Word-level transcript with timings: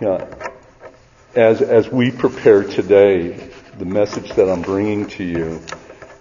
You 0.00 0.06
know, 0.06 0.30
as, 1.34 1.60
as 1.60 1.88
we 1.88 2.12
prepare 2.12 2.62
today, 2.62 3.50
the 3.78 3.84
message 3.84 4.30
that 4.34 4.48
I'm 4.48 4.62
bringing 4.62 5.08
to 5.08 5.24
you 5.24 5.60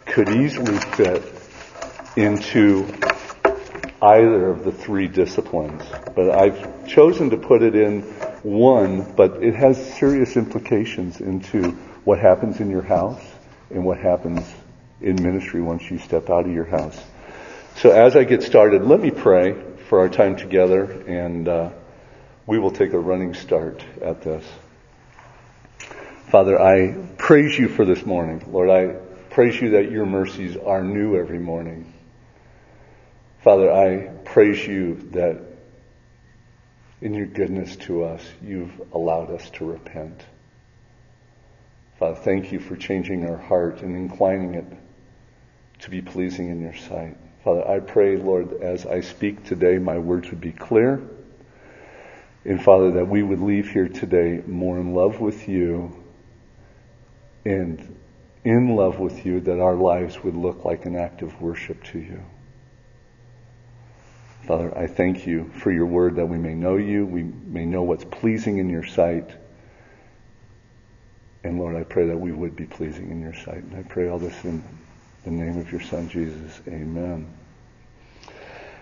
could 0.08 0.30
easily 0.30 0.80
fit 0.96 1.24
into 2.16 2.92
either 4.02 4.50
of 4.50 4.64
the 4.64 4.72
three 4.72 5.08
disciplines. 5.08 5.84
But 6.16 6.32
I've 6.32 6.88
chosen 6.88 7.30
to 7.30 7.38
put 7.38 7.62
it 7.62 7.76
in 7.76 8.02
one, 8.42 9.14
but 9.14 9.44
it 9.44 9.54
has 9.54 9.94
serious 9.94 10.38
implications 10.38 11.22
into 11.22 11.70
what 12.04 12.18
happens 12.18 12.60
in 12.60 12.72
your 12.72 12.82
house 12.82 13.22
and 13.70 13.86
what 13.86 14.00
happens 14.00 14.44
in 15.02 15.22
ministry 15.22 15.62
once 15.62 15.84
you 15.92 16.00
step 16.00 16.32
out 16.32 16.48
of 16.48 16.52
your 16.52 16.66
house. 16.66 17.00
So 17.76 17.92
as 17.92 18.16
I 18.16 18.24
get 18.24 18.42
started, 18.42 18.82
let 18.86 19.00
me 19.00 19.12
pray 19.12 19.56
for 19.88 20.00
our 20.00 20.10
time 20.10 20.36
together 20.36 20.84
and 21.08 21.48
uh, 21.48 21.70
we 22.48 22.58
will 22.58 22.72
take 22.72 22.94
a 22.94 23.00
running 23.00 23.34
start 23.34 23.84
at 24.02 24.22
this. 24.22 24.44
Father, 26.32 26.60
I 26.60 26.94
praise 27.18 27.60
you 27.60 27.68
for 27.68 27.84
this 27.84 28.06
morning. 28.06 28.42
Lord, 28.52 28.70
I 28.70 28.96
praise 29.30 29.62
you 29.62 29.72
that 29.72 29.92
your 29.92 30.06
mercies 30.06 30.56
are 30.56 30.82
new 30.82 31.18
every 31.18 31.40
morning. 31.40 31.94
Father, 33.44 33.72
I 33.72 34.08
praise 34.24 34.66
you 34.66 34.96
that 35.12 35.42
in 37.02 37.14
your 37.14 37.28
goodness 37.28 37.76
to 37.76 38.06
us, 38.06 38.26
you've 38.42 38.82
allowed 38.94 39.30
us 39.30 39.50
to 39.52 39.66
repent. 39.66 40.24
Father, 42.00 42.16
thank 42.16 42.52
you 42.54 42.60
for 42.60 42.78
changing 42.78 43.30
our 43.30 43.38
heart 43.38 43.82
and 43.82 43.96
inclining 43.96 44.56
it 44.56 44.66
to 45.82 45.90
be 45.90 46.02
pleasing 46.02 46.50
in 46.50 46.62
your 46.62 46.76
sight. 46.76 47.18
Father, 47.44 47.68
I 47.68 47.80
pray, 47.80 48.18
Lord, 48.18 48.62
as 48.62 48.86
I 48.86 49.02
speak 49.02 49.44
today, 49.44 49.78
my 49.78 49.98
words 49.98 50.30
would 50.30 50.42
be 50.42 50.54
clear. 50.54 51.02
And 52.48 52.64
Father, 52.64 52.92
that 52.94 53.10
we 53.10 53.24
would 53.24 53.42
leave 53.42 53.70
here 53.72 53.90
today 53.90 54.42
more 54.48 54.80
in 54.80 54.94
love 54.94 55.20
with 55.20 55.50
you 55.50 55.94
and 57.44 57.98
in 58.46 58.74
love 58.74 59.00
with 59.00 59.26
you, 59.26 59.42
that 59.42 59.60
our 59.60 59.76
lives 59.76 60.24
would 60.24 60.36
look 60.36 60.64
like 60.64 60.86
an 60.86 60.96
act 60.96 61.22
of 61.22 61.42
worship 61.42 61.84
to 61.84 62.00
you. 62.00 62.24
Father, 64.48 64.76
I 64.78 64.88
thank 64.88 65.28
you 65.28 65.52
for 65.56 65.74
your 65.74 65.88
word 65.88 66.16
that 66.16 66.26
we 66.26 66.38
may 66.38 66.54
know 66.54 66.78
you, 66.78 67.06
we 67.06 67.24
may 67.24 67.66
know 67.66 67.82
what's 67.82 68.06
pleasing 68.06 68.60
in 68.60 68.70
your 68.70 68.86
sight. 68.86 69.30
And 71.44 71.60
Lord, 71.60 71.76
I 71.76 71.84
pray 71.84 72.08
that 72.08 72.18
we 72.18 72.32
would 72.32 72.56
be 72.56 72.66
pleasing 72.66 73.12
in 73.12 73.20
your 73.20 73.34
sight. 73.34 73.62
And 73.62 73.76
I 73.76 73.84
pray 73.84 74.08
all 74.08 74.20
this 74.20 74.46
in 74.46 74.64
the 75.26 75.32
name 75.32 75.58
of 75.58 75.70
your 75.70 75.82
son, 75.82 76.08
Jesus. 76.08 76.62
Amen. 76.66 77.28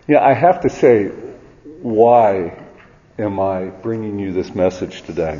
Yeah, 0.08 0.24
I 0.24 0.34
have 0.34 0.62
to 0.62 0.70
say, 0.70 1.08
why 1.82 2.65
am 3.18 3.40
I 3.40 3.66
bringing 3.66 4.20
you 4.20 4.34
this 4.34 4.54
message 4.54 5.04
today? 5.04 5.40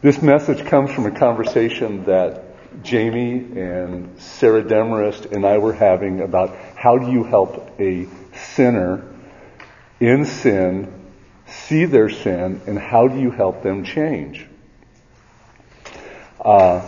This 0.00 0.22
message 0.22 0.64
comes 0.64 0.90
from 0.90 1.06
a 1.06 1.10
conversation 1.10 2.04
that 2.04 2.44
Jamie 2.82 3.60
and 3.60 4.18
Sarah 4.20 4.62
Demarest 4.62 5.26
and 5.26 5.44
I 5.44 5.58
were 5.58 5.72
having 5.72 6.20
about 6.20 6.56
how 6.76 6.98
do 6.98 7.10
you 7.10 7.24
help 7.24 7.78
a 7.80 8.06
sinner 8.54 9.04
in 10.00 10.24
sin 10.24 10.94
see 11.46 11.84
their 11.84 12.08
sin 12.08 12.60
and 12.66 12.78
how 12.78 13.08
do 13.08 13.18
you 13.18 13.30
help 13.30 13.62
them 13.62 13.84
change? 13.84 14.46
Uh, 16.40 16.86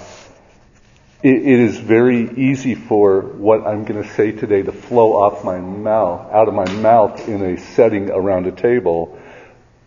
it, 1.23 1.35
it 1.35 1.61
is 1.61 1.79
very 1.79 2.31
easy 2.37 2.75
for 2.75 3.21
what 3.21 3.67
I'm 3.67 3.85
going 3.85 4.03
to 4.03 4.09
say 4.15 4.33
today 4.33 4.63
to 4.63 4.73
flow 4.73 5.13
off 5.13 5.45
my 5.45 5.59
mouth, 5.59 6.33
out 6.33 6.49
of 6.49 6.55
my 6.55 6.71
mouth 6.73 7.29
in 7.29 7.43
a 7.43 7.59
setting 7.59 8.11
around 8.11 8.47
a 8.47 8.53
table, 8.53 9.19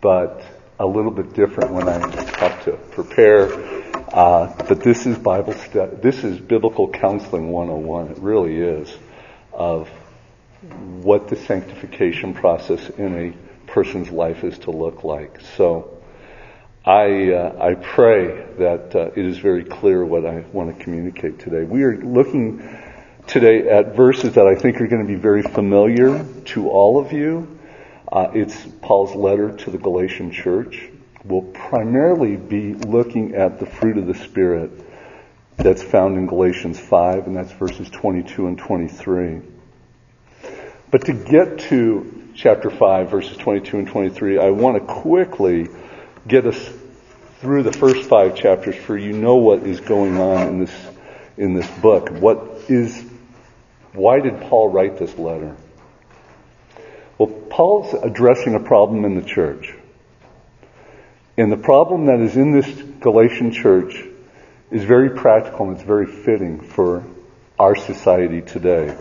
but 0.00 0.42
a 0.78 0.86
little 0.86 1.10
bit 1.10 1.34
different 1.34 1.72
when 1.72 1.88
I 1.88 1.98
have 2.38 2.64
to 2.64 2.72
prepare. 2.72 3.52
Uh, 4.12 4.54
but 4.68 4.80
this 4.80 5.06
is 5.06 5.18
Bible 5.18 5.54
this 6.02 6.22
is 6.22 6.38
biblical 6.38 6.88
counseling 6.88 7.50
101. 7.50 8.08
It 8.12 8.18
really 8.18 8.56
is 8.56 8.96
of 9.52 9.88
what 11.02 11.28
the 11.28 11.36
sanctification 11.36 12.34
process 12.34 12.88
in 12.90 13.14
a 13.16 13.70
person's 13.70 14.10
life 14.10 14.44
is 14.44 14.58
to 14.60 14.70
look 14.70 15.04
like. 15.04 15.40
So 15.56 15.93
I 16.86 17.32
uh, 17.32 17.56
I 17.58 17.74
pray 17.76 18.44
that 18.58 18.94
uh, 18.94 19.10
it 19.16 19.24
is 19.24 19.38
very 19.38 19.64
clear 19.64 20.04
what 20.04 20.26
I 20.26 20.44
want 20.52 20.76
to 20.76 20.84
communicate 20.84 21.38
today. 21.38 21.64
We 21.64 21.82
are 21.84 21.96
looking 21.96 22.58
today 23.26 23.66
at 23.70 23.96
verses 23.96 24.34
that 24.34 24.46
I 24.46 24.54
think 24.54 24.82
are 24.82 24.86
going 24.86 25.00
to 25.00 25.08
be 25.08 25.18
very 25.18 25.40
familiar 25.40 26.22
to 26.46 26.68
all 26.68 27.00
of 27.00 27.10
you. 27.10 27.58
Uh, 28.12 28.28
it's 28.34 28.66
Paul's 28.82 29.14
letter 29.14 29.56
to 29.56 29.70
the 29.70 29.78
Galatian 29.78 30.30
church. 30.30 30.90
We'll 31.24 31.50
primarily 31.54 32.36
be 32.36 32.74
looking 32.74 33.34
at 33.34 33.58
the 33.58 33.64
fruit 33.64 33.96
of 33.96 34.06
the 34.06 34.14
Spirit 34.14 34.70
that's 35.56 35.82
found 35.82 36.18
in 36.18 36.26
Galatians 36.26 36.78
5, 36.78 37.26
and 37.26 37.34
that's 37.34 37.52
verses 37.52 37.88
22 37.88 38.46
and 38.46 38.58
23. 38.58 39.40
But 40.90 41.06
to 41.06 41.14
get 41.14 41.60
to 41.70 42.30
chapter 42.34 42.68
5, 42.68 43.10
verses 43.10 43.38
22 43.38 43.78
and 43.78 43.88
23, 43.88 44.38
I 44.38 44.50
want 44.50 44.76
to 44.76 44.94
quickly 45.00 45.68
get 46.26 46.46
us 46.46 46.70
through 47.40 47.62
the 47.62 47.72
first 47.72 48.08
five 48.08 48.34
chapters 48.34 48.76
for 48.76 48.96
you 48.96 49.12
know 49.12 49.36
what 49.36 49.62
is 49.64 49.80
going 49.80 50.18
on 50.18 50.48
in 50.48 50.60
this, 50.60 50.86
in 51.36 51.54
this 51.54 51.68
book. 51.78 52.10
What 52.10 52.62
is, 52.68 53.04
why 53.92 54.20
did 54.20 54.40
Paul 54.42 54.70
write 54.70 54.98
this 54.98 55.16
letter? 55.18 55.56
Well, 57.18 57.28
Paul's 57.28 57.94
addressing 57.94 58.54
a 58.54 58.60
problem 58.60 59.04
in 59.04 59.14
the 59.14 59.22
church. 59.22 59.74
And 61.36 61.50
the 61.50 61.56
problem 61.56 62.06
that 62.06 62.20
is 62.20 62.36
in 62.36 62.52
this 62.52 62.66
Galatian 63.00 63.52
church 63.52 64.04
is 64.70 64.84
very 64.84 65.10
practical 65.10 65.68
and 65.68 65.76
it's 65.76 65.86
very 65.86 66.06
fitting 66.06 66.60
for 66.60 67.04
our 67.58 67.76
society 67.76 68.40
today. 68.40 68.96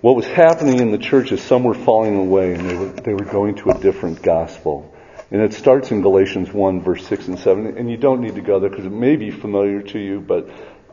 What 0.00 0.16
was 0.16 0.26
happening 0.26 0.78
in 0.78 0.92
the 0.92 0.98
church 0.98 1.32
is 1.32 1.42
some 1.42 1.64
were 1.64 1.74
falling 1.74 2.16
away 2.16 2.54
and 2.54 2.68
they 2.68 2.74
were, 2.74 2.86
they 2.86 3.12
were 3.12 3.24
going 3.24 3.56
to 3.56 3.70
a 3.70 3.78
different 3.78 4.22
gospel. 4.22 4.89
And 5.30 5.40
it 5.42 5.54
starts 5.54 5.92
in 5.92 6.02
Galatians 6.02 6.52
1 6.52 6.82
verse 6.82 7.06
6 7.06 7.28
and 7.28 7.38
7. 7.38 7.78
And 7.78 7.90
you 7.90 7.96
don't 7.96 8.20
need 8.20 8.34
to 8.34 8.40
go 8.40 8.58
there 8.58 8.70
because 8.70 8.86
it 8.86 8.92
may 8.92 9.16
be 9.16 9.30
familiar 9.30 9.82
to 9.82 9.98
you, 9.98 10.20
but 10.20 10.48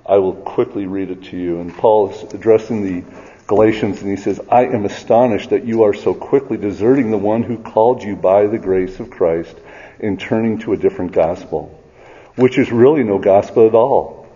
I 0.05 0.17
will 0.17 0.33
quickly 0.35 0.85
read 0.85 1.09
it 1.09 1.23
to 1.25 1.37
you. 1.37 1.59
And 1.59 1.75
Paul 1.75 2.11
is 2.11 2.33
addressing 2.33 2.83
the 2.83 3.03
Galatians 3.47 4.01
and 4.01 4.09
he 4.09 4.17
says, 4.17 4.39
I 4.49 4.65
am 4.65 4.85
astonished 4.85 5.49
that 5.49 5.65
you 5.65 5.83
are 5.83 5.93
so 5.93 6.13
quickly 6.13 6.57
deserting 6.57 7.11
the 7.11 7.17
one 7.17 7.43
who 7.43 7.57
called 7.57 8.03
you 8.03 8.15
by 8.15 8.45
the 8.47 8.59
grace 8.59 8.99
of 8.99 9.09
Christ 9.09 9.55
and 9.99 10.19
turning 10.19 10.59
to 10.59 10.73
a 10.73 10.77
different 10.77 11.13
gospel, 11.13 11.81
which 12.35 12.57
is 12.57 12.71
really 12.71 13.03
no 13.03 13.17
gospel 13.17 13.65
at 13.65 13.73
all. 13.73 14.27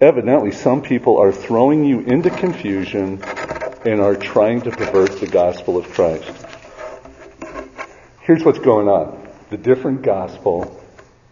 Evidently, 0.00 0.50
some 0.50 0.82
people 0.82 1.18
are 1.18 1.32
throwing 1.32 1.84
you 1.84 2.00
into 2.00 2.30
confusion 2.30 3.22
and 3.84 4.00
are 4.00 4.16
trying 4.16 4.62
to 4.62 4.70
pervert 4.70 5.20
the 5.20 5.26
gospel 5.26 5.76
of 5.76 5.88
Christ. 5.90 6.30
Here's 8.22 8.42
what's 8.42 8.58
going 8.58 8.88
on. 8.88 9.19
The 9.50 9.58
different 9.58 10.02
gospel 10.02 10.80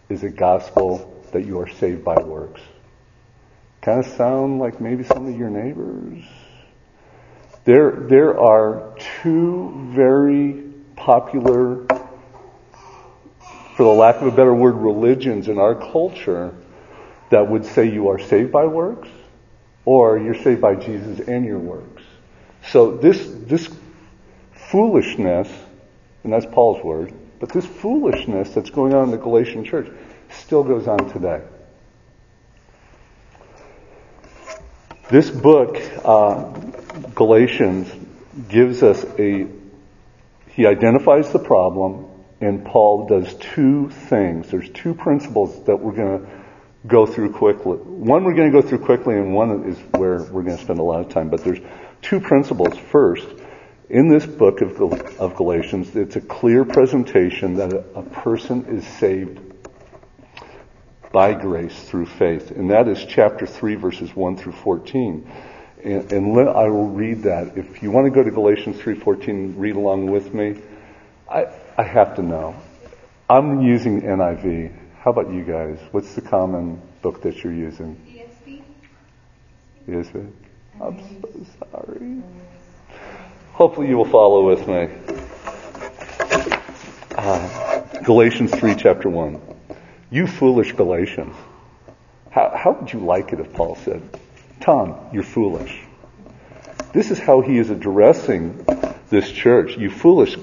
is 0.08 0.24
a 0.24 0.28
gospel 0.28 1.22
that 1.32 1.46
you 1.46 1.60
are 1.60 1.68
saved 1.68 2.04
by 2.04 2.20
works. 2.20 2.60
Kind 3.80 4.04
of 4.04 4.10
sound 4.12 4.58
like 4.58 4.80
maybe 4.80 5.04
some 5.04 5.28
of 5.28 5.38
your 5.38 5.50
neighbors? 5.50 6.24
There, 7.64 7.92
there 7.92 8.40
are 8.40 8.96
two 9.22 9.92
very 9.94 10.64
popular, 10.96 11.86
for 13.76 13.84
the 13.84 13.84
lack 13.84 14.16
of 14.16 14.26
a 14.26 14.32
better 14.32 14.54
word, 14.54 14.74
religions 14.74 15.46
in 15.46 15.58
our 15.58 15.76
culture 15.76 16.56
that 17.30 17.48
would 17.48 17.66
say 17.66 17.88
you 17.88 18.08
are 18.08 18.18
saved 18.18 18.50
by 18.50 18.64
works 18.64 19.08
or 19.84 20.18
you're 20.18 20.42
saved 20.42 20.60
by 20.60 20.74
Jesus 20.74 21.20
and 21.28 21.44
your 21.44 21.60
works. 21.60 22.02
So 22.70 22.96
this, 22.96 23.24
this 23.46 23.70
foolishness, 24.70 25.48
and 26.24 26.32
that's 26.32 26.46
Paul's 26.46 26.82
word, 26.82 27.12
but 27.40 27.50
this 27.50 27.66
foolishness 27.66 28.50
that's 28.50 28.70
going 28.70 28.94
on 28.94 29.04
in 29.04 29.10
the 29.10 29.18
Galatian 29.18 29.64
church 29.64 29.88
still 30.30 30.64
goes 30.64 30.86
on 30.86 31.10
today. 31.12 31.42
This 35.10 35.30
book, 35.30 35.80
uh, 36.04 36.52
Galatians, 37.14 37.90
gives 38.48 38.82
us 38.82 39.04
a, 39.18 39.46
he 40.50 40.66
identifies 40.66 41.32
the 41.32 41.38
problem, 41.38 42.06
and 42.40 42.64
Paul 42.64 43.06
does 43.06 43.34
two 43.34 43.88
things. 43.88 44.50
There's 44.50 44.68
two 44.68 44.94
principles 44.94 45.64
that 45.64 45.76
we're 45.76 45.92
going 45.92 46.20
to 46.20 46.30
go 46.86 47.06
through 47.06 47.32
quickly. 47.32 47.78
One 47.78 48.24
we're 48.24 48.34
going 48.34 48.52
to 48.52 48.60
go 48.60 48.66
through 48.66 48.80
quickly, 48.80 49.14
and 49.14 49.34
one 49.34 49.64
is 49.64 49.78
where 49.98 50.22
we're 50.24 50.42
going 50.42 50.56
to 50.56 50.62
spend 50.62 50.78
a 50.78 50.82
lot 50.82 51.00
of 51.00 51.08
time. 51.08 51.30
But 51.30 51.42
there's 51.42 51.60
two 52.02 52.20
principles. 52.20 52.76
First, 52.76 53.26
in 53.90 54.08
this 54.08 54.26
book 54.26 54.60
of, 54.60 54.80
of 54.80 55.34
Galatians, 55.36 55.94
it's 55.96 56.16
a 56.16 56.20
clear 56.20 56.64
presentation 56.64 57.54
that 57.54 57.72
a, 57.72 57.84
a 57.94 58.02
person 58.02 58.66
is 58.66 58.86
saved 58.86 59.40
by 61.10 61.32
grace 61.32 61.78
through 61.84 62.06
faith. 62.06 62.50
And 62.50 62.70
that 62.70 62.86
is 62.86 63.02
chapter 63.08 63.46
3, 63.46 63.76
verses 63.76 64.14
1 64.14 64.36
through 64.36 64.52
14. 64.52 65.30
And, 65.84 66.12
and 66.12 66.34
let, 66.34 66.48
I 66.48 66.68
will 66.68 66.88
read 66.88 67.22
that. 67.22 67.56
If 67.56 67.82
you 67.82 67.90
want 67.90 68.06
to 68.06 68.10
go 68.10 68.22
to 68.22 68.30
Galatians 68.30 68.76
3.14, 68.76 69.54
read 69.56 69.76
along 69.76 70.10
with 70.10 70.34
me. 70.34 70.60
I, 71.30 71.46
I 71.78 71.82
have 71.82 72.16
to 72.16 72.22
know. 72.22 72.56
I'm 73.30 73.62
using 73.62 74.02
NIV. 74.02 74.76
How 74.98 75.12
about 75.12 75.32
you 75.32 75.44
guys? 75.44 75.78
What's 75.92 76.14
the 76.14 76.22
common 76.22 76.82
book 77.00 77.22
that 77.22 77.42
you're 77.42 77.54
using? 77.54 77.96
ESV. 79.88 80.16
It? 80.16 80.34
I'm 80.82 81.20
so 81.22 81.46
sorry. 81.72 82.22
Hopefully 83.58 83.88
you 83.88 83.96
will 83.96 84.04
follow 84.04 84.46
with 84.46 84.68
me. 84.68 84.88
Uh, 87.16 87.80
Galatians 88.04 88.52
3, 88.54 88.76
chapter 88.76 89.10
1. 89.10 89.40
You 90.12 90.28
foolish 90.28 90.70
Galatians. 90.74 91.34
How, 92.30 92.52
how 92.56 92.70
would 92.78 92.92
you 92.92 93.00
like 93.00 93.32
it 93.32 93.40
if 93.40 93.52
Paul 93.52 93.74
said, 93.74 94.00
Tom, 94.60 94.94
you're 95.12 95.24
foolish? 95.24 95.76
This 96.92 97.10
is 97.10 97.18
how 97.18 97.40
he 97.40 97.58
is 97.58 97.70
addressing 97.70 98.64
this 99.10 99.28
church. 99.32 99.76
You 99.76 99.90
foolish 99.90 100.36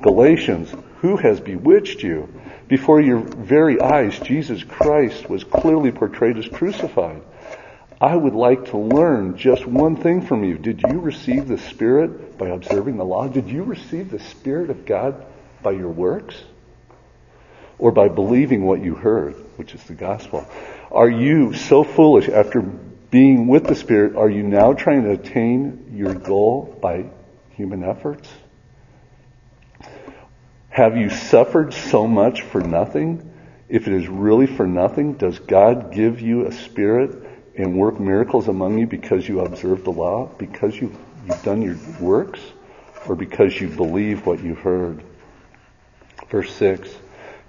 Galatians, 0.00 0.72
who 0.98 1.16
has 1.16 1.40
bewitched 1.40 2.04
you? 2.04 2.32
Before 2.68 3.00
your 3.00 3.18
very 3.18 3.80
eyes, 3.80 4.16
Jesus 4.20 4.62
Christ 4.62 5.28
was 5.28 5.42
clearly 5.42 5.90
portrayed 5.90 6.38
as 6.38 6.46
crucified. 6.46 7.22
I 8.00 8.16
would 8.16 8.34
like 8.34 8.70
to 8.70 8.78
learn 8.78 9.36
just 9.36 9.66
one 9.66 9.94
thing 9.96 10.22
from 10.22 10.42
you. 10.42 10.56
Did 10.56 10.82
you 10.88 11.00
receive 11.00 11.46
the 11.46 11.58
Spirit 11.58 12.38
by 12.38 12.48
observing 12.48 12.96
the 12.96 13.04
law? 13.04 13.28
Did 13.28 13.48
you 13.48 13.62
receive 13.62 14.10
the 14.10 14.18
Spirit 14.18 14.70
of 14.70 14.86
God 14.86 15.26
by 15.62 15.72
your 15.72 15.90
works? 15.90 16.42
Or 17.78 17.92
by 17.92 18.08
believing 18.08 18.64
what 18.64 18.82
you 18.82 18.94
heard, 18.94 19.34
which 19.56 19.74
is 19.74 19.84
the 19.84 19.94
gospel? 19.94 20.46
Are 20.90 21.10
you 21.10 21.52
so 21.52 21.84
foolish 21.84 22.28
after 22.30 22.62
being 22.62 23.48
with 23.48 23.66
the 23.66 23.74
Spirit? 23.74 24.16
Are 24.16 24.30
you 24.30 24.44
now 24.44 24.72
trying 24.72 25.02
to 25.02 25.10
attain 25.10 25.92
your 25.92 26.14
goal 26.14 26.78
by 26.80 27.04
human 27.50 27.84
efforts? 27.84 28.30
Have 30.70 30.96
you 30.96 31.10
suffered 31.10 31.74
so 31.74 32.06
much 32.06 32.42
for 32.42 32.62
nothing? 32.62 33.30
If 33.68 33.86
it 33.88 33.92
is 33.92 34.08
really 34.08 34.46
for 34.46 34.66
nothing, 34.66 35.14
does 35.14 35.38
God 35.38 35.92
give 35.92 36.20
you 36.20 36.46
a 36.46 36.52
spirit 36.52 37.29
and 37.62 37.76
work 37.76 38.00
miracles 38.00 38.48
among 38.48 38.78
you 38.78 38.86
because 38.86 39.28
you 39.28 39.40
observe 39.40 39.84
the 39.84 39.92
law? 39.92 40.26
Because 40.38 40.74
you, 40.76 40.94
you've 41.26 41.42
done 41.42 41.62
your 41.62 41.76
works? 42.00 42.40
Or 43.06 43.14
because 43.14 43.58
you 43.60 43.68
believe 43.68 44.26
what 44.26 44.42
you've 44.42 44.58
heard? 44.58 45.02
Verse 46.30 46.52
6. 46.54 46.88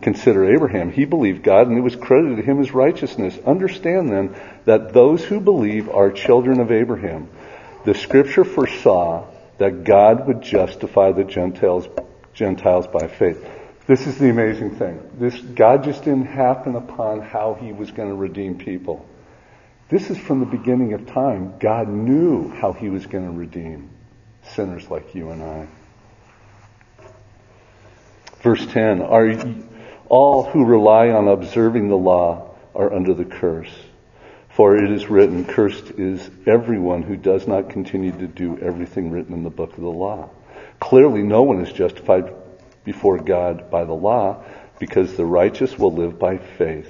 Consider 0.01 0.53
Abraham. 0.53 0.91
He 0.91 1.05
believed 1.05 1.43
God 1.43 1.67
and 1.67 1.77
it 1.77 1.81
was 1.81 1.95
credited 1.95 2.37
to 2.37 2.43
him 2.43 2.59
as 2.59 2.73
righteousness. 2.73 3.37
Understand 3.45 4.09
then 4.09 4.35
that 4.65 4.93
those 4.93 5.23
who 5.23 5.39
believe 5.39 5.89
are 5.89 6.11
children 6.11 6.59
of 6.59 6.71
Abraham. 6.71 7.29
The 7.85 7.93
scripture 7.93 8.43
foresaw 8.43 9.25
that 9.59 9.83
God 9.83 10.27
would 10.27 10.41
justify 10.41 11.11
the 11.11 11.23
Gentiles, 11.23 11.87
Gentiles 12.33 12.87
by 12.87 13.07
faith. 13.07 13.45
This 13.85 14.07
is 14.07 14.17
the 14.17 14.29
amazing 14.29 14.75
thing. 14.75 15.01
This, 15.19 15.39
God 15.39 15.83
just 15.83 16.03
didn't 16.03 16.25
happen 16.25 16.75
upon 16.75 17.21
how 17.21 17.55
he 17.55 17.71
was 17.71 17.91
going 17.91 18.09
to 18.09 18.15
redeem 18.15 18.57
people. 18.57 19.05
This 19.91 20.09
is 20.09 20.17
from 20.17 20.39
the 20.39 20.45
beginning 20.45 20.93
of 20.93 21.05
time. 21.05 21.55
God 21.59 21.89
knew 21.89 22.47
how 22.47 22.71
he 22.71 22.87
was 22.87 23.05
going 23.05 23.25
to 23.25 23.31
redeem 23.37 23.89
sinners 24.41 24.89
like 24.89 25.13
you 25.13 25.31
and 25.31 25.43
I. 25.43 25.67
Verse 28.41 28.65
10, 28.67 29.01
are 29.01 29.35
all 30.07 30.43
who 30.45 30.63
rely 30.63 31.09
on 31.09 31.27
observing 31.27 31.89
the 31.89 31.97
law 31.97 32.55
are 32.73 32.93
under 32.93 33.13
the 33.13 33.25
curse. 33.25 33.71
For 34.51 34.77
it 34.77 34.89
is 34.89 35.09
written, 35.09 35.43
cursed 35.43 35.91
is 35.97 36.31
everyone 36.47 37.03
who 37.03 37.17
does 37.17 37.45
not 37.45 37.69
continue 37.69 38.13
to 38.13 38.27
do 38.27 38.57
everything 38.59 39.11
written 39.11 39.33
in 39.33 39.43
the 39.43 39.49
book 39.49 39.73
of 39.73 39.81
the 39.81 39.89
law. 39.89 40.29
Clearly 40.79 41.21
no 41.21 41.43
one 41.43 41.59
is 41.65 41.73
justified 41.73 42.33
before 42.85 43.17
God 43.17 43.69
by 43.69 43.83
the 43.83 43.91
law 43.91 44.45
because 44.79 45.17
the 45.17 45.25
righteous 45.25 45.77
will 45.77 45.93
live 45.93 46.17
by 46.17 46.37
faith. 46.37 46.89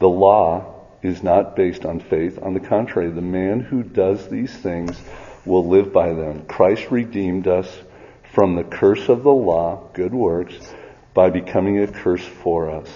The 0.00 0.08
law 0.08 0.75
is 1.06 1.22
not 1.22 1.56
based 1.56 1.84
on 1.84 2.00
faith. 2.00 2.38
On 2.42 2.54
the 2.54 2.60
contrary, 2.60 3.10
the 3.10 3.20
man 3.20 3.60
who 3.60 3.82
does 3.82 4.28
these 4.28 4.52
things 4.52 5.00
will 5.44 5.66
live 5.66 5.92
by 5.92 6.12
them. 6.12 6.44
Christ 6.46 6.90
redeemed 6.90 7.46
us 7.46 7.68
from 8.32 8.56
the 8.56 8.64
curse 8.64 9.08
of 9.08 9.22
the 9.22 9.32
law, 9.32 9.88
good 9.94 10.12
works, 10.12 10.54
by 11.14 11.30
becoming 11.30 11.78
a 11.78 11.86
curse 11.86 12.24
for 12.24 12.70
us. 12.70 12.88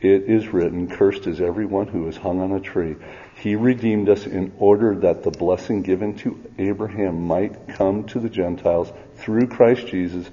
It 0.00 0.24
is 0.24 0.48
written, 0.48 0.88
cursed 0.88 1.26
is 1.26 1.40
everyone 1.40 1.86
who 1.86 2.08
is 2.08 2.16
hung 2.16 2.42
on 2.42 2.52
a 2.52 2.60
tree. 2.60 2.96
He 3.36 3.56
redeemed 3.56 4.10
us 4.10 4.26
in 4.26 4.52
order 4.58 4.94
that 4.96 5.22
the 5.22 5.30
blessing 5.30 5.80
given 5.80 6.14
to 6.18 6.38
Abraham 6.58 7.26
might 7.26 7.68
come 7.68 8.04
to 8.08 8.20
the 8.20 8.28
Gentiles 8.28 8.92
through 9.16 9.46
Christ 9.46 9.86
Jesus, 9.86 10.28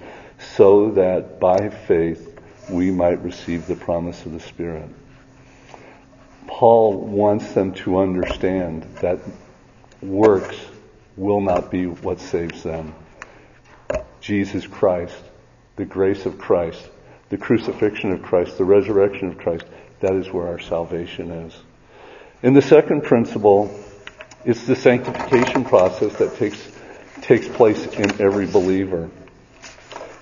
so 0.55 0.91
that 0.91 1.39
by 1.39 1.69
faith 1.69 2.37
we 2.69 2.91
might 2.91 3.23
receive 3.23 3.65
the 3.67 3.75
promise 3.75 4.25
of 4.25 4.33
the 4.33 4.39
Spirit. 4.41 4.89
Paul 6.51 6.97
wants 6.97 7.53
them 7.53 7.73
to 7.75 7.97
understand 7.97 8.83
that 8.99 9.19
works 10.01 10.57
will 11.15 11.39
not 11.39 11.71
be 11.71 11.87
what 11.87 12.19
saves 12.19 12.61
them. 12.61 12.93
Jesus 14.19 14.67
Christ, 14.67 15.15
the 15.77 15.85
grace 15.85 16.25
of 16.25 16.37
Christ, 16.37 16.87
the 17.29 17.37
crucifixion 17.37 18.11
of 18.11 18.21
Christ, 18.21 18.57
the 18.57 18.65
resurrection 18.65 19.29
of 19.29 19.37
Christ, 19.37 19.63
that 20.01 20.13
is 20.13 20.29
where 20.29 20.49
our 20.49 20.59
salvation 20.59 21.31
is. 21.31 21.55
And 22.43 22.55
the 22.55 22.61
second 22.61 23.05
principle 23.05 23.73
is 24.43 24.67
the 24.67 24.75
sanctification 24.75 25.63
process 25.63 26.13
that 26.17 26.35
takes, 26.35 26.69
takes 27.21 27.47
place 27.47 27.87
in 27.87 28.21
every 28.21 28.45
believer. 28.45 29.09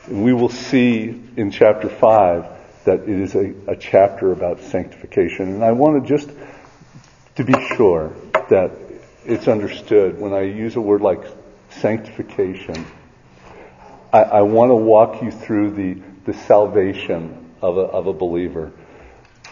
We 0.07 0.33
will 0.33 0.49
see 0.49 1.21
in 1.35 1.49
chapter 1.51 1.89
5 1.89 2.58
that 2.85 3.01
it 3.01 3.09
is 3.09 3.35
a, 3.35 3.53
a 3.67 3.75
chapter 3.75 4.31
about 4.31 4.61
sanctification. 4.61 5.49
And 5.49 5.63
I 5.63 5.71
want 5.71 6.03
to 6.03 6.07
just 6.07 6.29
to 7.35 7.43
be 7.43 7.53
sure 7.75 8.13
that 8.49 8.71
it's 9.25 9.47
understood 9.47 10.19
when 10.19 10.33
I 10.33 10.41
use 10.41 10.75
a 10.75 10.81
word 10.81 11.01
like 11.01 11.21
sanctification, 11.69 12.85
I, 14.11 14.23
I 14.23 14.41
want 14.41 14.71
to 14.71 14.75
walk 14.75 15.21
you 15.21 15.31
through 15.31 15.71
the 15.71 16.01
the 16.31 16.37
salvation 16.37 17.53
of 17.61 17.77
a, 17.77 17.81
of 17.81 18.07
a 18.07 18.13
believer. 18.13 18.71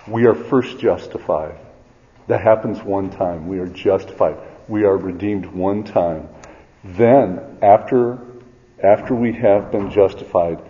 We 0.08 0.26
are 0.26 0.36
first 0.36 0.80
justified. 0.80 1.58
That 2.28 2.42
happens 2.42 2.84
one 2.84 3.10
time. 3.10 3.48
We 3.48 3.60
are 3.60 3.68
justified. 3.68 4.38
We 4.68 4.84
are 4.84 4.96
redeemed 4.96 5.48
one 5.48 5.84
time. 5.84 6.30
Then, 6.84 7.58
after, 7.62 8.20
after 8.84 9.16
we 9.16 9.34
have 9.34 9.72
been 9.72 9.90
justified, 9.92 10.62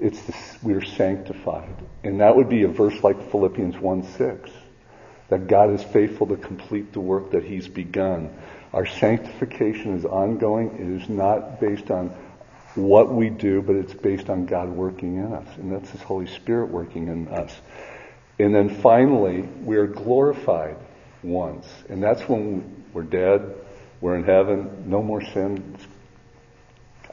it's 0.00 0.20
this, 0.22 0.58
we 0.62 0.74
are 0.74 0.84
sanctified. 0.84 1.74
And 2.04 2.20
that 2.20 2.36
would 2.36 2.48
be 2.48 2.62
a 2.62 2.68
verse 2.68 3.02
like 3.02 3.30
Philippians 3.30 3.76
1 3.78 4.02
6. 4.16 4.50
That 5.28 5.48
God 5.48 5.72
is 5.72 5.82
faithful 5.82 6.28
to 6.28 6.36
complete 6.36 6.92
the 6.92 7.00
work 7.00 7.32
that 7.32 7.42
He's 7.42 7.66
begun. 7.66 8.36
Our 8.72 8.86
sanctification 8.86 9.96
is 9.96 10.04
ongoing. 10.04 10.76
It 10.78 11.02
is 11.02 11.08
not 11.08 11.60
based 11.60 11.90
on 11.90 12.10
what 12.74 13.12
we 13.12 13.30
do, 13.30 13.62
but 13.62 13.74
it's 13.74 13.94
based 13.94 14.28
on 14.28 14.46
God 14.46 14.68
working 14.68 15.16
in 15.16 15.32
us. 15.32 15.48
And 15.56 15.72
that's 15.72 15.90
His 15.90 16.02
Holy 16.02 16.26
Spirit 16.26 16.70
working 16.70 17.08
in 17.08 17.28
us. 17.28 17.54
And 18.38 18.54
then 18.54 18.68
finally, 18.68 19.42
we 19.42 19.76
are 19.76 19.86
glorified 19.86 20.76
once. 21.22 21.66
And 21.88 22.02
that's 22.02 22.22
when 22.28 22.84
we're 22.92 23.02
dead, 23.02 23.54
we're 24.00 24.16
in 24.16 24.24
heaven, 24.24 24.84
no 24.86 25.02
more 25.02 25.22
sin. 25.22 25.76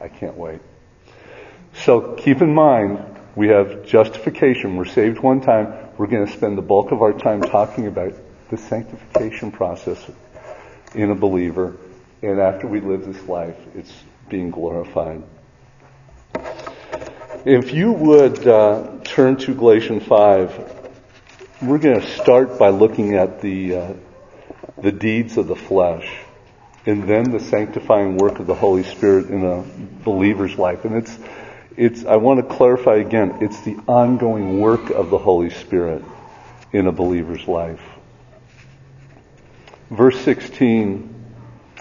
I 0.00 0.08
can't 0.08 0.36
wait. 0.36 0.60
So 1.82 2.14
keep 2.14 2.40
in 2.40 2.54
mind, 2.54 3.04
we 3.34 3.48
have 3.48 3.84
justification. 3.84 4.76
We're 4.76 4.84
saved 4.84 5.18
one 5.18 5.40
time. 5.40 5.74
We're 5.98 6.06
going 6.06 6.26
to 6.26 6.32
spend 6.32 6.56
the 6.56 6.62
bulk 6.62 6.92
of 6.92 7.02
our 7.02 7.12
time 7.12 7.42
talking 7.42 7.86
about 7.86 8.14
the 8.50 8.56
sanctification 8.56 9.50
process 9.50 9.98
in 10.94 11.10
a 11.10 11.14
believer. 11.14 11.76
And 12.22 12.40
after 12.40 12.66
we 12.66 12.80
live 12.80 13.04
this 13.04 13.22
life, 13.28 13.56
it's 13.74 13.92
being 14.28 14.50
glorified. 14.50 15.22
If 17.44 17.74
you 17.74 17.92
would 17.92 18.46
uh, 18.46 18.98
turn 19.04 19.36
to 19.38 19.54
Galatians 19.54 20.04
5, 20.04 20.90
we're 21.62 21.78
going 21.78 22.00
to 22.00 22.06
start 22.06 22.58
by 22.58 22.70
looking 22.70 23.14
at 23.14 23.40
the, 23.40 23.76
uh, 23.76 23.92
the 24.78 24.92
deeds 24.92 25.36
of 25.36 25.48
the 25.48 25.56
flesh 25.56 26.08
and 26.86 27.08
then 27.08 27.30
the 27.30 27.40
sanctifying 27.40 28.16
work 28.16 28.38
of 28.38 28.46
the 28.46 28.54
Holy 28.54 28.82
Spirit 28.82 29.30
in 29.30 29.44
a 29.44 29.62
believer's 30.04 30.56
life. 30.58 30.84
And 30.84 30.96
it's, 30.96 31.18
it's, 31.76 32.04
I 32.04 32.16
want 32.16 32.46
to 32.46 32.54
clarify 32.54 32.96
again, 32.96 33.38
it's 33.40 33.60
the 33.62 33.76
ongoing 33.86 34.60
work 34.60 34.90
of 34.90 35.10
the 35.10 35.18
Holy 35.18 35.50
Spirit 35.50 36.04
in 36.72 36.86
a 36.86 36.92
believer's 36.92 37.46
life. 37.48 37.82
Verse 39.90 40.18
16, 40.20 41.14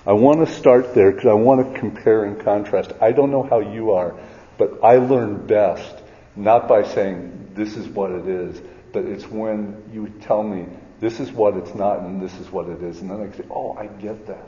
I 0.05 0.13
want 0.13 0.45
to 0.45 0.53
start 0.53 0.93
there 0.93 1.11
because 1.11 1.27
I 1.27 1.33
want 1.33 1.73
to 1.73 1.79
compare 1.79 2.25
and 2.25 2.39
contrast. 2.43 2.91
I 3.01 3.11
don't 3.11 3.31
know 3.31 3.43
how 3.43 3.59
you 3.59 3.91
are. 3.91 4.15
But 4.57 4.83
I 4.83 4.97
learn 4.97 5.47
best 5.47 5.95
not 6.35 6.67
by 6.67 6.83
saying 6.83 7.51
this 7.53 7.75
is 7.75 7.87
what 7.87 8.11
it 8.11 8.27
is, 8.27 8.61
but 8.91 9.05
it's 9.05 9.25
when 9.27 9.83
you 9.91 10.09
tell 10.21 10.43
me 10.43 10.67
this 10.99 11.19
is 11.19 11.31
what 11.31 11.57
it's 11.57 11.73
not 11.73 11.99
and 11.99 12.21
this 12.21 12.33
is 12.39 12.51
what 12.51 12.67
it 12.69 12.81
is. 12.81 13.01
And 13.01 13.09
then 13.09 13.21
I 13.21 13.35
say, 13.35 13.45
oh, 13.49 13.73
I 13.73 13.87
get 13.87 14.27
that. 14.27 14.47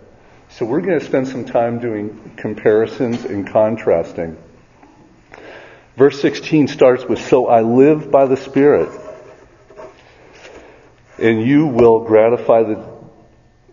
So 0.49 0.65
we're 0.65 0.81
going 0.81 0.99
to 0.99 1.05
spend 1.05 1.27
some 1.27 1.45
time 1.45 1.79
doing 1.79 2.33
comparisons 2.37 3.25
and 3.25 3.47
contrasting. 3.47 4.37
Verse 5.95 6.19
16 6.21 6.67
starts 6.67 7.05
with, 7.05 7.19
So 7.19 7.47
I 7.47 7.61
live 7.61 8.11
by 8.11 8.25
the 8.25 8.35
Spirit, 8.35 8.89
and 11.17 11.41
you 11.41 11.67
will 11.67 12.01
gratify 12.01 12.63
the 12.63 12.95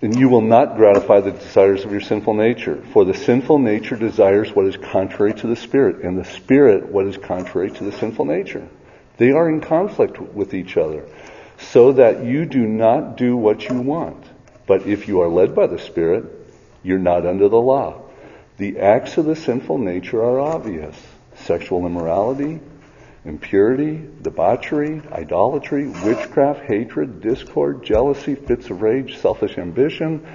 and 0.03 0.19
you 0.19 0.29
will 0.29 0.43
not 0.43 0.77
gratify 0.77 1.21
the 1.21 1.31
desires 1.31 1.85
of 1.85 1.93
your 1.93 2.01
sinful 2.01 2.35
nature. 2.35 2.83
For 2.93 3.05
the 3.05 3.15
sinful 3.15 3.61
nature 3.61 3.95
desires 3.95 4.51
what 4.51 4.67
is 4.67 4.77
contrary 4.77 5.33
to 5.35 5.47
the 5.47 5.55
Spirit, 5.55 6.05
and 6.05 6.19
the 6.19 6.25
Spirit 6.25 6.89
what 6.89 7.07
is 7.07 7.17
contrary 7.17 7.71
to 7.71 7.85
the 7.85 7.93
sinful 7.93 8.25
nature. 8.25 8.69
They 9.19 9.31
are 9.31 9.49
in 9.49 9.61
conflict 9.61 10.19
with 10.19 10.55
each 10.55 10.77
other, 10.77 11.07
so 11.57 11.93
that 11.93 12.25
you 12.25 12.47
do 12.47 12.67
not 12.67 13.17
do 13.17 13.37
what 13.37 13.69
you 13.69 13.81
want. 13.81 14.25
But 14.67 14.89
if 14.89 15.07
you 15.07 15.21
are 15.21 15.29
led 15.29 15.55
by 15.55 15.69
the 15.69 15.79
Spirit, 15.79 16.25
you're 16.83 16.99
not 16.99 17.25
under 17.25 17.49
the 17.49 17.61
law. 17.61 18.03
The 18.57 18.81
acts 18.81 19.19
of 19.19 19.27
the 19.27 19.37
sinful 19.37 19.79
nature 19.79 20.21
are 20.21 20.41
obvious 20.41 20.97
sexual 21.35 21.87
immorality, 21.87 22.61
impurity, 23.25 24.09
debauchery, 24.23 25.01
idolatry, 25.13 25.89
witchcraft, 25.89 26.61
hatred, 26.63 27.21
discord, 27.21 27.85
jealousy, 27.85 28.35
fits 28.35 28.71
of 28.71 28.83
rage, 28.83 29.19
selfish 29.19 29.59
ambition, 29.59 30.27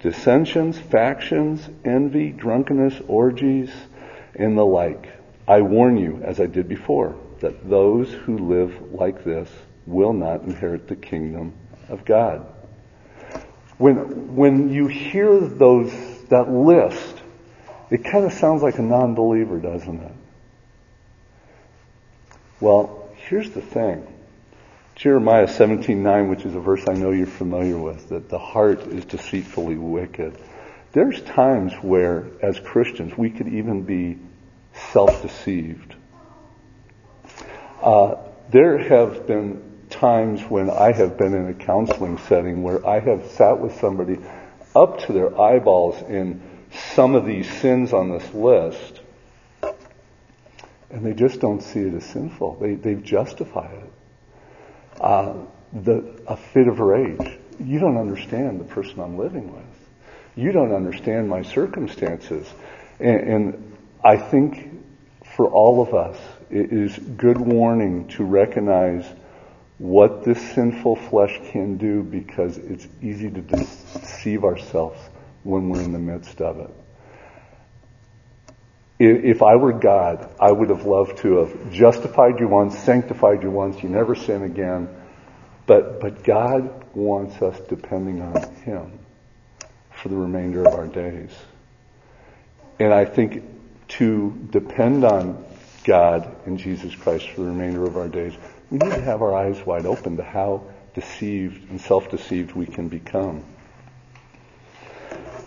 dissensions, 0.00 0.78
factions, 0.78 1.68
envy, 1.84 2.30
drunkenness, 2.30 3.00
orgies, 3.08 3.70
and 4.34 4.56
the 4.58 4.64
like. 4.64 5.08
I 5.48 5.62
warn 5.62 5.96
you, 5.96 6.20
as 6.22 6.40
I 6.40 6.46
did 6.46 6.68
before, 6.68 7.16
that 7.40 7.68
those 7.68 8.12
who 8.12 8.38
live 8.38 8.92
like 8.92 9.24
this 9.24 9.48
will 9.86 10.12
not 10.12 10.42
inherit 10.42 10.88
the 10.88 10.96
kingdom 10.96 11.54
of 11.88 12.04
God. 12.04 12.46
When, 13.78 14.36
when 14.36 14.72
you 14.72 14.86
hear 14.86 15.40
those, 15.40 15.92
that 16.28 16.50
list, 16.50 17.22
it 17.90 18.04
kind 18.04 18.24
of 18.24 18.32
sounds 18.32 18.62
like 18.62 18.78
a 18.78 18.82
non-believer, 18.82 19.58
doesn't 19.58 20.00
it? 20.00 20.12
Well, 22.60 23.08
here's 23.28 23.50
the 23.50 23.60
thing. 23.60 24.06
Jeremiah 24.94 25.46
17:9, 25.46 26.30
which 26.30 26.44
is 26.44 26.54
a 26.54 26.60
verse 26.60 26.84
I 26.88 26.92
know 26.92 27.10
you're 27.10 27.26
familiar 27.26 27.76
with, 27.76 28.10
that 28.10 28.28
the 28.28 28.38
heart 28.38 28.86
is 28.86 29.04
deceitfully 29.04 29.76
wicked. 29.76 30.38
There's 30.92 31.20
times 31.22 31.72
where, 31.82 32.26
as 32.40 32.60
Christians, 32.60 33.18
we 33.18 33.30
could 33.30 33.48
even 33.48 33.82
be 33.82 34.18
self-deceived. 34.92 35.96
Uh, 37.82 38.14
there 38.50 38.78
have 38.78 39.26
been 39.26 39.60
times 39.90 40.40
when 40.42 40.70
I 40.70 40.92
have 40.92 41.18
been 41.18 41.34
in 41.34 41.48
a 41.48 41.54
counseling 41.54 42.18
setting 42.18 42.62
where 42.62 42.86
I 42.86 43.00
have 43.00 43.26
sat 43.32 43.58
with 43.58 43.78
somebody 43.80 44.18
up 44.74 45.00
to 45.06 45.12
their 45.12 45.38
eyeballs 45.40 46.00
in 46.08 46.40
some 46.94 47.16
of 47.16 47.26
these 47.26 47.50
sins 47.60 47.92
on 47.92 48.10
this 48.10 48.32
list, 48.32 49.00
and 50.94 51.04
they 51.04 51.12
just 51.12 51.40
don't 51.40 51.60
see 51.60 51.80
it 51.80 51.92
as 51.92 52.04
sinful. 52.04 52.56
They, 52.60 52.76
they've 52.76 53.02
justified 53.02 53.82
it. 53.82 53.92
Uh, 55.00 55.34
the, 55.72 56.22
a 56.28 56.36
fit 56.36 56.68
of 56.68 56.78
rage. 56.78 57.36
You 57.58 57.80
don't 57.80 57.98
understand 57.98 58.60
the 58.60 58.64
person 58.64 59.00
I'm 59.00 59.18
living 59.18 59.52
with. 59.52 59.64
You 60.36 60.52
don't 60.52 60.72
understand 60.72 61.28
my 61.28 61.42
circumstances. 61.42 62.46
And, 63.00 63.20
and 63.20 63.76
I 64.04 64.16
think 64.16 64.70
for 65.34 65.50
all 65.50 65.82
of 65.82 65.94
us, 65.94 66.16
it 66.48 66.72
is 66.72 66.96
good 66.96 67.40
warning 67.40 68.06
to 68.10 68.22
recognize 68.22 69.04
what 69.78 70.22
this 70.24 70.40
sinful 70.52 70.94
flesh 70.94 71.40
can 71.50 71.76
do 71.76 72.04
because 72.04 72.56
it's 72.58 72.86
easy 73.02 73.30
to 73.30 73.40
deceive 73.40 74.44
ourselves 74.44 75.00
when 75.42 75.70
we're 75.70 75.82
in 75.82 75.92
the 75.92 75.98
midst 75.98 76.40
of 76.40 76.60
it. 76.60 76.83
If 79.06 79.42
I 79.42 79.56
were 79.56 79.72
God, 79.72 80.30
I 80.40 80.50
would 80.50 80.70
have 80.70 80.86
loved 80.86 81.18
to 81.18 81.38
have 81.38 81.72
justified 81.72 82.40
you 82.40 82.48
once, 82.48 82.78
sanctified 82.78 83.42
you 83.42 83.50
once, 83.50 83.82
you 83.82 83.88
never 83.88 84.14
sin 84.14 84.42
again. 84.42 84.88
But, 85.66 86.00
but 86.00 86.24
God 86.24 86.84
wants 86.94 87.40
us 87.42 87.58
depending 87.68 88.22
on 88.22 88.54
Him 88.62 88.98
for 89.90 90.08
the 90.08 90.16
remainder 90.16 90.66
of 90.66 90.74
our 90.74 90.86
days. 90.86 91.30
And 92.78 92.92
I 92.92 93.04
think 93.04 93.42
to 93.88 94.48
depend 94.50 95.04
on 95.04 95.44
God 95.84 96.34
and 96.46 96.58
Jesus 96.58 96.94
Christ 96.94 97.28
for 97.30 97.42
the 97.42 97.48
remainder 97.48 97.84
of 97.84 97.96
our 97.96 98.08
days, 98.08 98.32
we 98.70 98.78
need 98.78 98.90
to 98.90 99.02
have 99.02 99.22
our 99.22 99.34
eyes 99.34 99.64
wide 99.64 99.86
open 99.86 100.16
to 100.16 100.24
how 100.24 100.64
deceived 100.94 101.70
and 101.70 101.80
self-deceived 101.80 102.52
we 102.52 102.66
can 102.66 102.88
become. 102.88 103.44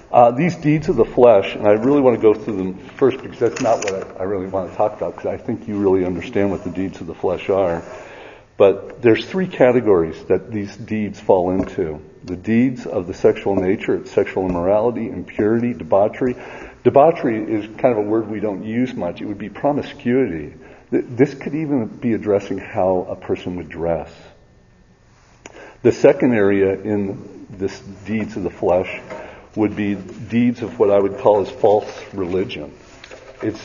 Uh, 0.10 0.32
these 0.32 0.56
deeds 0.56 0.88
of 0.88 0.96
the 0.96 1.06
flesh, 1.06 1.54
and 1.56 1.68
I 1.68 1.72
really 1.72 2.00
want 2.00 2.16
to 2.16 2.22
go 2.22 2.34
through 2.34 2.56
them 2.56 2.78
first 2.96 3.22
because 3.22 3.40
that's 3.40 3.62
not 3.62 3.84
what 3.84 3.94
I, 3.94 4.22
I 4.22 4.24
really 4.24 4.48
want 4.48 4.72
to 4.72 4.78
talk 4.78 4.96
about 4.96 5.16
because 5.16 5.28
I 5.28 5.38
think 5.38 5.68
you 5.68 5.78
really 5.78 6.06
understand 6.06 6.50
what 6.50 6.64
the 6.64 6.70
deeds 6.70 7.02
of 7.02 7.08
the 7.08 7.14
flesh 7.14 7.50
are. 7.50 7.84
But 8.56 9.02
there's 9.02 9.26
three 9.26 9.48
categories 9.48 10.24
that 10.26 10.50
these 10.50 10.76
deeds 10.78 11.20
fall 11.20 11.52
into. 11.52 12.02
The 12.24 12.38
deeds 12.38 12.86
of 12.86 13.06
the 13.06 13.14
sexual 13.14 13.56
nature, 13.56 13.96
it's 13.96 14.12
sexual 14.12 14.48
immorality, 14.48 15.10
impurity, 15.10 15.74
debauchery. 15.74 16.36
Debauchery 16.84 17.44
is 17.44 17.66
kind 17.78 17.92
of 17.92 17.98
a 17.98 18.02
word 18.10 18.30
we 18.30 18.40
don't 18.40 18.64
use 18.64 18.94
much. 18.94 19.22
It 19.22 19.26
would 19.26 19.38
be 19.38 19.50
promiscuity. 19.50 20.54
This 20.90 21.34
could 21.34 21.54
even 21.54 21.86
be 21.86 22.14
addressing 22.14 22.58
how 22.58 23.06
a 23.10 23.16
person 23.18 23.58
would 23.58 23.70
dress. 23.70 24.12
The 25.84 25.92
second 25.92 26.34
area 26.34 26.82
in 26.82 27.46
this 27.50 27.78
deeds 28.06 28.38
of 28.38 28.44
the 28.44 28.50
flesh 28.50 29.02
would 29.58 29.76
be 29.76 29.96
deeds 29.96 30.62
of 30.62 30.78
what 30.78 30.92
I 30.92 31.00
would 31.00 31.18
call 31.18 31.42
as 31.42 31.50
false 31.50 31.92
religion. 32.14 32.72
It's 33.42 33.60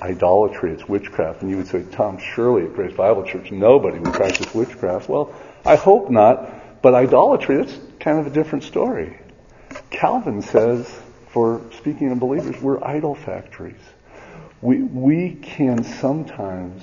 idolatry, 0.00 0.72
it's 0.72 0.88
witchcraft. 0.88 1.42
And 1.42 1.50
you 1.50 1.58
would 1.58 1.68
say, 1.68 1.84
Tom, 1.92 2.18
surely 2.18 2.64
at 2.64 2.72
Grace 2.72 2.96
Bible 2.96 3.22
Church 3.24 3.52
nobody 3.52 3.98
would 3.98 4.14
practice 4.14 4.54
witchcraft. 4.54 5.10
Well, 5.10 5.34
I 5.64 5.76
hope 5.76 6.10
not, 6.10 6.80
but 6.80 6.94
idolatry, 6.94 7.58
that's 7.58 7.78
kind 8.00 8.18
of 8.18 8.26
a 8.26 8.30
different 8.30 8.64
story. 8.64 9.20
Calvin 9.90 10.40
says, 10.40 10.90
for 11.28 11.60
speaking 11.76 12.10
of 12.10 12.18
believers, 12.18 12.60
we're 12.62 12.82
idol 12.82 13.14
factories. 13.14 13.80
We, 14.62 14.82
we 14.82 15.34
can 15.34 15.84
sometimes 15.84 16.82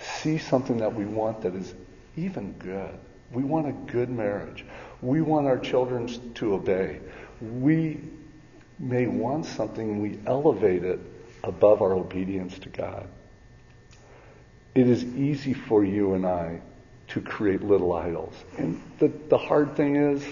see 0.00 0.38
something 0.38 0.78
that 0.78 0.94
we 0.94 1.04
want 1.04 1.42
that 1.42 1.54
is 1.54 1.72
even 2.16 2.54
good. 2.54 2.98
We 3.30 3.44
want 3.44 3.68
a 3.68 3.72
good 3.72 4.10
marriage. 4.10 4.64
We 5.04 5.20
want 5.20 5.46
our 5.46 5.58
children 5.58 6.08
to 6.36 6.54
obey. 6.54 6.98
We 7.42 8.00
may 8.78 9.06
want 9.06 9.44
something 9.44 10.00
we 10.00 10.18
elevate 10.26 10.82
it 10.82 10.98
above 11.42 11.82
our 11.82 11.92
obedience 11.92 12.58
to 12.60 12.70
God. 12.70 13.06
It 14.74 14.88
is 14.88 15.04
easy 15.04 15.52
for 15.52 15.84
you 15.84 16.14
and 16.14 16.24
I 16.24 16.62
to 17.08 17.20
create 17.20 17.62
little 17.62 17.92
idols. 17.92 18.34
And 18.56 18.80
the, 18.98 19.12
the 19.28 19.36
hard 19.36 19.76
thing 19.76 19.96
is, 19.96 20.24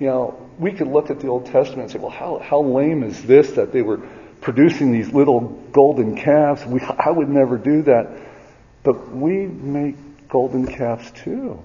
you 0.00 0.08
know, 0.08 0.50
we 0.58 0.72
could 0.72 0.88
look 0.88 1.10
at 1.10 1.20
the 1.20 1.28
Old 1.28 1.46
Testament 1.46 1.82
and 1.82 1.90
say, 1.92 1.98
well, 2.00 2.10
how, 2.10 2.40
how 2.40 2.60
lame 2.62 3.04
is 3.04 3.22
this 3.22 3.52
that 3.52 3.70
they 3.70 3.82
were 3.82 3.98
producing 4.40 4.90
these 4.90 5.12
little 5.12 5.42
golden 5.70 6.16
calves? 6.16 6.66
We, 6.66 6.80
I 6.98 7.10
would 7.10 7.28
never 7.28 7.56
do 7.56 7.82
that. 7.82 8.18
But 8.82 9.14
we 9.14 9.46
make 9.46 10.28
golden 10.28 10.66
calves 10.66 11.08
too. 11.12 11.64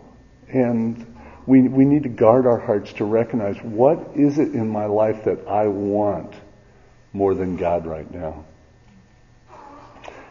And 0.50 1.15
we, 1.46 1.62
we 1.62 1.86
need 1.86 2.04
to 2.04 2.10
guard 2.10 2.48
our 2.48 2.60
hearts 2.60 2.94
to 2.94 3.06
recognize 3.06 3.58
what 3.62 4.12
is 4.16 4.40
it 4.40 4.54
in 4.54 4.70
my 4.70 4.86
life 4.86 5.26
that 5.26 5.48
I 5.48 5.68
want 5.68 6.34
more 7.14 7.34
than 7.34 7.56
God 7.56 7.86
right 7.86 8.10
now. 8.12 8.46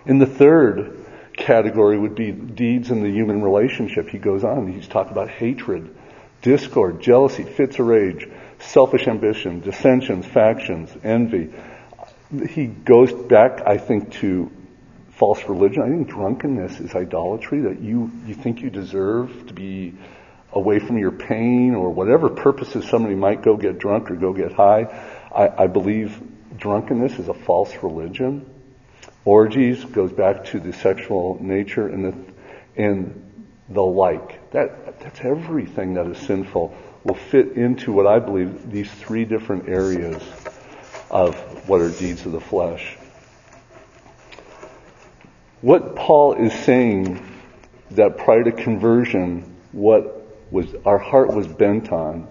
In 0.06 0.18
the 0.18 0.26
third 0.26 1.04
category 1.36 1.98
would 1.98 2.14
be 2.14 2.32
deeds 2.32 2.90
in 2.90 3.02
the 3.02 3.10
human 3.10 3.42
relationship. 3.42 4.08
He 4.08 4.18
goes 4.18 4.44
on. 4.44 4.70
He's 4.70 4.88
talked 4.88 5.10
about 5.10 5.28
hatred, 5.30 5.94
discord, 6.42 7.00
jealousy, 7.00 7.44
fits 7.44 7.78
of 7.78 7.86
rage, 7.86 8.28
selfish 8.58 9.06
ambition, 9.08 9.60
dissensions, 9.60 10.26
factions, 10.26 10.90
envy. 11.02 11.52
He 12.50 12.66
goes 12.66 13.12
back, 13.12 13.66
I 13.66 13.78
think, 13.78 14.12
to 14.14 14.50
false 15.12 15.42
religion. 15.48 15.82
I 15.82 15.88
think 15.88 16.08
drunkenness 16.08 16.80
is 16.80 16.94
idolatry 16.94 17.62
that 17.62 17.80
you, 17.80 18.10
you 18.26 18.34
think 18.34 18.60
you 18.60 18.70
deserve 18.70 19.46
to 19.46 19.54
be 19.54 19.94
away 20.54 20.78
from 20.78 20.96
your 20.96 21.10
pain 21.10 21.74
or 21.74 21.90
whatever 21.90 22.30
purposes 22.30 22.88
somebody 22.88 23.14
might 23.14 23.42
go 23.42 23.56
get 23.56 23.78
drunk 23.78 24.10
or 24.10 24.16
go 24.16 24.32
get 24.32 24.52
high. 24.52 24.82
I, 25.34 25.64
I 25.64 25.66
believe 25.66 26.22
drunkenness 26.56 27.18
is 27.18 27.28
a 27.28 27.34
false 27.34 27.74
religion. 27.82 28.48
Orgies 29.24 29.84
goes 29.84 30.12
back 30.12 30.44
to 30.46 30.60
the 30.60 30.72
sexual 30.72 31.38
nature 31.40 31.88
and 31.88 32.04
the, 32.04 32.32
and 32.76 33.52
the 33.68 33.82
like. 33.82 34.50
That, 34.52 35.00
that's 35.00 35.20
everything 35.20 35.94
that 35.94 36.06
is 36.06 36.18
sinful 36.18 36.76
will 37.02 37.14
fit 37.14 37.52
into 37.52 37.92
what 37.92 38.06
I 38.06 38.18
believe 38.20 38.70
these 38.70 38.90
three 38.90 39.24
different 39.24 39.68
areas 39.68 40.22
of 41.10 41.34
what 41.68 41.80
are 41.80 41.90
deeds 41.90 42.24
of 42.26 42.32
the 42.32 42.40
flesh. 42.40 42.96
What 45.60 45.96
Paul 45.96 46.34
is 46.34 46.52
saying 46.52 47.26
that 47.92 48.18
prior 48.18 48.44
to 48.44 48.52
conversion, 48.52 49.56
what 49.72 50.23
was 50.54 50.72
our 50.86 50.98
heart 50.98 51.34
was 51.34 51.48
bent 51.48 51.90
on 51.90 52.28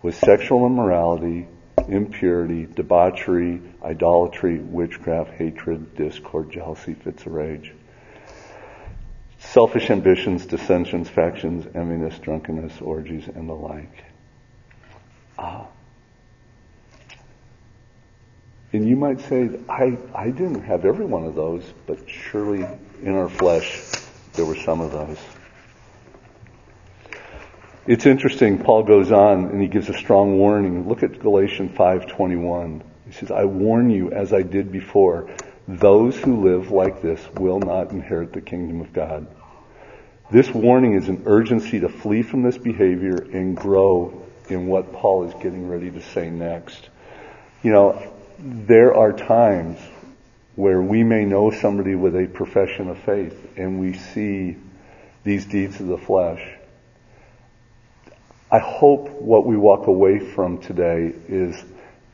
was 0.00 0.16
sexual 0.16 0.64
immorality, 0.64 1.46
impurity, 1.86 2.64
debauchery, 2.64 3.60
idolatry, 3.82 4.58
witchcraft, 4.58 5.32
hatred, 5.32 5.94
discord, 5.94 6.50
jealousy, 6.50 6.94
fits 6.94 7.26
of 7.26 7.32
rage. 7.32 7.74
Selfish 9.38 9.90
ambitions, 9.90 10.46
dissensions, 10.46 11.10
factions, 11.10 11.66
enviness, 11.66 12.18
drunkenness, 12.22 12.80
orgies, 12.80 13.28
and 13.28 13.48
the 13.48 13.54
like. 13.54 14.04
Ah. 15.38 15.66
And 18.72 18.88
you 18.88 18.96
might 18.96 19.20
say, 19.20 19.50
I, 19.68 19.98
I 20.14 20.30
didn't 20.30 20.62
have 20.62 20.86
every 20.86 21.04
one 21.04 21.24
of 21.24 21.34
those, 21.34 21.64
but 21.86 22.08
surely 22.08 22.66
in 23.02 23.14
our 23.14 23.28
flesh 23.28 23.82
there 24.32 24.46
were 24.46 24.56
some 24.56 24.80
of 24.80 24.92
those. 24.92 25.18
It's 27.88 28.04
interesting, 28.04 28.58
Paul 28.58 28.82
goes 28.82 29.10
on 29.10 29.46
and 29.46 29.62
he 29.62 29.66
gives 29.66 29.88
a 29.88 29.94
strong 29.94 30.36
warning. 30.36 30.86
Look 30.86 31.02
at 31.02 31.20
Galatians 31.20 31.70
5:21. 31.74 32.82
He 33.06 33.12
says, 33.12 33.30
"I 33.30 33.46
warn 33.46 33.88
you 33.88 34.10
as 34.10 34.34
I 34.34 34.42
did 34.42 34.70
before, 34.70 35.28
those 35.66 36.14
who 36.20 36.36
live 36.36 36.70
like 36.70 37.00
this 37.00 37.26
will 37.40 37.60
not 37.60 37.90
inherit 37.90 38.34
the 38.34 38.42
kingdom 38.42 38.82
of 38.82 38.92
God." 38.92 39.26
This 40.30 40.54
warning 40.54 40.92
is 40.92 41.08
an 41.08 41.22
urgency 41.24 41.80
to 41.80 41.88
flee 41.88 42.20
from 42.20 42.42
this 42.42 42.58
behavior 42.58 43.24
and 43.32 43.56
grow 43.56 44.12
in 44.50 44.66
what 44.66 44.92
Paul 44.92 45.24
is 45.24 45.32
getting 45.40 45.66
ready 45.66 45.90
to 45.90 46.02
say 46.02 46.28
next. 46.28 46.90
You 47.62 47.72
know, 47.72 47.96
there 48.38 48.94
are 48.94 49.14
times 49.14 49.78
where 50.56 50.82
we 50.82 51.04
may 51.04 51.24
know 51.24 51.48
somebody 51.48 51.94
with 51.94 52.14
a 52.16 52.26
profession 52.26 52.90
of 52.90 52.98
faith 52.98 53.48
and 53.56 53.80
we 53.80 53.94
see 53.94 54.56
these 55.24 55.46
deeds 55.46 55.80
of 55.80 55.86
the 55.86 55.96
flesh 55.96 56.57
I 58.50 58.60
hope 58.60 59.10
what 59.20 59.44
we 59.44 59.58
walk 59.58 59.88
away 59.88 60.18
from 60.18 60.58
today 60.58 61.12
is 61.28 61.62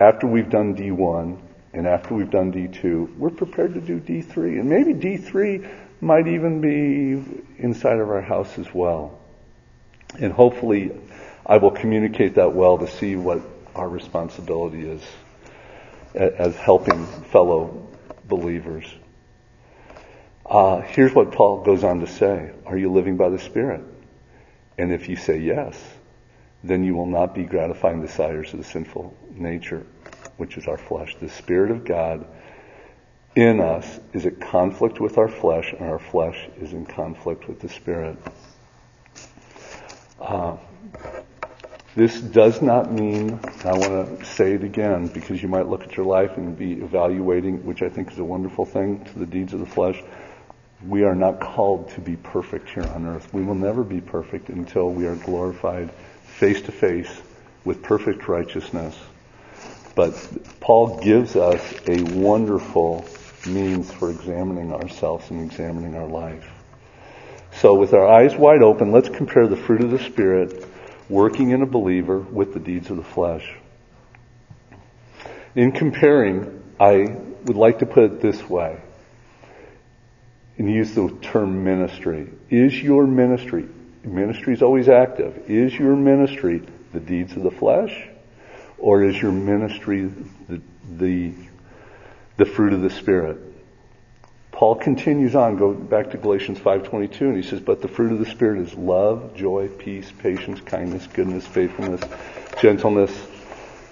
after 0.00 0.26
we've 0.26 0.50
done 0.50 0.74
D1 0.74 1.38
and 1.72 1.86
after 1.86 2.14
we've 2.14 2.30
done 2.30 2.52
D2, 2.52 3.16
we're 3.16 3.30
prepared 3.30 3.74
to 3.74 3.80
do 3.80 4.00
D3. 4.00 4.58
And 4.58 4.68
maybe 4.68 4.94
D3 4.94 5.68
might 6.00 6.26
even 6.26 6.60
be 6.60 7.42
inside 7.58 8.00
of 8.00 8.10
our 8.10 8.20
house 8.20 8.58
as 8.58 8.66
well. 8.74 9.16
And 10.18 10.32
hopefully 10.32 10.90
I 11.46 11.58
will 11.58 11.70
communicate 11.70 12.34
that 12.34 12.52
well 12.52 12.78
to 12.78 12.88
see 12.88 13.14
what 13.14 13.40
our 13.76 13.88
responsibility 13.88 14.88
is 14.88 15.02
as 16.14 16.56
helping 16.56 17.06
fellow 17.06 17.88
believers. 18.24 18.92
Uh, 20.44 20.80
here's 20.80 21.14
what 21.14 21.30
Paul 21.30 21.62
goes 21.62 21.84
on 21.84 22.00
to 22.00 22.08
say. 22.08 22.50
Are 22.66 22.76
you 22.76 22.92
living 22.92 23.16
by 23.16 23.28
the 23.28 23.38
Spirit? 23.38 23.82
And 24.76 24.92
if 24.92 25.08
you 25.08 25.14
say 25.14 25.38
yes, 25.38 25.80
then 26.64 26.82
you 26.82 26.94
will 26.94 27.06
not 27.06 27.34
be 27.34 27.44
gratifying 27.44 28.00
the 28.00 28.06
desires 28.06 28.52
of 28.54 28.58
the 28.58 28.64
sinful 28.64 29.14
nature, 29.30 29.86
which 30.38 30.56
is 30.56 30.66
our 30.66 30.78
flesh. 30.78 31.14
The 31.20 31.28
Spirit 31.28 31.70
of 31.70 31.84
God 31.84 32.26
in 33.36 33.60
us 33.60 34.00
is 34.14 34.24
at 34.24 34.40
conflict 34.40 34.98
with 34.98 35.18
our 35.18 35.28
flesh, 35.28 35.74
and 35.78 35.88
our 35.88 35.98
flesh 35.98 36.48
is 36.60 36.72
in 36.72 36.86
conflict 36.86 37.48
with 37.48 37.60
the 37.60 37.68
Spirit. 37.68 38.16
Uh, 40.18 40.56
this 41.94 42.18
does 42.18 42.62
not 42.62 42.90
mean, 42.90 43.38
I 43.64 43.72
want 43.72 44.18
to 44.18 44.24
say 44.24 44.54
it 44.54 44.64
again, 44.64 45.08
because 45.08 45.42
you 45.42 45.48
might 45.48 45.68
look 45.68 45.84
at 45.84 45.96
your 45.96 46.06
life 46.06 46.38
and 46.38 46.56
be 46.56 46.72
evaluating, 46.72 47.64
which 47.66 47.82
I 47.82 47.90
think 47.90 48.10
is 48.10 48.18
a 48.18 48.24
wonderful 48.24 48.64
thing, 48.64 49.04
to 49.04 49.18
the 49.18 49.26
deeds 49.26 49.52
of 49.52 49.60
the 49.60 49.66
flesh. 49.66 50.02
We 50.86 51.04
are 51.04 51.14
not 51.14 51.40
called 51.40 51.90
to 51.90 52.00
be 52.00 52.16
perfect 52.16 52.70
here 52.70 52.84
on 52.84 53.06
earth. 53.06 53.32
We 53.34 53.42
will 53.42 53.54
never 53.54 53.84
be 53.84 54.00
perfect 54.00 54.48
until 54.48 54.90
we 54.90 55.06
are 55.06 55.16
glorified 55.16 55.90
face 56.44 56.60
to 56.60 56.72
face 56.72 57.22
with 57.64 57.82
perfect 57.82 58.28
righteousness. 58.28 58.94
But 59.94 60.12
Paul 60.60 61.00
gives 61.00 61.36
us 61.36 61.62
a 61.88 62.02
wonderful 62.02 63.06
means 63.46 63.90
for 63.90 64.10
examining 64.10 64.70
ourselves 64.70 65.30
and 65.30 65.40
examining 65.40 65.94
our 65.94 66.06
life. 66.06 66.46
So 67.62 67.72
with 67.76 67.94
our 67.94 68.06
eyes 68.06 68.36
wide 68.36 68.62
open, 68.62 68.92
let's 68.92 69.08
compare 69.08 69.48
the 69.48 69.56
fruit 69.56 69.80
of 69.80 69.90
the 69.90 69.98
Spirit 70.00 70.66
working 71.08 71.48
in 71.48 71.62
a 71.62 71.66
believer 71.66 72.18
with 72.18 72.52
the 72.52 72.60
deeds 72.60 72.90
of 72.90 72.98
the 72.98 73.04
flesh. 73.04 73.50
In 75.54 75.72
comparing, 75.72 76.62
I 76.78 77.16
would 77.44 77.56
like 77.56 77.78
to 77.78 77.86
put 77.86 78.04
it 78.04 78.20
this 78.20 78.46
way 78.50 78.82
and 80.58 80.70
use 80.70 80.94
the 80.94 81.08
term 81.22 81.64
ministry. 81.64 82.28
Is 82.50 82.74
your 82.82 83.06
ministry 83.06 83.66
Ministry 84.04 84.52
is 84.52 84.62
always 84.62 84.88
active. 84.88 85.50
Is 85.50 85.74
your 85.78 85.96
ministry 85.96 86.62
the 86.92 87.00
deeds 87.00 87.36
of 87.36 87.42
the 87.42 87.50
flesh? 87.50 88.08
Or 88.78 89.02
is 89.02 89.20
your 89.20 89.32
ministry 89.32 90.10
the, 90.48 90.60
the, 90.98 91.32
the 92.36 92.44
fruit 92.44 92.72
of 92.72 92.82
the 92.82 92.90
Spirit? 92.90 93.38
Paul 94.52 94.76
continues 94.76 95.34
on, 95.34 95.56
go 95.56 95.72
back 95.72 96.10
to 96.10 96.16
Galatians 96.16 96.58
5.22, 96.60 97.20
and 97.22 97.36
he 97.36 97.42
says, 97.42 97.60
But 97.60 97.82
the 97.82 97.88
fruit 97.88 98.12
of 98.12 98.20
the 98.20 98.30
Spirit 98.30 98.60
is 98.60 98.74
love, 98.74 99.34
joy, 99.34 99.68
peace, 99.68 100.12
patience, 100.18 100.60
kindness, 100.60 101.08
goodness, 101.08 101.46
faithfulness, 101.46 102.00
gentleness, 102.60 103.10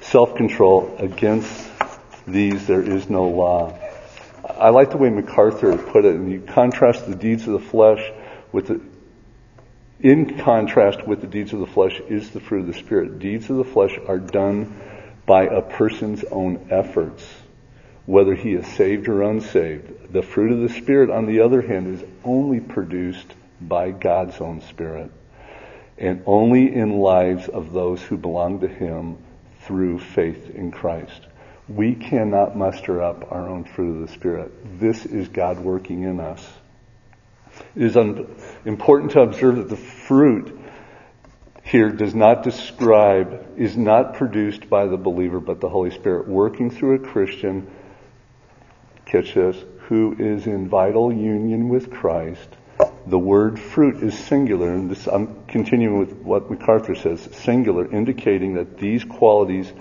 self-control. 0.03 0.97
Against 0.99 1.69
these 2.29 2.67
there 2.67 2.83
is 2.83 3.11
no 3.11 3.25
law. 3.29 3.77
I 4.49 4.71
like 4.71 4.91
the 4.91 4.99
way 4.99 5.11
MacArthur 5.11 5.77
put 5.77 6.05
it, 6.05 6.15
and 6.15 6.31
you 6.31 6.41
contrast 6.41 7.09
the 7.09 7.17
deeds 7.17 7.47
of 7.49 7.55
the 7.55 7.69
flesh 7.69 8.13
with 8.53 8.69
the, 8.69 8.81
in 10.03 10.39
contrast 10.39 11.07
with 11.07 11.21
the 11.21 11.27
deeds 11.27 11.53
of 11.53 11.61
the 11.61 11.67
flesh 11.67 12.01
is 12.09 12.31
the 12.31 12.41
fruit 12.41 12.61
of 12.61 12.67
the 12.67 12.79
Spirit. 12.79 13.19
Deeds 13.19 13.49
of 13.49 13.57
the 13.57 13.65
flesh 13.65 13.99
are 14.07 14.19
done 14.19 14.81
by 15.27 15.45
a 15.45 15.63
person's 15.63 16.25
own 16.25 16.69
efforts, 16.71 17.25
whether 18.07 18.35
he 18.35 18.53
is 18.53 18.67
saved 18.67 19.09
or 19.09 19.23
unsaved. 19.23 20.13
The 20.13 20.23
fruit 20.23 20.53
of 20.53 20.61
the 20.61 20.81
Spirit, 20.81 21.11
on 21.11 21.27
the 21.27 21.41
other 21.41 21.63
hand, 21.63 21.95
is 21.95 22.05
only 22.25 22.61
produced 22.61 23.33
by 23.61 23.93
God's 23.93 24.41
own 24.41 24.61
Spirit 24.63 25.11
and 25.99 26.23
only 26.27 26.75
in 26.75 26.99
lives 26.99 27.49
of 27.49 27.73
those 27.73 28.03
who 28.03 28.17
belong 28.17 28.61
to 28.61 28.69
Him 28.69 29.19
through 29.61 30.01
faith 30.01 30.51
in 30.51 30.73
Christ. 30.73 31.21
We 31.69 31.95
cannot 31.95 32.57
muster 32.57 33.01
up 33.01 33.31
our 33.31 33.49
own 33.49 33.65
fruit 33.65 34.03
of 34.03 34.09
the 34.09 34.13
Spirit. 34.13 34.81
This 34.81 35.07
is 35.07 35.29
God 35.29 35.61
working 35.61 36.03
in 36.03 36.19
us. 36.19 36.45
It 37.75 37.83
is 37.83 37.97
important 38.65 39.13
to 39.13 39.21
observe 39.21 39.57
that 39.57 39.69
the 39.69 39.77
fruit 39.77 40.59
here 41.63 41.91
does 41.91 42.15
not 42.15 42.43
describe, 42.43 43.47
is 43.57 43.77
not 43.77 44.15
produced 44.15 44.69
by 44.69 44.87
the 44.87 44.97
believer, 44.97 45.41
but 45.41 45.61
the 45.61 45.69
Holy 45.69 45.91
Spirit 45.91 46.29
working 46.29 46.71
through 46.71 46.97
a 46.97 46.99
Christian, 46.99 47.71
catch 49.07 49.35
this, 49.35 49.57
who 49.89 50.15
is 50.19 50.47
in 50.47 50.69
vital 50.69 51.13
union 51.13 51.69
with 51.69 51.91
Christ. 51.91 52.49
The 53.07 53.19
word 53.19 53.59
fruit 53.59 54.03
is 54.03 54.19
singular, 54.19 54.73
and 54.73 54.91
this, 54.91 55.07
I'm 55.07 55.45
continuing 55.47 55.99
with 55.99 56.13
what 56.15 56.51
MacArthur 56.51 56.95
says, 56.95 57.29
singular, 57.33 57.91
indicating 57.91 58.55
that 58.55 58.79
these 58.79 59.05
qualities 59.05 59.73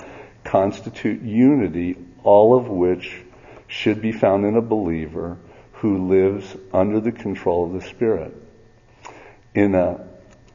constitute 0.43 1.21
unity, 1.21 1.97
all 2.23 2.57
of 2.57 2.67
which 2.67 3.21
should 3.67 4.01
be 4.01 4.11
found 4.11 4.45
in 4.45 4.55
a 4.55 4.61
believer 4.61 5.37
who 5.81 6.07
lives 6.07 6.55
under 6.71 6.99
the 6.99 7.11
control 7.11 7.65
of 7.65 7.73
the 7.73 7.81
Spirit. 7.89 8.31
In 9.55 9.73
an 9.73 9.99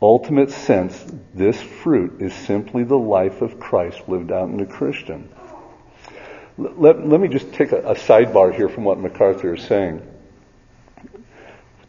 ultimate 0.01 0.53
sense, 0.53 1.05
this 1.35 1.61
fruit 1.61 2.23
is 2.23 2.33
simply 2.33 2.85
the 2.85 2.97
life 2.97 3.43
of 3.43 3.59
Christ 3.59 4.09
lived 4.09 4.31
out 4.31 4.49
in 4.49 4.61
a 4.61 4.67
Christian. 4.67 5.29
Let, 6.57 7.09
let 7.09 7.21
me 7.21 7.27
just 7.27 7.53
take 7.53 7.73
a, 7.73 7.79
a 7.79 7.95
sidebar 7.97 8.55
here 8.55 8.69
from 8.69 8.85
what 8.85 9.01
MacArthur 9.01 9.57
is 9.57 9.65
saying. 9.65 10.01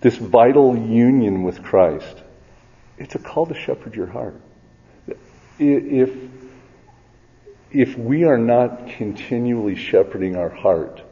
This 0.02 0.16
vital 0.16 0.76
union 0.76 1.44
with 1.44 1.62
Christ, 1.62 2.24
it's 2.98 3.14
a 3.14 3.20
call 3.20 3.46
to 3.46 3.54
shepherd 3.54 3.94
your 3.94 4.08
heart. 4.08 4.42
If, 5.60 6.10
if 7.72 7.96
we 8.00 8.24
are 8.24 8.40
not 8.40 8.88
continually 8.88 9.76
shepherding 9.76 10.36
our 10.36 10.50
heart, 10.50 11.04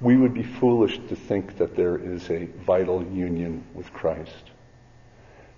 we 0.00 0.16
would 0.16 0.32
be 0.32 0.42
foolish 0.42 0.98
to 1.08 1.16
think 1.16 1.58
that 1.58 1.76
there 1.76 1.96
is 1.96 2.30
a 2.30 2.46
vital 2.66 3.04
union 3.04 3.64
with 3.74 3.92
Christ. 3.92 4.50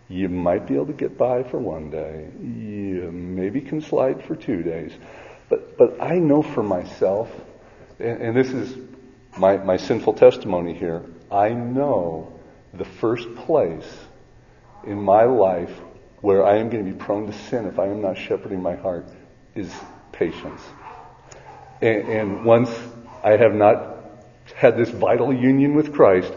You 0.08 0.28
might 0.28 0.66
be 0.66 0.74
able 0.74 0.86
to 0.86 0.92
get 0.92 1.16
by 1.16 1.44
for 1.44 1.58
one 1.58 1.90
day. 1.90 2.28
You 2.42 3.10
maybe 3.12 3.60
can 3.60 3.80
slide 3.80 4.24
for 4.24 4.34
two 4.34 4.62
days. 4.62 4.92
But, 5.48 5.78
but 5.78 6.02
I 6.02 6.18
know 6.18 6.42
for 6.42 6.62
myself, 6.62 7.30
and, 7.98 8.20
and 8.20 8.36
this 8.36 8.50
is 8.50 8.76
my, 9.38 9.56
my 9.58 9.76
sinful 9.76 10.14
testimony 10.14 10.74
here, 10.74 11.02
I 11.30 11.50
know 11.50 12.32
the 12.74 12.84
first 12.84 13.32
place 13.36 13.90
in 14.84 15.00
my 15.00 15.24
life 15.24 15.72
where 16.20 16.44
I 16.44 16.56
am 16.58 16.68
going 16.68 16.84
to 16.84 16.90
be 16.90 16.96
prone 16.96 17.26
to 17.26 17.32
sin 17.32 17.66
if 17.66 17.78
I 17.78 17.86
am 17.86 18.02
not 18.02 18.18
shepherding 18.18 18.60
my 18.60 18.74
heart 18.74 19.06
is 19.54 19.72
patience. 20.10 20.60
And, 21.80 22.08
and 22.08 22.44
once 22.44 22.70
I 23.24 23.36
have 23.36 23.54
not 23.54 23.91
had 24.62 24.76
this 24.76 24.90
vital 24.90 25.32
union 25.32 25.74
with 25.74 25.92
Christ, 25.92 26.32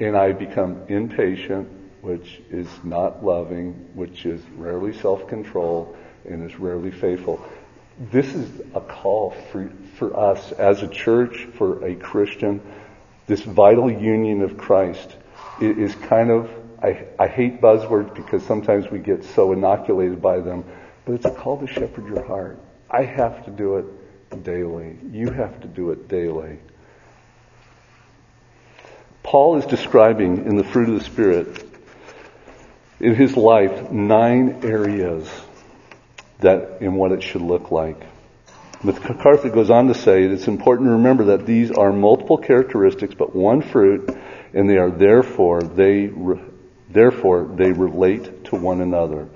and 0.00 0.16
I 0.16 0.32
become 0.32 0.82
impatient, 0.88 1.68
which 2.00 2.42
is 2.50 2.66
not 2.82 3.24
loving, 3.24 3.74
which 3.94 4.26
is 4.26 4.42
rarely 4.56 4.92
self-control, 4.92 5.96
and 6.28 6.50
is 6.50 6.58
rarely 6.58 6.90
faithful. 6.90 7.40
this 8.10 8.34
is 8.34 8.60
a 8.74 8.80
call 8.80 9.30
for, 9.52 9.70
for 9.94 10.18
us 10.18 10.50
as 10.50 10.82
a 10.82 10.88
church, 10.88 11.46
for 11.56 11.84
a 11.84 11.94
Christian. 11.94 12.60
This 13.28 13.42
vital 13.42 13.88
union 13.88 14.42
of 14.42 14.58
Christ 14.58 15.14
is 15.60 15.94
kind 15.94 16.32
of, 16.32 16.50
I, 16.82 17.06
I 17.20 17.28
hate 17.28 17.60
buzzwords 17.60 18.12
because 18.16 18.42
sometimes 18.42 18.90
we 18.90 18.98
get 18.98 19.22
so 19.22 19.52
inoculated 19.52 20.20
by 20.20 20.40
them, 20.40 20.64
but 21.04 21.12
it's 21.12 21.24
a 21.24 21.30
call 21.30 21.56
to 21.60 21.68
shepherd 21.68 22.08
your 22.08 22.24
heart. 22.24 22.58
I 22.90 23.04
have 23.04 23.44
to 23.44 23.52
do 23.52 23.76
it 23.76 24.42
daily. 24.42 24.98
You 25.12 25.30
have 25.30 25.60
to 25.60 25.68
do 25.68 25.92
it 25.92 26.08
daily. 26.08 26.58
Paul 29.26 29.56
is 29.56 29.66
describing 29.66 30.46
in 30.46 30.54
the 30.54 30.62
fruit 30.62 30.88
of 30.88 31.00
the 31.00 31.04
Spirit 31.04 31.64
in 33.00 33.16
his 33.16 33.36
life 33.36 33.90
nine 33.90 34.60
areas 34.62 35.28
that 36.38 36.78
in 36.80 36.94
what 36.94 37.10
it 37.10 37.24
should 37.24 37.42
look 37.42 37.72
like. 37.72 38.00
MacArthur 38.84 39.50
goes 39.50 39.68
on 39.68 39.88
to 39.88 39.94
say 39.94 40.22
it's 40.22 40.46
important 40.46 40.86
to 40.86 40.92
remember 40.92 41.24
that 41.24 41.44
these 41.44 41.72
are 41.72 41.92
multiple 41.92 42.38
characteristics 42.38 43.14
but 43.14 43.34
one 43.34 43.62
fruit 43.62 44.16
and 44.54 44.70
they 44.70 44.76
are 44.76 44.92
therefore 44.92 45.60
they 45.60 46.08
therefore 46.88 47.50
they 47.52 47.72
relate 47.72 48.44
to 48.44 48.54
one 48.54 48.80
another. 48.80 49.26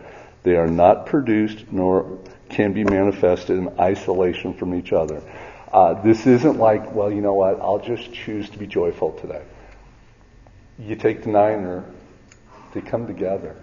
They 0.45 0.55
are 0.55 0.69
not 0.69 1.07
produced 1.07 1.65
nor 1.73 2.21
can 2.49 2.75
be 2.75 2.85
manifested 2.85 3.59
in 3.59 3.81
isolation 3.81 4.55
from 4.55 4.73
each 4.73 4.93
other. 4.93 5.21
Uh, 5.73 6.01
this 6.01 6.29
isn't 6.29 6.59
like, 6.59 6.95
well, 6.95 7.11
you 7.11 7.23
know 7.23 7.35
what, 7.35 7.61
I'll 7.61 7.81
just 7.81 8.13
choose 8.13 8.49
to 8.51 8.59
be 8.59 8.69
joyful 8.69 9.15
today. 9.15 9.43
You 10.81 10.97
take 10.97 11.23
the 11.23 11.31
nine 11.31 11.65
or 11.65 11.85
they 12.73 12.81
come 12.81 13.07
together. 13.07 13.57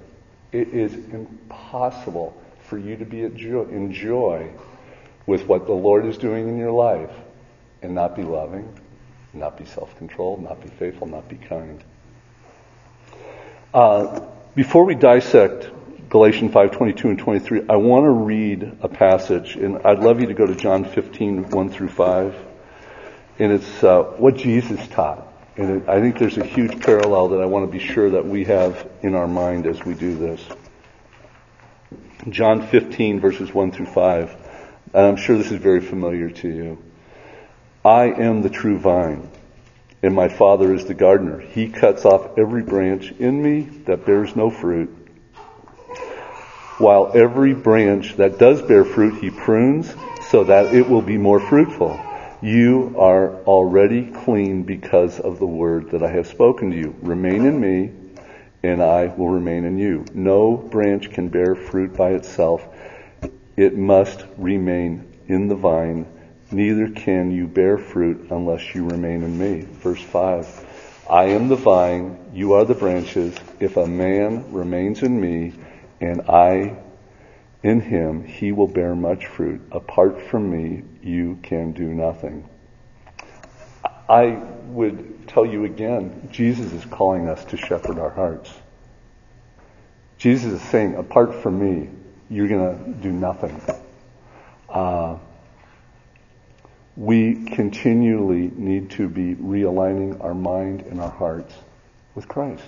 It 0.52 0.70
is 0.70 0.94
impossible 0.94 2.40
for 2.64 2.78
you 2.78 2.96
to 2.98 3.06
be 3.06 3.24
in 3.24 3.94
joy 3.94 4.52
with 5.26 5.48
what 5.48 5.66
the 5.66 5.74
Lord 5.74 6.06
is 6.06 6.18
doing 6.18 6.48
in 6.48 6.58
your 6.58 6.72
life 6.72 7.12
and 7.82 7.96
not 7.96 8.16
be 8.16 8.24
loving, 8.24 8.78
not 9.34 9.58
be 9.58 9.66
self-controlled, 9.66 10.44
not 10.44 10.62
be 10.62 10.70
faithful, 10.70 11.08
not 11.08 11.28
be 11.28 11.38
kind. 11.38 11.84
Uh, 13.74 14.22
before 14.56 14.86
we 14.86 14.96
dissect 14.96 15.70
Galatians 16.10 16.54
5, 16.54 16.72
22 16.72 17.10
and 17.10 17.20
23, 17.20 17.64
I 17.70 17.76
want 17.76 18.06
to 18.06 18.10
read 18.10 18.78
a 18.82 18.88
passage, 18.88 19.56
and 19.56 19.80
I'd 19.84 20.00
love 20.00 20.22
you 20.22 20.28
to 20.28 20.34
go 20.34 20.46
to 20.46 20.56
John 20.56 20.86
15, 20.86 21.50
1 21.50 21.70
through 21.70 21.90
5. 21.90 22.36
And 23.40 23.52
it's 23.52 23.84
uh, 23.84 24.04
what 24.18 24.38
Jesus 24.38 24.88
taught. 24.88 25.28
And 25.58 25.90
I 25.90 26.00
think 26.00 26.20
there's 26.20 26.38
a 26.38 26.46
huge 26.46 26.80
parallel 26.82 27.30
that 27.30 27.42
I 27.42 27.46
want 27.46 27.66
to 27.66 27.72
be 27.72 27.84
sure 27.84 28.12
that 28.12 28.26
we 28.26 28.46
have 28.46 28.88
in 29.02 29.16
our 29.16 29.28
mind 29.28 29.66
as 29.66 29.84
we 29.84 29.96
do 29.96 30.16
this. 30.16 30.46
John 32.30 32.68
15 32.68 33.20
verses 33.20 33.52
1 33.52 33.72
through 33.72 33.88
5. 33.88 34.36
And 34.94 35.06
I'm 35.06 35.16
sure 35.16 35.36
this 35.36 35.52
is 35.52 35.60
very 35.60 35.82
familiar 35.82 36.30
to 36.30 36.48
you. 36.48 36.84
I 37.84 38.06
am 38.06 38.42
the 38.42 38.50
true 38.50 38.78
vine, 38.78 39.30
and 40.04 40.14
my 40.14 40.28
Father 40.28 40.74
is 40.74 40.86
the 40.86 40.94
gardener. 40.94 41.40
He 41.40 41.70
cuts 41.70 42.06
off 42.06 42.38
every 42.38 42.62
branch 42.62 43.12
in 43.14 43.42
me 43.42 43.62
that 43.86 44.06
bears 44.06 44.36
no 44.36 44.52
fruit, 44.52 44.90
while 46.78 47.12
every 47.16 47.54
branch 47.54 48.16
that 48.18 48.38
does 48.38 48.62
bear 48.62 48.86
fruit 48.86 49.22
he 49.22 49.32
prunes 49.32 49.94
so 50.30 50.44
that 50.44 50.76
it 50.76 50.88
will 50.88 51.02
be 51.02 51.18
more 51.18 51.40
fruitful. 51.40 52.00
You 52.42 52.96
are 53.00 53.36
already 53.46 54.12
clean 54.12 54.62
because 54.62 55.20
of 55.20 55.40
the 55.40 55.48
word 55.48 55.90
that 55.92 56.04
I 56.04 56.12
have 56.12 56.28
spoken 56.28 56.70
to 56.70 56.78
you. 56.78 56.96
Remain 57.02 57.46
in 57.46 57.60
me, 57.60 57.92
and 58.62 58.82
I 58.82 59.08
will 59.08 59.30
remain 59.30 59.66
in 59.66 59.80
you. 59.80 60.06
No 60.14 60.56
branch 60.56 61.10
can 61.10 61.30
bear 61.30 61.56
fruit 61.56 61.96
by 61.98 62.12
itself. 62.12 62.68
It 63.56 63.76
must 63.76 64.24
remain 64.38 65.12
in 65.28 65.48
the 65.48 65.56
vine. 65.56 66.06
Neither 66.52 66.90
can 66.92 67.32
you 67.32 67.48
bear 67.48 67.80
fruit 67.80 68.28
unless 68.30 68.76
you 68.76 68.88
remain 68.88 69.24
in 69.24 69.38
me. 69.38 69.62
Verse 69.62 70.02
5. 70.02 71.06
I 71.10 71.24
am 71.30 71.48
the 71.48 71.56
vine, 71.56 72.20
you 72.34 72.54
are 72.54 72.66
the 72.66 72.76
branches. 72.76 73.36
If 73.60 73.78
a 73.78 73.88
man 73.88 74.52
remains 74.52 75.02
in 75.02 75.20
me, 75.20 75.54
and 76.02 76.22
I 76.30 76.78
in 77.64 77.82
him, 77.82 78.24
he 78.24 78.52
will 78.52 78.68
bear 78.68 78.96
much 78.96 79.26
fruit. 79.28 79.62
Apart 79.72 80.22
from 80.22 80.50
me, 80.52 80.84
you 81.02 81.40
can 81.42 81.72
do 81.72 81.86
nothing. 81.86 82.48
I 84.10 84.42
would 84.68 85.28
tell 85.28 85.46
you 85.46 85.66
again, 85.66 86.30
Jesus 86.32 86.72
is 86.72 86.86
calling 86.86 87.28
us 87.28 87.44
to 87.46 87.58
shepherd 87.58 88.00
our 88.00 88.10
hearts. 88.10 88.52
Jesus 90.18 90.54
is 90.54 90.62
saying, 90.70 90.96
apart 90.96 91.36
from 91.36 91.60
me, 91.60 91.90
you're 92.30 92.48
going 92.48 92.78
to 92.78 93.02
do 93.02 93.12
nothing. 93.12 93.62
Uh, 94.70 95.18
we 96.96 97.46
continually 97.46 98.52
need 98.56 98.92
to 98.92 99.08
be 99.08 99.36
realigning 99.36 100.24
our 100.24 100.34
mind 100.34 100.82
and 100.82 101.00
our 101.00 101.12
hearts 101.12 101.54
with 102.16 102.28
Christ. 102.28 102.64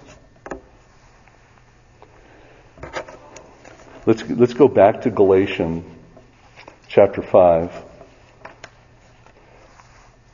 Let's, 4.10 4.28
let's 4.28 4.54
go 4.56 4.68
back 4.68 5.02
to 5.02 5.12
Galatians 5.12 5.86
chapter 6.88 7.22
5. 7.22 7.72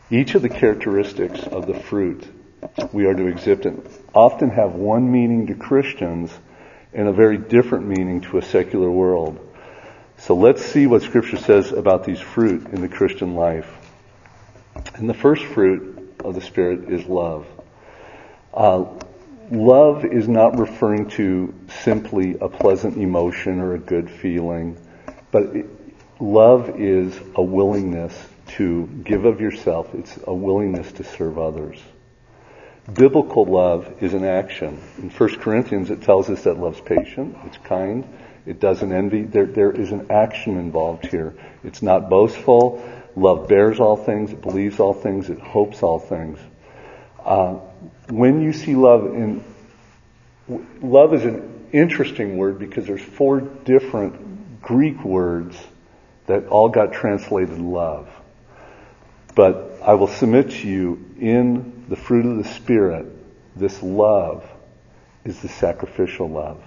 Each 0.10 0.34
of 0.34 0.42
the 0.42 0.48
characteristics 0.48 1.44
of 1.44 1.68
the 1.68 1.74
fruit 1.74 2.26
we 2.94 3.06
are 3.06 3.14
to 3.14 3.28
exhibit 3.28 3.86
often 4.14 4.50
have 4.52 4.76
one 4.76 5.12
meaning 5.12 5.48
to 5.48 5.56
Christians 5.56 6.32
and 6.94 7.10
a 7.10 7.12
very 7.12 7.38
different 7.38 7.86
meaning 7.86 8.22
to 8.22 8.38
a 8.38 8.42
secular 8.42 8.90
world. 8.90 9.46
So 10.20 10.36
let's 10.36 10.64
see 10.64 10.88
what 10.88 11.02
Scripture 11.02 11.36
says 11.36 11.74
about 11.74 12.06
these 12.06 12.22
fruit 12.22 12.68
in 12.68 12.80
the 12.80 12.88
Christian 12.88 13.36
life. 13.36 13.70
And 14.94 15.10
the 15.10 15.14
first 15.14 15.44
fruit 15.44 16.16
of 16.24 16.34
the 16.34 16.40
Spirit 16.40 16.90
is 16.90 17.06
love. 17.08 17.46
Uh, 18.54 18.86
love 19.52 20.06
is 20.06 20.28
not 20.28 20.58
referring 20.58 21.10
to 21.12 21.54
simply 21.84 22.38
a 22.40 22.50
pleasant 22.50 22.98
emotion 22.98 23.60
or 23.60 23.74
a 23.74 23.80
good 23.80 24.10
feeling, 24.10 24.78
but 25.32 25.44
it, 25.56 25.66
love 26.20 26.80
is 26.80 27.20
a 27.36 27.42
willingness 27.42 28.14
to 28.48 28.88
give 29.04 29.26
of 29.26 29.42
yourself. 29.42 29.94
It's 29.94 30.18
a 30.26 30.34
willingness 30.34 30.92
to 30.94 31.04
serve 31.04 31.38
others. 31.38 31.80
Biblical 32.92 33.46
love 33.46 33.92
is 34.02 34.14
an 34.14 34.24
action. 34.24 34.80
In 35.00 35.10
1 35.10 35.40
Corinthians, 35.40 35.90
it 35.90 36.04
tells 36.04 36.30
us 36.30 36.44
that 36.44 36.60
love's 36.60 36.82
patient, 36.82 37.36
it's 37.46 37.58
kind, 37.58 38.08
it 38.46 38.60
doesn't 38.60 38.92
envy. 38.92 39.24
There, 39.24 39.48
there 39.48 39.72
is 39.72 39.92
an 39.92 40.12
action 40.12 40.58
involved 40.58 41.08
here. 41.08 41.34
It's 41.64 41.82
not 41.82 42.10
boastful. 42.10 42.84
Love 43.16 43.48
bears 43.48 43.80
all 43.80 43.98
things, 43.98 44.34
it 44.34 44.42
believes 44.42 44.80
all 44.80 44.94
things, 44.94 45.30
it 45.30 45.40
hopes 45.40 45.82
all 45.82 46.00
things. 46.00 46.38
Uh, 47.26 47.56
when 48.10 48.42
you 48.42 48.54
see 48.54 48.76
love 48.76 49.06
in, 49.08 49.44
love 50.82 51.14
is 51.16 51.26
an 51.26 51.68
interesting 51.72 52.38
word 52.38 52.60
because 52.60 52.86
there's 52.86 53.02
four 53.02 53.42
different 53.42 54.62
Greek 54.62 55.04
words 55.04 55.58
that 56.28 56.48
all 56.48 56.70
got 56.70 56.94
translated 56.94 57.58
love. 57.58 58.08
But 59.34 59.80
I 59.84 59.96
will 59.96 60.08
submit 60.08 60.52
to 60.52 60.68
you 60.68 61.04
in 61.20 61.86
the 61.90 61.96
fruit 61.96 62.26
of 62.26 62.38
the 62.38 62.50
Spirit, 62.50 63.08
this 63.56 63.82
love 63.82 64.48
is 65.24 65.42
the 65.42 65.50
sacrificial 65.50 66.30
love. 66.30 66.62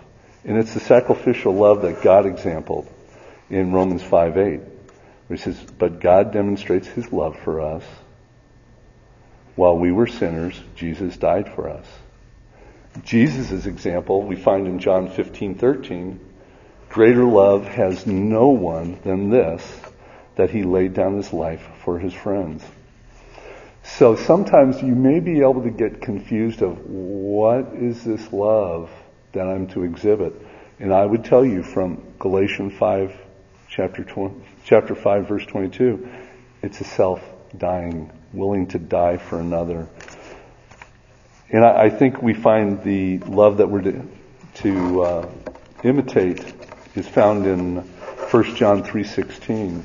And 0.44 0.56
it's 0.58 0.74
the 0.74 0.80
sacrificial 0.80 1.54
love 1.54 1.82
that 1.82 2.02
God 2.02 2.26
exampled 2.26 2.88
in 3.48 3.72
Romans 3.72 4.02
5 4.02 4.36
8, 4.36 4.60
where 4.60 4.60
he 5.28 5.36
says, 5.36 5.60
But 5.78 6.00
God 6.00 6.32
demonstrates 6.32 6.88
his 6.88 7.12
love 7.12 7.38
for 7.38 7.60
us 7.60 7.84
while 9.58 9.76
we 9.76 9.90
were 9.90 10.06
sinners, 10.06 10.54
Jesus 10.76 11.16
died 11.16 11.52
for 11.52 11.68
us. 11.68 11.84
Jesus' 13.02 13.66
example 13.66 14.22
we 14.22 14.36
find 14.36 14.68
in 14.68 14.78
John 14.78 15.08
15:13. 15.08 16.20
Greater 16.88 17.24
love 17.24 17.66
has 17.66 18.06
no 18.06 18.50
one 18.50 19.00
than 19.02 19.30
this, 19.30 19.80
that 20.36 20.50
he 20.50 20.62
laid 20.62 20.94
down 20.94 21.16
his 21.16 21.32
life 21.32 21.68
for 21.82 21.98
his 21.98 22.14
friends. 22.14 22.64
So 23.82 24.14
sometimes 24.14 24.80
you 24.80 24.94
may 24.94 25.18
be 25.18 25.40
able 25.40 25.64
to 25.64 25.70
get 25.70 26.02
confused 26.02 26.62
of 26.62 26.88
what 26.88 27.74
is 27.74 28.04
this 28.04 28.32
love 28.32 28.88
that 29.32 29.48
I'm 29.48 29.66
to 29.68 29.82
exhibit. 29.82 30.34
And 30.78 30.94
I 30.94 31.04
would 31.04 31.24
tell 31.24 31.44
you 31.44 31.64
from 31.64 32.00
Galatians 32.20 32.74
5, 32.74 33.12
chapter, 33.68 34.04
20, 34.04 34.36
chapter 34.62 34.94
5, 34.94 35.26
verse 35.26 35.46
22, 35.46 36.08
it's 36.62 36.80
a 36.80 36.84
self-dying 36.84 38.12
willing 38.32 38.66
to 38.68 38.78
die 38.78 39.16
for 39.16 39.40
another. 39.40 39.88
And 41.50 41.64
I, 41.64 41.84
I 41.84 41.90
think 41.90 42.22
we 42.22 42.34
find 42.34 42.82
the 42.82 43.18
love 43.18 43.58
that 43.58 43.68
we're 43.68 43.82
to, 43.82 44.08
to 44.54 45.02
uh, 45.02 45.28
imitate 45.82 46.54
is 46.94 47.08
found 47.08 47.46
in 47.46 47.76
1 47.76 48.56
John 48.56 48.82
3:16. 48.82 49.82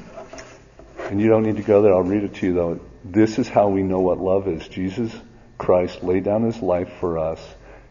And 1.10 1.22
you 1.22 1.30
don't 1.30 1.44
need 1.44 1.58
to 1.58 1.64
go 1.64 1.82
there. 1.82 1.94
I'll 1.94 2.02
read 2.02 2.24
it 2.24 2.36
to 2.36 2.48
you 2.48 2.54
though. 2.54 2.80
This 3.04 3.38
is 3.38 3.48
how 3.48 3.70
we 3.70 3.84
know 3.84 4.00
what 4.00 4.20
love 4.20 4.48
is. 4.48 4.68
Jesus 4.68 5.14
Christ 5.58 6.04
laid 6.04 6.24
down 6.24 6.44
his 6.44 6.62
life 6.62 6.92
for 7.00 7.18
us, 7.18 7.40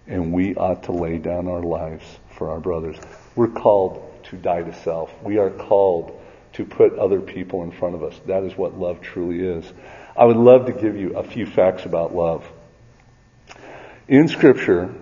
and 0.06 0.32
we 0.32 0.54
ought 0.54 0.84
to 0.84 0.92
lay 0.92 1.18
down 1.18 1.48
our 1.48 1.62
lives 1.62 2.04
for 2.36 2.50
our 2.50 2.60
brothers. 2.60 2.96
We're 3.36 3.48
called 3.48 4.02
to 4.24 4.36
die 4.36 4.62
to 4.62 4.74
self. 4.82 5.10
We 5.22 5.38
are 5.38 5.50
called 5.50 6.18
to 6.54 6.64
put 6.64 6.98
other 6.98 7.20
people 7.20 7.62
in 7.62 7.70
front 7.70 7.94
of 7.94 8.02
us. 8.02 8.18
That 8.26 8.42
is 8.42 8.56
what 8.56 8.78
love 8.78 9.00
truly 9.00 9.40
is. 9.40 9.64
I 10.16 10.24
would 10.24 10.36
love 10.36 10.66
to 10.66 10.72
give 10.72 10.96
you 10.96 11.16
a 11.16 11.22
few 11.22 11.46
facts 11.46 11.84
about 11.84 12.14
love. 12.14 12.44
In 14.08 14.28
Scripture, 14.28 14.94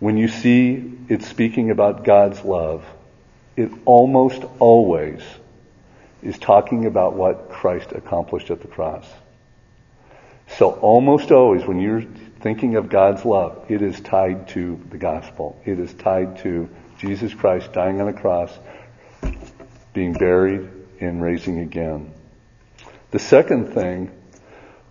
when 0.00 0.16
you 0.16 0.28
see 0.28 0.98
it 1.08 1.22
speaking 1.22 1.70
about 1.70 2.04
God's 2.04 2.42
love, 2.44 2.84
it 3.56 3.70
almost 3.84 4.42
always 4.58 5.22
is 6.22 6.38
talking 6.38 6.86
about 6.86 7.14
what 7.14 7.50
Christ 7.50 7.92
accomplished 7.92 8.50
at 8.50 8.62
the 8.62 8.68
cross. 8.68 9.06
So 10.56 10.72
almost 10.72 11.30
always 11.30 11.64
when 11.64 11.80
you're 11.80 12.04
thinking 12.40 12.76
of 12.76 12.88
God's 12.88 13.24
love, 13.24 13.66
it 13.68 13.82
is 13.82 14.00
tied 14.00 14.48
to 14.48 14.80
the 14.90 14.98
gospel. 14.98 15.60
It 15.64 15.78
is 15.78 15.92
tied 15.94 16.38
to 16.38 16.68
Jesus 16.98 17.34
Christ 17.34 17.72
dying 17.72 18.00
on 18.00 18.08
a 18.08 18.12
cross, 18.12 18.56
being 19.92 20.12
buried, 20.12 20.68
and 21.00 21.22
raising 21.22 21.58
again. 21.58 22.12
The 23.12 23.18
second 23.18 23.74
thing, 23.74 24.10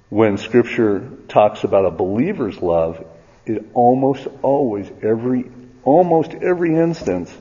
when 0.09 0.37
scripture 0.37 1.11
talks 1.27 1.63
about 1.63 1.85
a 1.85 1.91
believer's 1.91 2.61
love, 2.61 3.03
it 3.47 3.65
almost 3.73 4.27
always, 4.43 4.89
every, 5.01 5.49
almost 5.83 6.31
every 6.35 6.75
instance 6.75 7.35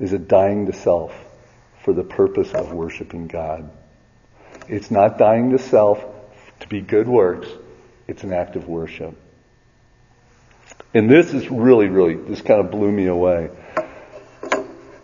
is 0.00 0.12
a 0.12 0.18
dying 0.18 0.66
to 0.66 0.72
self 0.72 1.14
for 1.84 1.92
the 1.92 2.02
purpose 2.02 2.52
of 2.52 2.72
worshiping 2.72 3.28
God. 3.28 3.70
It's 4.68 4.90
not 4.90 5.16
dying 5.16 5.50
to 5.50 5.58
self 5.58 6.04
to 6.58 6.68
be 6.68 6.80
good 6.80 7.06
works. 7.06 7.46
It's 8.08 8.24
an 8.24 8.32
act 8.32 8.56
of 8.56 8.66
worship. 8.66 9.14
And 10.92 11.08
this 11.08 11.32
is 11.34 11.48
really, 11.48 11.86
really, 11.86 12.14
this 12.14 12.42
kind 12.42 12.58
of 12.58 12.72
blew 12.72 12.90
me 12.90 13.06
away. 13.06 13.50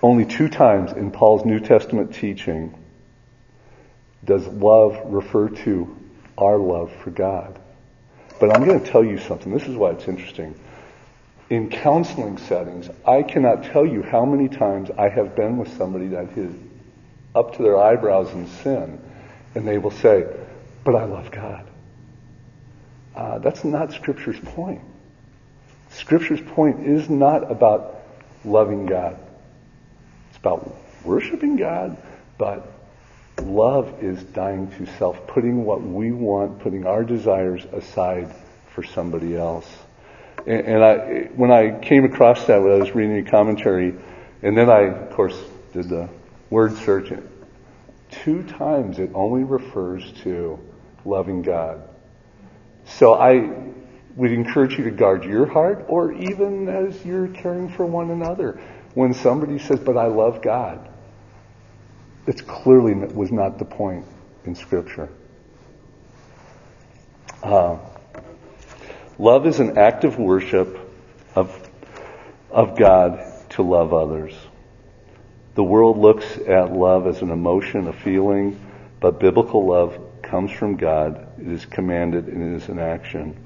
Only 0.03 0.25
two 0.25 0.49
times 0.49 0.91
in 0.91 1.13
Paul's 1.13 1.45
New 1.45 1.61
Testament 1.61 2.13
teaching 2.13 2.75
does 4.25 4.47
love 4.47 4.99
refer 5.05 5.49
to 5.49 5.97
our 6.39 6.57
love 6.57 6.93
for 7.03 7.11
God. 7.11 7.59
But 8.41 8.55
I'm 8.55 8.65
going 8.65 8.81
to 8.81 8.91
tell 8.91 9.05
you 9.05 9.19
something. 9.19 9.53
This 9.53 9.67
is 9.67 9.77
why 9.77 9.91
it's 9.91 10.09
interesting. 10.09 10.59
In 11.51 11.69
counseling 11.69 12.39
settings, 12.39 12.89
I 13.07 13.23
cannot 13.23 13.65
tell 13.65 13.87
you 13.87 14.03
how 14.03 14.25
many 14.25 14.49
times 14.49 14.91
I 14.97 15.09
have 15.09 15.37
been 15.37 15.59
with 15.59 15.77
somebody 15.77 16.09
that 16.09 16.37
is 16.37 16.55
up 17.35 17.57
to 17.57 17.63
their 17.63 17.79
eyebrows 17.79 18.33
in 18.33 18.47
sin, 18.49 19.01
and 19.55 19.67
they 19.67 19.79
will 19.79 19.91
say, 19.91 20.27
But 20.85 20.95
I 20.95 21.05
love 21.05 21.31
God. 21.31 21.69
Uh, 23.15 23.39
that's 23.39 23.65
not 23.65 23.93
Scripture's 23.93 24.41
point. 24.41 24.81
Scripture's 25.91 26.41
point 26.41 26.87
is 26.87 27.11
not 27.11 27.51
about 27.51 28.03
loving 28.45 28.87
God. 28.87 29.19
It's 30.31 30.39
about 30.39 30.75
worshiping 31.05 31.57
God, 31.57 31.97
but 32.39 32.82
love 33.43 34.03
is 34.03 34.23
dying 34.23 34.71
to 34.79 34.87
self, 34.99 35.27
putting 35.27 35.65
what 35.65 35.83
we 35.83 36.13
want, 36.13 36.61
putting 36.61 36.87
our 36.87 37.05
desires 37.05 37.65
aside 37.73 38.35
for 38.75 38.83
somebody 38.83 39.37
else. 39.37 39.69
And, 40.47 40.67
and 40.67 40.85
I, 40.85 41.31
when 41.37 41.51
I 41.51 41.79
came 41.81 42.05
across 42.05 42.47
that 42.47 42.63
when 42.63 42.73
I 42.73 42.77
was 42.77 42.95
reading 42.95 43.27
a 43.27 43.31
commentary, 43.31 43.95
and 44.43 44.57
then 44.57 44.71
I, 44.71 44.89
of 44.89 45.11
course, 45.11 45.39
did 45.73 45.89
the 45.89 46.09
word 46.51 46.77
search, 46.79 47.13
two 48.11 48.43
times 48.43 48.99
it 48.99 49.11
only 49.15 49.45
refers 49.45 50.11
to 50.23 50.59
loving 51.05 51.43
God. 51.43 51.89
So 52.85 53.15
I 53.15 53.63
would 54.17 54.33
encourage 54.33 54.77
you 54.77 54.85
to 54.85 54.91
guard 54.91 55.25
your 55.25 55.47
heart, 55.47 55.87
or 55.89 56.13
even 56.13 56.69
as 56.69 57.05
you're 57.05 57.29
caring 57.29 57.69
for 57.71 57.87
one 57.87 58.11
another. 58.11 58.61
When 58.95 59.15
somebody 59.15 59.59
says, 59.59 59.81
but 59.81 59.97
I 59.97 60.07
love 60.07 60.43
God, 60.43 60.92
it 62.27 62.47
clearly 62.47 62.95
was 62.95 63.33
not 63.33 63.59
the 63.59 63.65
point 63.65 64.05
in 64.45 64.55
Scripture. 64.55 65.09
Uh, 67.43 67.79
love 69.19 69.47
is 69.47 69.59
an 69.61 69.79
act 69.79 70.05
of 70.05 70.19
worship 70.19 70.79
of, 71.35 71.69
of 72.51 72.79
God 72.79 73.21
to 73.51 73.63
love 73.63 73.93
others. 73.93 74.35
The 75.55 75.65
world 75.65 75.99
looks 75.99 76.25
at 76.39 76.73
love 76.73 77.07
as 77.07 77.21
an 77.21 77.31
emotion, 77.31 77.89
a 77.89 77.93
feeling, 77.93 78.59
but 79.01 79.21
biblical 79.21 79.67
love 79.67 79.99
comes 80.23 80.51
from 80.51 80.77
God. 80.77 81.27
It 81.39 81.49
is 81.49 81.67
commanded 81.67 82.29
and 82.29 82.55
it 82.55 82.63
is 82.63 82.69
an 82.69 82.79
action. 82.79 83.37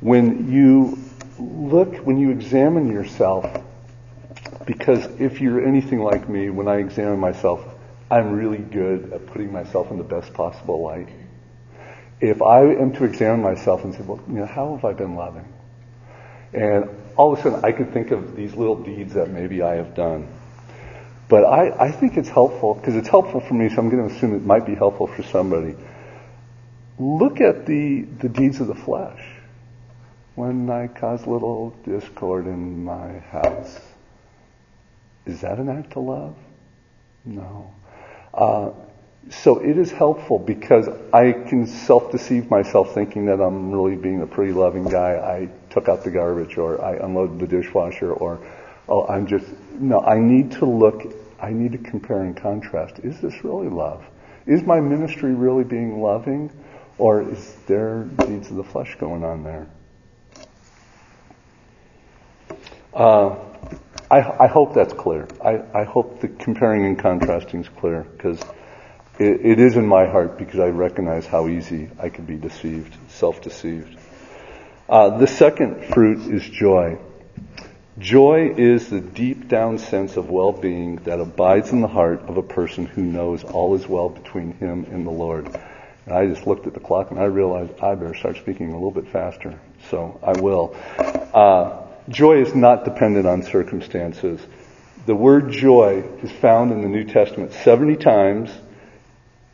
When 0.00 0.52
you 0.52 0.98
look, 1.38 1.96
when 1.98 2.18
you 2.18 2.30
examine 2.30 2.90
yourself, 2.90 3.62
because 4.68 5.02
if 5.18 5.40
you're 5.40 5.66
anything 5.66 6.00
like 6.00 6.28
me, 6.28 6.50
when 6.50 6.68
I 6.68 6.76
examine 6.76 7.18
myself, 7.18 7.64
I'm 8.10 8.32
really 8.32 8.58
good 8.58 9.14
at 9.14 9.24
putting 9.28 9.50
myself 9.50 9.90
in 9.90 9.96
the 9.96 10.04
best 10.04 10.34
possible 10.34 10.82
light. 10.82 11.08
If 12.20 12.42
I 12.42 12.64
am 12.64 12.92
to 12.96 13.04
examine 13.04 13.40
myself 13.40 13.84
and 13.84 13.94
say, 13.94 14.02
well, 14.02 14.22
you 14.28 14.34
know, 14.34 14.44
how 14.44 14.76
have 14.76 14.84
I 14.84 14.92
been 14.92 15.14
loving? 15.14 15.50
And 16.52 16.90
all 17.16 17.32
of 17.32 17.38
a 17.38 17.42
sudden 17.42 17.64
I 17.64 17.72
can 17.72 17.90
think 17.92 18.10
of 18.10 18.36
these 18.36 18.54
little 18.54 18.76
deeds 18.76 19.14
that 19.14 19.30
maybe 19.30 19.62
I 19.62 19.76
have 19.76 19.94
done. 19.94 20.28
But 21.30 21.44
I, 21.44 21.86
I 21.86 21.90
think 21.90 22.18
it's 22.18 22.28
helpful, 22.28 22.74
because 22.74 22.94
it's 22.94 23.08
helpful 23.08 23.40
for 23.40 23.54
me, 23.54 23.70
so 23.70 23.76
I'm 23.78 23.88
going 23.88 24.06
to 24.06 24.14
assume 24.14 24.34
it 24.34 24.44
might 24.44 24.66
be 24.66 24.74
helpful 24.74 25.06
for 25.06 25.22
somebody. 25.22 25.76
Look 26.98 27.40
at 27.40 27.64
the, 27.64 28.02
the 28.02 28.28
deeds 28.28 28.60
of 28.60 28.66
the 28.66 28.74
flesh. 28.74 29.24
When 30.34 30.68
I 30.68 30.88
cause 30.88 31.26
little 31.26 31.70
discord 31.86 32.46
in 32.46 32.84
my 32.84 33.20
house, 33.30 33.80
is 35.28 35.42
that 35.42 35.58
an 35.58 35.68
act 35.68 35.96
of 35.96 36.04
love? 36.04 36.36
No. 37.24 37.72
Uh, 38.32 38.70
so 39.30 39.58
it 39.58 39.76
is 39.76 39.92
helpful 39.92 40.38
because 40.38 40.88
I 41.12 41.32
can 41.32 41.66
self-deceive 41.66 42.50
myself 42.50 42.94
thinking 42.94 43.26
that 43.26 43.40
I'm 43.40 43.70
really 43.70 43.96
being 43.96 44.22
a 44.22 44.26
pretty 44.26 44.52
loving 44.52 44.84
guy. 44.84 45.16
I 45.16 45.48
took 45.70 45.88
out 45.88 46.02
the 46.02 46.10
garbage 46.10 46.56
or 46.56 46.82
I 46.82 46.94
unloaded 46.96 47.38
the 47.38 47.46
dishwasher 47.46 48.12
or 48.12 48.40
oh, 48.88 49.06
I'm 49.06 49.26
just, 49.26 49.46
no, 49.74 50.00
I 50.00 50.18
need 50.18 50.52
to 50.52 50.64
look, 50.64 51.14
I 51.40 51.50
need 51.50 51.72
to 51.72 51.78
compare 51.78 52.22
and 52.22 52.34
contrast. 52.34 53.00
Is 53.00 53.20
this 53.20 53.44
really 53.44 53.68
love? 53.68 54.02
Is 54.46 54.62
my 54.62 54.80
ministry 54.80 55.34
really 55.34 55.64
being 55.64 56.00
loving? 56.00 56.50
Or 56.96 57.22
is 57.22 57.54
there 57.66 58.04
deeds 58.04 58.50
of 58.50 58.56
the 58.56 58.64
flesh 58.64 58.96
going 58.98 59.22
on 59.22 59.44
there? 59.44 59.66
Uh, 62.92 63.36
I, 64.10 64.44
I, 64.44 64.46
hope 64.46 64.74
that's 64.74 64.94
clear. 64.94 65.28
I, 65.44 65.62
I, 65.74 65.84
hope 65.84 66.20
the 66.20 66.28
comparing 66.28 66.86
and 66.86 66.98
contrasting 66.98 67.60
is 67.60 67.68
clear 67.68 68.02
because 68.02 68.40
it, 69.18 69.44
it 69.44 69.60
is 69.60 69.76
in 69.76 69.86
my 69.86 70.06
heart 70.06 70.38
because 70.38 70.60
I 70.60 70.68
recognize 70.68 71.26
how 71.26 71.48
easy 71.48 71.90
I 71.98 72.08
can 72.08 72.24
be 72.24 72.36
deceived, 72.36 72.96
self-deceived. 73.08 73.98
Uh, 74.88 75.18
the 75.18 75.26
second 75.26 75.84
fruit 75.92 76.32
is 76.32 76.48
joy. 76.48 76.98
Joy 77.98 78.54
is 78.56 78.88
the 78.88 79.00
deep 79.00 79.48
down 79.48 79.76
sense 79.76 80.16
of 80.16 80.30
well-being 80.30 80.96
that 81.04 81.20
abides 81.20 81.70
in 81.72 81.82
the 81.82 81.88
heart 81.88 82.20
of 82.22 82.38
a 82.38 82.42
person 82.42 82.86
who 82.86 83.02
knows 83.02 83.44
all 83.44 83.74
is 83.74 83.86
well 83.86 84.08
between 84.08 84.52
him 84.52 84.86
and 84.90 85.06
the 85.06 85.10
Lord. 85.10 85.48
And 86.06 86.14
I 86.14 86.26
just 86.26 86.46
looked 86.46 86.66
at 86.66 86.72
the 86.72 86.80
clock 86.80 87.10
and 87.10 87.20
I 87.20 87.24
realized 87.24 87.72
I 87.80 87.94
better 87.96 88.14
start 88.14 88.36
speaking 88.36 88.70
a 88.70 88.74
little 88.74 88.90
bit 88.90 89.08
faster. 89.08 89.60
So 89.90 90.18
I 90.22 90.40
will. 90.40 90.74
Uh, 90.98 91.87
joy 92.08 92.42
is 92.42 92.54
not 92.54 92.84
dependent 92.84 93.26
on 93.26 93.42
circumstances. 93.42 94.40
The 95.06 95.14
word 95.14 95.50
joy 95.50 96.04
is 96.22 96.30
found 96.30 96.72
in 96.72 96.82
the 96.82 96.88
New 96.88 97.04
Testament 97.04 97.52
70 97.52 97.96
times, 97.96 98.50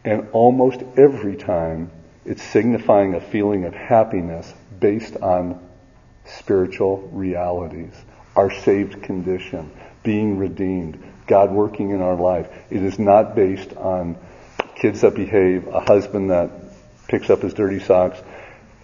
and 0.04 0.28
almost 0.32 0.82
every 0.96 1.36
time 1.36 1.90
it's 2.24 2.42
signifying 2.42 3.14
a 3.14 3.20
feeling 3.20 3.64
of 3.64 3.74
happiness 3.74 4.52
based 4.80 5.16
on 5.16 5.60
spiritual 6.24 7.08
realities 7.12 7.92
our 8.36 8.50
saved 8.50 9.02
condition, 9.02 9.70
being 10.02 10.38
redeemed, 10.38 11.02
God 11.26 11.52
working 11.52 11.90
in 11.90 12.02
our 12.02 12.16
life. 12.16 12.48
It 12.70 12.82
is 12.82 12.98
not 12.98 13.34
based 13.34 13.72
on 13.76 14.16
kids 14.74 15.02
that 15.02 15.14
behave, 15.14 15.68
a 15.68 15.80
husband 15.80 16.30
that 16.30 16.50
picks 17.08 17.30
up 17.30 17.42
his 17.42 17.54
dirty 17.54 17.80
socks, 17.80 18.20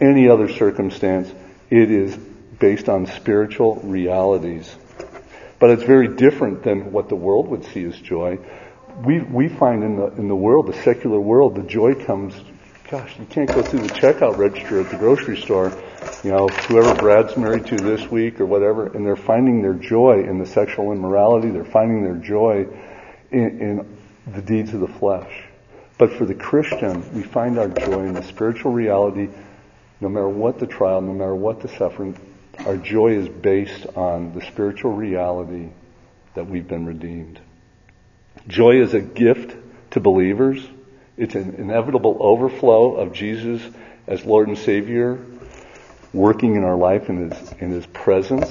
any 0.00 0.28
other 0.28 0.48
circumstance. 0.48 1.32
It 1.68 1.90
is 1.90 2.16
based 2.60 2.88
on 2.88 3.06
spiritual 3.06 3.76
realities. 3.82 4.72
But 5.58 5.70
it's 5.70 5.82
very 5.82 6.08
different 6.08 6.62
than 6.62 6.92
what 6.92 7.08
the 7.08 7.16
world 7.16 7.48
would 7.48 7.64
see 7.64 7.84
as 7.84 7.98
joy. 8.00 8.38
We, 9.04 9.20
we 9.20 9.48
find 9.48 9.82
in 9.82 9.96
the, 9.96 10.06
in 10.12 10.28
the 10.28 10.36
world, 10.36 10.68
the 10.68 10.82
secular 10.82 11.20
world, 11.20 11.56
the 11.56 11.62
joy 11.62 11.94
comes, 12.04 12.34
gosh, 12.88 13.18
you 13.18 13.26
can't 13.26 13.48
go 13.48 13.62
through 13.62 13.80
the 13.80 13.94
checkout 13.94 14.36
register 14.36 14.80
at 14.80 14.90
the 14.90 14.96
grocery 14.96 15.36
store 15.36 15.72
you 16.22 16.30
know, 16.30 16.48
whoever 16.48 16.94
Brad's 16.96 17.36
married 17.36 17.66
to 17.66 17.76
this 17.76 18.10
week 18.10 18.40
or 18.40 18.46
whatever, 18.46 18.86
and 18.86 19.06
they're 19.06 19.16
finding 19.16 19.62
their 19.62 19.74
joy 19.74 20.22
in 20.22 20.38
the 20.38 20.46
sexual 20.46 20.92
immorality, 20.92 21.50
they're 21.50 21.64
finding 21.64 22.02
their 22.02 22.16
joy 22.16 22.66
in, 23.30 23.60
in 23.60 23.98
the 24.32 24.42
deeds 24.42 24.74
of 24.74 24.80
the 24.80 24.88
flesh. 24.88 25.44
But 25.98 26.12
for 26.12 26.24
the 26.24 26.34
Christian, 26.34 27.14
we 27.14 27.22
find 27.22 27.58
our 27.58 27.68
joy 27.68 28.04
in 28.04 28.14
the 28.14 28.22
spiritual 28.22 28.72
reality, 28.72 29.28
no 30.00 30.08
matter 30.08 30.28
what 30.28 30.58
the 30.58 30.66
trial, 30.66 31.00
no 31.00 31.12
matter 31.12 31.34
what 31.34 31.60
the 31.60 31.68
suffering, 31.68 32.18
our 32.66 32.76
joy 32.76 33.12
is 33.12 33.28
based 33.28 33.86
on 33.96 34.34
the 34.34 34.42
spiritual 34.42 34.92
reality 34.92 35.70
that 36.34 36.46
we've 36.46 36.68
been 36.68 36.86
redeemed. 36.86 37.40
Joy 38.46 38.82
is 38.82 38.94
a 38.94 39.00
gift 39.00 39.56
to 39.92 40.00
believers. 40.00 40.66
It's 41.16 41.34
an 41.34 41.54
inevitable 41.56 42.18
overflow 42.20 42.96
of 42.96 43.12
Jesus 43.12 43.62
as 44.06 44.24
Lord 44.24 44.48
and 44.48 44.58
Savior 44.58 45.18
working 46.12 46.56
in 46.56 46.64
our 46.64 46.76
life 46.76 47.08
in 47.08 47.30
His, 47.30 47.52
in 47.60 47.70
His 47.70 47.86
presence. 47.86 48.50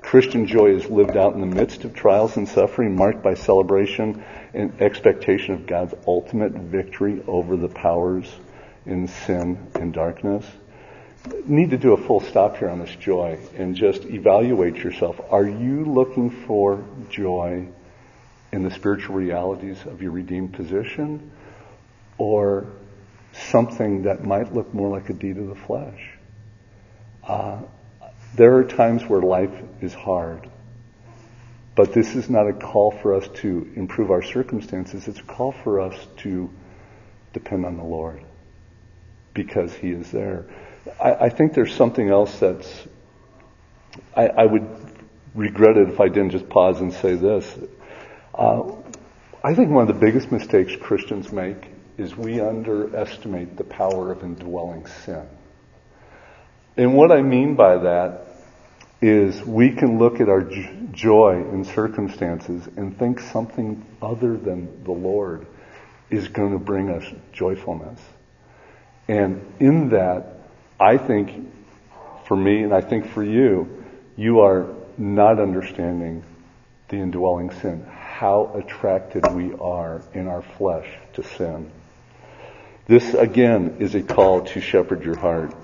Christian 0.00 0.46
joy 0.46 0.76
is 0.76 0.86
lived 0.86 1.16
out 1.16 1.34
in 1.34 1.40
the 1.40 1.46
midst 1.46 1.84
of 1.84 1.94
trials 1.94 2.36
and 2.36 2.48
suffering, 2.48 2.94
marked 2.94 3.22
by 3.22 3.34
celebration 3.34 4.22
and 4.54 4.80
expectation 4.80 5.54
of 5.54 5.66
God's 5.66 5.94
ultimate 6.06 6.52
victory 6.52 7.22
over 7.26 7.56
the 7.56 7.68
powers 7.68 8.32
in 8.84 9.08
sin 9.08 9.66
and 9.74 9.92
darkness. 9.92 10.46
Need 11.46 11.70
to 11.70 11.78
do 11.78 11.92
a 11.92 11.96
full 11.96 12.20
stop 12.20 12.56
here 12.56 12.68
on 12.68 12.78
this 12.78 12.94
joy 12.96 13.38
and 13.56 13.74
just 13.74 14.04
evaluate 14.04 14.76
yourself. 14.76 15.20
Are 15.30 15.46
you 15.46 15.84
looking 15.84 16.30
for 16.30 16.84
joy 17.10 17.68
in 18.52 18.62
the 18.62 18.70
spiritual 18.70 19.16
realities 19.16 19.78
of 19.86 20.02
your 20.02 20.12
redeemed 20.12 20.54
position 20.54 21.30
or 22.18 22.66
something 23.50 24.02
that 24.02 24.24
might 24.24 24.54
look 24.54 24.72
more 24.72 24.88
like 24.88 25.08
a 25.10 25.12
deed 25.12 25.38
of 25.38 25.48
the 25.48 25.54
flesh? 25.54 26.16
Uh, 27.22 27.60
there 28.36 28.56
are 28.56 28.64
times 28.64 29.04
where 29.04 29.22
life 29.22 29.54
is 29.80 29.94
hard. 29.94 30.48
But 31.74 31.92
this 31.92 32.14
is 32.14 32.30
not 32.30 32.48
a 32.48 32.54
call 32.54 32.90
for 33.02 33.14
us 33.14 33.28
to 33.42 33.70
improve 33.76 34.10
our 34.10 34.22
circumstances. 34.22 35.08
It's 35.08 35.20
a 35.20 35.24
call 35.24 35.52
for 35.52 35.80
us 35.80 35.94
to 36.18 36.50
depend 37.32 37.66
on 37.66 37.76
the 37.76 37.84
Lord 37.84 38.22
because 39.34 39.74
He 39.74 39.90
is 39.90 40.10
there. 40.10 40.46
I, 41.00 41.14
I 41.14 41.28
think 41.28 41.54
there's 41.54 41.74
something 41.74 42.08
else 42.08 42.38
that's, 42.38 42.70
I, 44.16 44.28
I, 44.28 44.46
would 44.46 44.66
regret 45.34 45.76
it 45.76 45.88
if 45.88 46.00
I 46.00 46.08
didn't 46.08 46.30
just 46.30 46.48
pause 46.48 46.80
and 46.80 46.92
say 46.92 47.14
this. 47.14 47.58
Uh, 48.34 48.72
I 49.42 49.54
think 49.54 49.70
one 49.70 49.88
of 49.88 49.88
the 49.88 50.00
biggest 50.00 50.32
mistakes 50.32 50.74
Christians 50.76 51.32
make 51.32 51.70
is 51.96 52.16
we 52.16 52.40
underestimate 52.40 53.56
the 53.56 53.64
power 53.64 54.12
of 54.12 54.22
indwelling 54.22 54.86
sin. 54.86 55.26
And 56.76 56.94
what 56.94 57.10
I 57.10 57.22
mean 57.22 57.54
by 57.54 57.78
that 57.78 58.26
is 59.00 59.42
we 59.44 59.70
can 59.70 59.98
look 59.98 60.20
at 60.20 60.28
our 60.28 60.42
joy 60.92 61.44
in 61.52 61.64
circumstances 61.64 62.66
and 62.76 62.98
think 62.98 63.20
something 63.20 63.84
other 64.02 64.36
than 64.36 64.84
the 64.84 64.92
Lord 64.92 65.46
is 66.10 66.28
going 66.28 66.52
to 66.52 66.58
bring 66.58 66.90
us 66.90 67.04
joyfulness. 67.32 68.00
And 69.08 69.44
in 69.60 69.90
that, 69.90 70.35
I 70.78 70.98
think 70.98 71.52
for 72.26 72.36
me 72.36 72.62
and 72.62 72.74
I 72.74 72.80
think 72.80 73.08
for 73.08 73.22
you, 73.22 73.84
you 74.16 74.40
are 74.40 74.66
not 74.98 75.38
understanding 75.38 76.24
the 76.88 76.96
indwelling 76.96 77.50
sin, 77.50 77.84
how 77.88 78.52
attracted 78.54 79.26
we 79.32 79.52
are 79.54 80.02
in 80.14 80.28
our 80.28 80.42
flesh 80.42 80.88
to 81.14 81.22
sin. 81.22 81.70
This 82.86 83.14
again 83.14 83.78
is 83.80 83.94
a 83.94 84.02
call 84.02 84.42
to 84.42 84.60
shepherd 84.60 85.02
your 85.02 85.16
heart. 85.16 85.54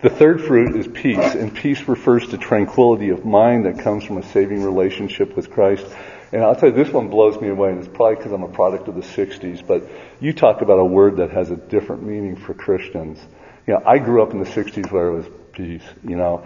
The 0.00 0.10
third 0.10 0.42
fruit 0.42 0.76
is 0.76 0.86
peace, 0.86 1.34
and 1.34 1.54
peace 1.54 1.88
refers 1.88 2.28
to 2.28 2.38
tranquility 2.38 3.10
of 3.10 3.24
mind 3.24 3.66
that 3.66 3.80
comes 3.80 4.04
from 4.04 4.18
a 4.18 4.22
saving 4.22 4.62
relationship 4.62 5.36
with 5.36 5.50
Christ. 5.50 5.86
And 6.32 6.42
I'll 6.42 6.54
tell 6.54 6.68
you, 6.68 6.74
this 6.74 6.92
one 6.92 7.08
blows 7.08 7.40
me 7.40 7.48
away, 7.48 7.70
and 7.70 7.78
it's 7.78 7.88
probably 7.88 8.16
because 8.16 8.32
I'm 8.32 8.42
a 8.42 8.48
product 8.48 8.86
of 8.88 8.94
the 8.94 9.00
60s, 9.00 9.66
but 9.66 9.88
you 10.20 10.32
talk 10.32 10.62
about 10.62 10.78
a 10.78 10.84
word 10.84 11.16
that 11.16 11.30
has 11.30 11.50
a 11.50 11.56
different 11.56 12.02
meaning 12.02 12.36
for 12.36 12.54
Christians. 12.54 13.18
You 13.68 13.74
know, 13.74 13.82
I 13.84 13.98
grew 13.98 14.22
up 14.22 14.32
in 14.32 14.38
the 14.38 14.46
60s 14.46 14.90
where 14.90 15.08
it 15.08 15.14
was 15.14 15.26
peace, 15.52 15.82
you 16.02 16.16
know. 16.16 16.42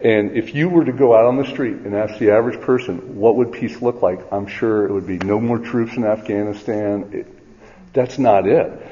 And 0.00 0.36
if 0.36 0.52
you 0.52 0.68
were 0.68 0.84
to 0.84 0.92
go 0.92 1.16
out 1.16 1.24
on 1.24 1.36
the 1.36 1.46
street 1.46 1.76
and 1.76 1.94
ask 1.94 2.18
the 2.18 2.32
average 2.32 2.60
person, 2.60 3.14
what 3.14 3.36
would 3.36 3.52
peace 3.52 3.80
look 3.80 4.02
like? 4.02 4.18
I'm 4.32 4.48
sure 4.48 4.84
it 4.84 4.92
would 4.92 5.06
be 5.06 5.18
no 5.18 5.38
more 5.38 5.60
troops 5.60 5.96
in 5.96 6.04
Afghanistan. 6.04 7.10
It, 7.12 7.92
that's 7.92 8.18
not 8.18 8.48
it. 8.48 8.84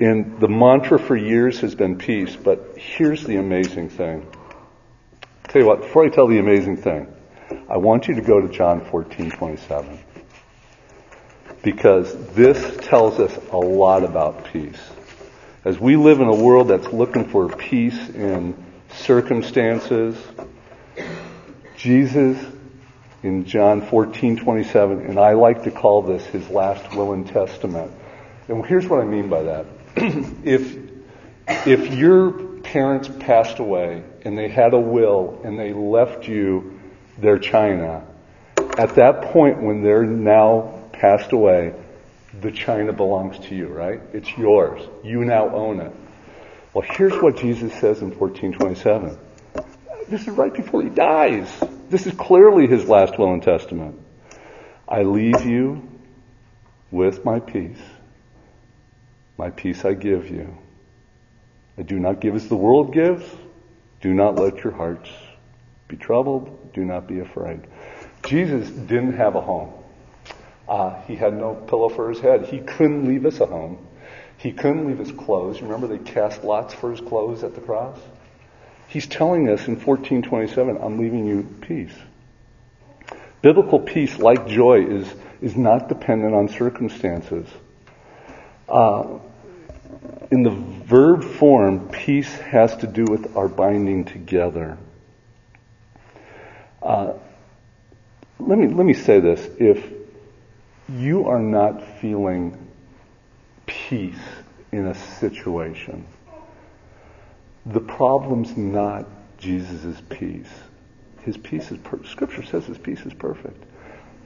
And 0.00 0.40
the 0.40 0.48
mantra 0.48 0.98
for 0.98 1.14
years 1.14 1.60
has 1.60 1.76
been 1.76 1.98
peace, 1.98 2.34
but 2.34 2.76
here's 2.76 3.22
the 3.22 3.36
amazing 3.36 3.88
thing. 3.88 4.26
I'll 5.22 5.52
tell 5.52 5.62
you 5.62 5.68
what, 5.68 5.82
before 5.82 6.04
I 6.04 6.08
tell 6.08 6.26
the 6.26 6.40
amazing 6.40 6.78
thing, 6.78 7.06
I 7.70 7.76
want 7.76 8.08
you 8.08 8.16
to 8.16 8.22
go 8.22 8.40
to 8.40 8.48
John 8.48 8.84
14, 8.86 9.30
27. 9.30 10.00
Because 11.62 12.12
this 12.34 12.76
tells 12.88 13.20
us 13.20 13.38
a 13.52 13.56
lot 13.56 14.02
about 14.02 14.46
peace. 14.46 14.80
As 15.64 15.78
we 15.78 15.94
live 15.94 16.20
in 16.20 16.26
a 16.26 16.34
world 16.34 16.66
that's 16.68 16.92
looking 16.92 17.24
for 17.24 17.48
peace 17.48 17.96
in 18.08 18.56
circumstances, 18.96 20.16
Jesus 21.76 22.36
in 23.22 23.44
John 23.44 23.80
14, 23.80 24.38
27, 24.38 25.02
and 25.02 25.20
I 25.20 25.34
like 25.34 25.62
to 25.62 25.70
call 25.70 26.02
this 26.02 26.24
his 26.26 26.48
last 26.48 26.96
will 26.96 27.12
and 27.12 27.24
testament. 27.24 27.92
And 28.48 28.66
here's 28.66 28.88
what 28.88 29.02
I 29.02 29.04
mean 29.04 29.28
by 29.28 29.44
that. 29.44 29.66
if 30.44 30.76
if 31.46 31.94
your 31.94 32.32
parents 32.62 33.08
passed 33.20 33.60
away 33.60 34.02
and 34.24 34.36
they 34.36 34.48
had 34.48 34.74
a 34.74 34.80
will 34.80 35.40
and 35.44 35.56
they 35.56 35.72
left 35.72 36.26
you 36.26 36.80
their 37.18 37.38
china, 37.38 38.04
at 38.56 38.96
that 38.96 39.22
point 39.30 39.62
when 39.62 39.84
they're 39.84 40.02
now 40.02 40.88
passed 40.92 41.30
away, 41.30 41.72
the 42.42 42.50
china 42.50 42.92
belongs 42.92 43.38
to 43.38 43.54
you, 43.54 43.68
right? 43.68 44.00
It's 44.12 44.36
yours. 44.36 44.82
You 45.04 45.24
now 45.24 45.54
own 45.54 45.80
it. 45.80 45.92
Well, 46.74 46.84
here's 46.88 47.14
what 47.22 47.36
Jesus 47.36 47.72
says 47.74 48.02
in 48.02 48.10
1427. 48.18 49.18
This 50.08 50.22
is 50.22 50.30
right 50.30 50.52
before 50.52 50.82
he 50.82 50.88
dies. 50.88 51.48
This 51.88 52.06
is 52.06 52.14
clearly 52.14 52.66
his 52.66 52.88
last 52.88 53.18
will 53.18 53.32
and 53.32 53.42
testament. 53.42 54.00
I 54.88 55.02
leave 55.02 55.46
you 55.46 55.88
with 56.90 57.24
my 57.24 57.38
peace. 57.38 57.78
My 59.38 59.50
peace 59.50 59.84
I 59.84 59.94
give 59.94 60.28
you. 60.28 60.58
I 61.78 61.82
do 61.82 61.98
not 61.98 62.20
give 62.20 62.34
as 62.34 62.48
the 62.48 62.56
world 62.56 62.92
gives. 62.92 63.24
Do 64.00 64.12
not 64.12 64.34
let 64.34 64.64
your 64.64 64.72
hearts 64.72 65.10
be 65.88 65.96
troubled. 65.96 66.72
Do 66.74 66.84
not 66.84 67.06
be 67.06 67.20
afraid. 67.20 67.60
Jesus 68.24 68.68
didn't 68.68 69.14
have 69.14 69.36
a 69.36 69.40
home. 69.40 69.72
Uh, 70.68 71.00
he 71.02 71.16
had 71.16 71.34
no 71.34 71.54
pillow 71.54 71.88
for 71.88 72.08
his 72.08 72.20
head. 72.20 72.46
He 72.46 72.60
couldn't 72.60 73.06
leave 73.06 73.26
us 73.26 73.40
a 73.40 73.46
home. 73.46 73.78
He 74.38 74.52
couldn't 74.52 74.86
leave 74.86 74.98
his 74.98 75.12
clothes. 75.12 75.62
Remember 75.62 75.86
they 75.86 75.98
cast 75.98 76.44
lots 76.44 76.74
for 76.74 76.90
his 76.90 77.00
clothes 77.00 77.44
at 77.44 77.54
the 77.54 77.60
cross? 77.60 77.98
He's 78.88 79.06
telling 79.06 79.48
us 79.48 79.66
in 79.68 79.76
1427, 79.76 80.78
I'm 80.82 80.98
leaving 80.98 81.26
you 81.26 81.44
peace. 81.60 81.94
Biblical 83.40 83.80
peace, 83.80 84.18
like 84.18 84.46
joy, 84.46 84.84
is, 84.84 85.12
is 85.40 85.56
not 85.56 85.88
dependent 85.88 86.34
on 86.34 86.48
circumstances. 86.48 87.46
Uh, 88.68 89.18
in 90.30 90.42
the 90.42 90.50
verb 90.50 91.24
form, 91.24 91.88
peace 91.88 92.32
has 92.36 92.76
to 92.78 92.86
do 92.86 93.04
with 93.04 93.36
our 93.36 93.48
binding 93.48 94.04
together. 94.04 94.78
Uh, 96.82 97.14
let 98.38 98.58
me 98.58 98.66
let 98.66 98.84
me 98.84 98.94
say 98.94 99.20
this: 99.20 99.46
if 99.58 100.01
you 100.92 101.26
are 101.26 101.40
not 101.40 101.82
feeling 102.00 102.56
peace 103.66 104.14
in 104.72 104.86
a 104.86 104.94
situation, 104.94 106.06
the 107.66 107.80
problem's 107.80 108.56
not 108.56 109.06
Jesus' 109.38 110.00
peace. 110.08 110.50
His 111.22 111.36
peace 111.36 111.70
is 111.70 111.78
per- 111.78 112.02
Scripture 112.04 112.42
says 112.42 112.66
his 112.66 112.78
peace 112.78 113.00
is 113.06 113.14
perfect. 113.14 113.62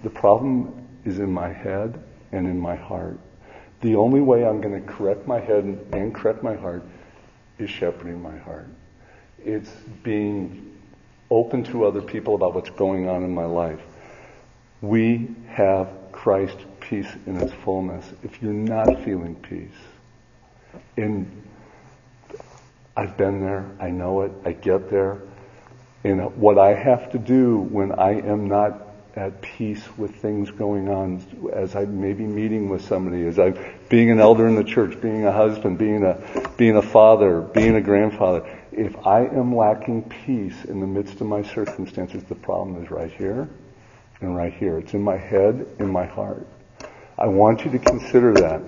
The 0.02 0.10
problem 0.10 0.86
is 1.04 1.18
in 1.18 1.30
my 1.30 1.52
head 1.52 2.02
and 2.32 2.46
in 2.46 2.58
my 2.58 2.74
heart. 2.74 3.18
The 3.82 3.96
only 3.96 4.20
way 4.20 4.46
I'm 4.46 4.60
going 4.60 4.80
to 4.80 4.92
correct 4.92 5.26
my 5.26 5.38
head 5.38 5.64
and 5.92 6.14
correct 6.14 6.42
my 6.42 6.54
heart 6.54 6.82
is 7.58 7.70
shepherding 7.70 8.22
my 8.22 8.36
heart. 8.38 8.68
It's 9.44 9.70
being 10.02 10.78
open 11.30 11.64
to 11.64 11.84
other 11.84 12.00
people 12.00 12.34
about 12.34 12.54
what's 12.54 12.70
going 12.70 13.08
on 13.08 13.22
in 13.22 13.34
my 13.34 13.44
life. 13.44 13.80
We 14.80 15.28
have 15.48 15.88
Christ 16.26 16.58
peace 16.80 17.06
in 17.26 17.36
its 17.36 17.52
fullness. 17.62 18.04
If 18.24 18.42
you're 18.42 18.52
not 18.52 19.04
feeling 19.04 19.36
peace, 19.36 19.78
and 20.96 21.30
I've 22.96 23.16
been 23.16 23.40
there, 23.40 23.64
I 23.78 23.90
know 23.90 24.22
it, 24.22 24.32
I 24.44 24.50
get 24.50 24.90
there, 24.90 25.20
and 26.02 26.36
what 26.36 26.58
I 26.58 26.74
have 26.74 27.12
to 27.12 27.20
do 27.20 27.58
when 27.58 27.92
I 27.92 28.14
am 28.14 28.48
not 28.48 28.88
at 29.14 29.40
peace 29.40 29.84
with 29.96 30.16
things 30.16 30.50
going 30.50 30.88
on 30.88 31.24
as 31.52 31.76
I 31.76 31.84
may 31.84 32.12
be 32.12 32.24
meeting 32.24 32.70
with 32.70 32.84
somebody, 32.84 33.24
as 33.24 33.38
I'm 33.38 33.56
being 33.88 34.10
an 34.10 34.18
elder 34.18 34.48
in 34.48 34.56
the 34.56 34.64
church, 34.64 35.00
being 35.00 35.26
a 35.26 35.32
husband, 35.32 35.78
being 35.78 36.02
a, 36.02 36.50
being 36.56 36.76
a 36.76 36.82
father, 36.82 37.40
being 37.40 37.76
a 37.76 37.80
grandfather. 37.80 38.44
If 38.72 39.06
I 39.06 39.26
am 39.26 39.54
lacking 39.54 40.10
peace 40.26 40.64
in 40.64 40.80
the 40.80 40.88
midst 40.88 41.20
of 41.20 41.28
my 41.28 41.44
circumstances, 41.44 42.24
the 42.24 42.34
problem 42.34 42.82
is 42.82 42.90
right 42.90 43.12
here 43.12 43.48
and 44.20 44.36
right 44.36 44.52
here. 44.52 44.78
It's 44.78 44.94
in 44.94 45.02
my 45.02 45.16
head, 45.16 45.66
in 45.78 45.90
my 45.90 46.06
heart. 46.06 46.46
I 47.18 47.26
want 47.26 47.64
you 47.64 47.70
to 47.72 47.78
consider 47.78 48.34
that. 48.34 48.62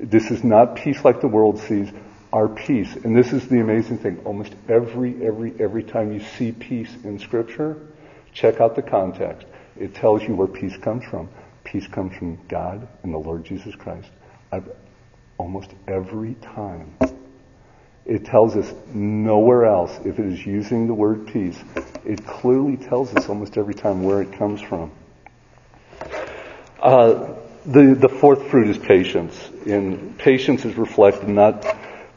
This 0.00 0.30
is 0.30 0.42
not 0.42 0.76
peace 0.76 1.04
like 1.04 1.20
the 1.20 1.28
world 1.28 1.58
sees. 1.58 1.90
Our 2.32 2.48
peace, 2.48 2.96
and 2.96 3.16
this 3.16 3.32
is 3.32 3.46
the 3.46 3.60
amazing 3.60 3.98
thing, 3.98 4.20
almost 4.24 4.54
every, 4.68 5.24
every, 5.24 5.54
every 5.60 5.84
time 5.84 6.12
you 6.12 6.18
see 6.18 6.50
peace 6.50 6.92
in 7.04 7.20
scripture, 7.20 7.80
check 8.32 8.60
out 8.60 8.74
the 8.74 8.82
context. 8.82 9.46
It 9.78 9.94
tells 9.94 10.22
you 10.24 10.34
where 10.34 10.48
peace 10.48 10.76
comes 10.78 11.04
from. 11.04 11.28
peace 11.62 11.86
comes 11.86 12.16
from 12.16 12.38
God 12.48 12.88
and 13.04 13.14
the 13.14 13.18
Lord 13.18 13.44
Jesus 13.44 13.74
Christ. 13.76 14.10
I've, 14.50 14.68
almost 15.38 15.70
every 15.86 16.34
time. 16.34 16.96
It 18.06 18.26
tells 18.26 18.54
us 18.54 18.70
nowhere 18.92 19.64
else, 19.64 19.98
if 20.04 20.18
it 20.18 20.26
is 20.26 20.44
using 20.44 20.86
the 20.86 20.94
word 20.94 21.26
peace, 21.26 21.58
it 22.04 22.26
clearly 22.26 22.76
tells 22.76 23.14
us 23.14 23.28
almost 23.28 23.56
every 23.56 23.74
time 23.74 24.02
where 24.02 24.20
it 24.20 24.32
comes 24.32 24.60
from. 24.60 24.90
Uh, 26.78 27.34
the, 27.64 27.96
the 27.98 28.10
fourth 28.10 28.50
fruit 28.50 28.68
is 28.68 28.76
patience. 28.76 29.50
And 29.66 30.18
patience 30.18 30.66
is 30.66 30.76
reflected 30.76 31.28
not 31.28 31.64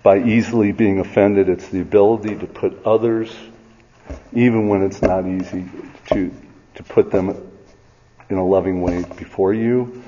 by 0.04 0.20
easily 0.20 0.74
being 0.74 1.00
offended, 1.00 1.50
it's 1.50 1.70
the 1.70 1.82
ability 1.82 2.36
to 2.36 2.48
put 2.48 2.86
others, 2.86 3.34
even 4.34 4.68
when 4.68 4.84
it's 4.84 5.02
not 5.02 5.26
easy, 5.26 5.66
to, 6.08 6.34
to 6.76 6.84
put 6.84 7.12
them 7.12 7.52
in 8.30 8.38
a 8.38 8.46
loving 8.46 8.82
way 8.82 9.04
before 9.04 9.54
you. 9.54 10.04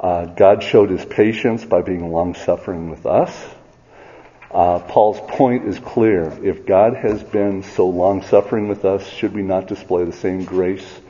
Uh, 0.00 0.26
God 0.26 0.62
showed 0.62 0.90
his 0.90 1.04
patience 1.04 1.64
by 1.64 1.82
being 1.82 2.10
long 2.10 2.34
suffering 2.34 2.90
with 2.90 3.06
us. 3.06 3.55
Uh, 4.50 4.78
Paul's 4.78 5.20
point 5.20 5.66
is 5.66 5.78
clear. 5.78 6.32
If 6.42 6.66
God 6.66 6.94
has 6.94 7.22
been 7.22 7.62
so 7.62 7.88
long 7.88 8.22
suffering 8.22 8.68
with 8.68 8.84
us, 8.84 9.06
should 9.06 9.34
we 9.34 9.42
not 9.42 9.66
display 9.66 10.04
the 10.04 10.12
same 10.12 10.44
grace 10.44 11.00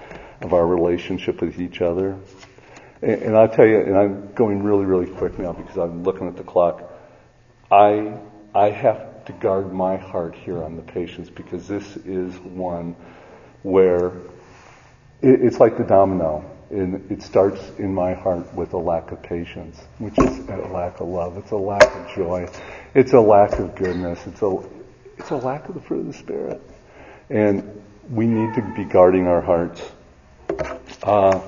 of 0.40 0.54
our 0.54 0.66
relationship 0.66 1.40
with 1.40 1.60
each 1.60 1.80
other? 1.80 2.18
And, 3.02 3.22
and 3.22 3.36
I'll 3.36 3.48
tell 3.48 3.66
you, 3.66 3.80
and 3.80 3.96
I'm 3.96 4.32
going 4.32 4.62
really, 4.62 4.86
really 4.86 5.06
quick 5.06 5.38
now 5.38 5.52
because 5.52 5.76
I'm 5.76 6.02
looking 6.02 6.28
at 6.28 6.36
the 6.36 6.44
clock. 6.44 6.90
I, 7.70 8.18
I 8.54 8.70
have 8.70 9.24
to 9.26 9.32
guard 9.32 9.72
my 9.72 9.96
heart 9.96 10.34
here 10.34 10.62
on 10.62 10.76
the 10.76 10.82
patience 10.82 11.28
because 11.28 11.68
this 11.68 11.96
is 11.98 12.34
one 12.38 12.96
where 13.62 14.08
it, 15.20 15.42
it's 15.42 15.60
like 15.60 15.76
the 15.76 15.84
domino 15.84 16.55
and 16.70 17.10
it 17.10 17.22
starts 17.22 17.60
in 17.78 17.94
my 17.94 18.14
heart 18.14 18.52
with 18.54 18.72
a 18.72 18.78
lack 18.78 19.12
of 19.12 19.22
patience, 19.22 19.80
which 19.98 20.18
is 20.18 20.38
a 20.48 20.68
lack 20.72 21.00
of 21.00 21.08
love. 21.08 21.36
It's 21.36 21.52
a 21.52 21.56
lack 21.56 21.94
of 21.94 22.14
joy. 22.14 22.48
It's 22.94 23.12
a 23.12 23.20
lack 23.20 23.52
of 23.58 23.74
goodness. 23.76 24.26
It's 24.26 24.42
a, 24.42 24.58
it's 25.16 25.30
a 25.30 25.36
lack 25.36 25.68
of 25.68 25.74
the 25.74 25.80
fruit 25.80 26.00
of 26.00 26.06
the 26.06 26.12
Spirit. 26.12 26.60
And 27.30 27.82
we 28.10 28.26
need 28.26 28.54
to 28.54 28.74
be 28.76 28.84
guarding 28.84 29.26
our 29.26 29.40
hearts. 29.40 29.82
Uh, 31.02 31.38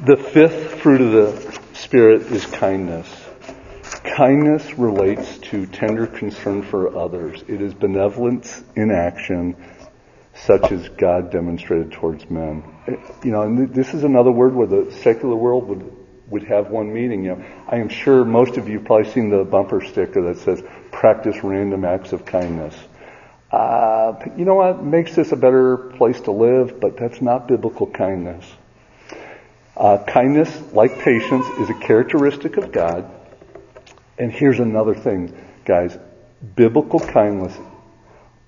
the 0.00 0.16
fifth 0.16 0.80
fruit 0.80 1.00
of 1.00 1.12
the 1.12 1.60
Spirit 1.74 2.22
is 2.32 2.44
kindness. 2.46 3.08
Kindness 4.16 4.78
relates 4.78 5.38
to 5.38 5.66
tender 5.66 6.06
concern 6.06 6.62
for 6.62 6.96
others. 6.96 7.42
It 7.46 7.62
is 7.62 7.72
benevolence 7.72 8.62
in 8.74 8.90
action 8.90 9.56
such 10.34 10.72
as 10.72 10.88
God 10.90 11.30
demonstrated 11.30 11.92
towards 11.92 12.28
men. 12.30 12.64
You 13.22 13.30
know, 13.30 13.42
and 13.42 13.72
this 13.74 13.94
is 13.94 14.04
another 14.04 14.32
word 14.32 14.54
where 14.54 14.66
the 14.66 14.90
secular 15.02 15.36
world 15.36 15.68
would 15.68 15.96
would 16.28 16.44
have 16.44 16.70
one 16.70 16.92
meaning. 16.92 17.24
You 17.24 17.36
know, 17.36 17.44
I 17.68 17.76
am 17.76 17.88
sure 17.90 18.24
most 18.24 18.56
of 18.56 18.68
you 18.68 18.78
have 18.78 18.86
probably 18.86 19.10
seen 19.10 19.28
the 19.28 19.44
bumper 19.44 19.84
sticker 19.84 20.22
that 20.32 20.38
says 20.38 20.62
"Practice 20.90 21.36
random 21.42 21.84
acts 21.84 22.12
of 22.12 22.24
kindness." 22.24 22.74
Uh, 23.50 24.14
you 24.36 24.46
know 24.46 24.54
what 24.54 24.82
makes 24.82 25.14
this 25.14 25.30
a 25.32 25.36
better 25.36 25.76
place 25.76 26.20
to 26.22 26.30
live, 26.30 26.80
but 26.80 26.96
that's 26.96 27.20
not 27.20 27.46
biblical 27.46 27.86
kindness. 27.86 28.46
Uh, 29.76 29.98
kindness, 30.04 30.72
like 30.72 30.98
patience, 31.00 31.46
is 31.58 31.68
a 31.68 31.74
characteristic 31.74 32.56
of 32.56 32.72
God. 32.72 33.10
And 34.18 34.32
here's 34.32 34.58
another 34.58 34.94
thing, 34.94 35.36
guys. 35.64 35.98
Biblical 36.56 37.00
kindness 37.00 37.56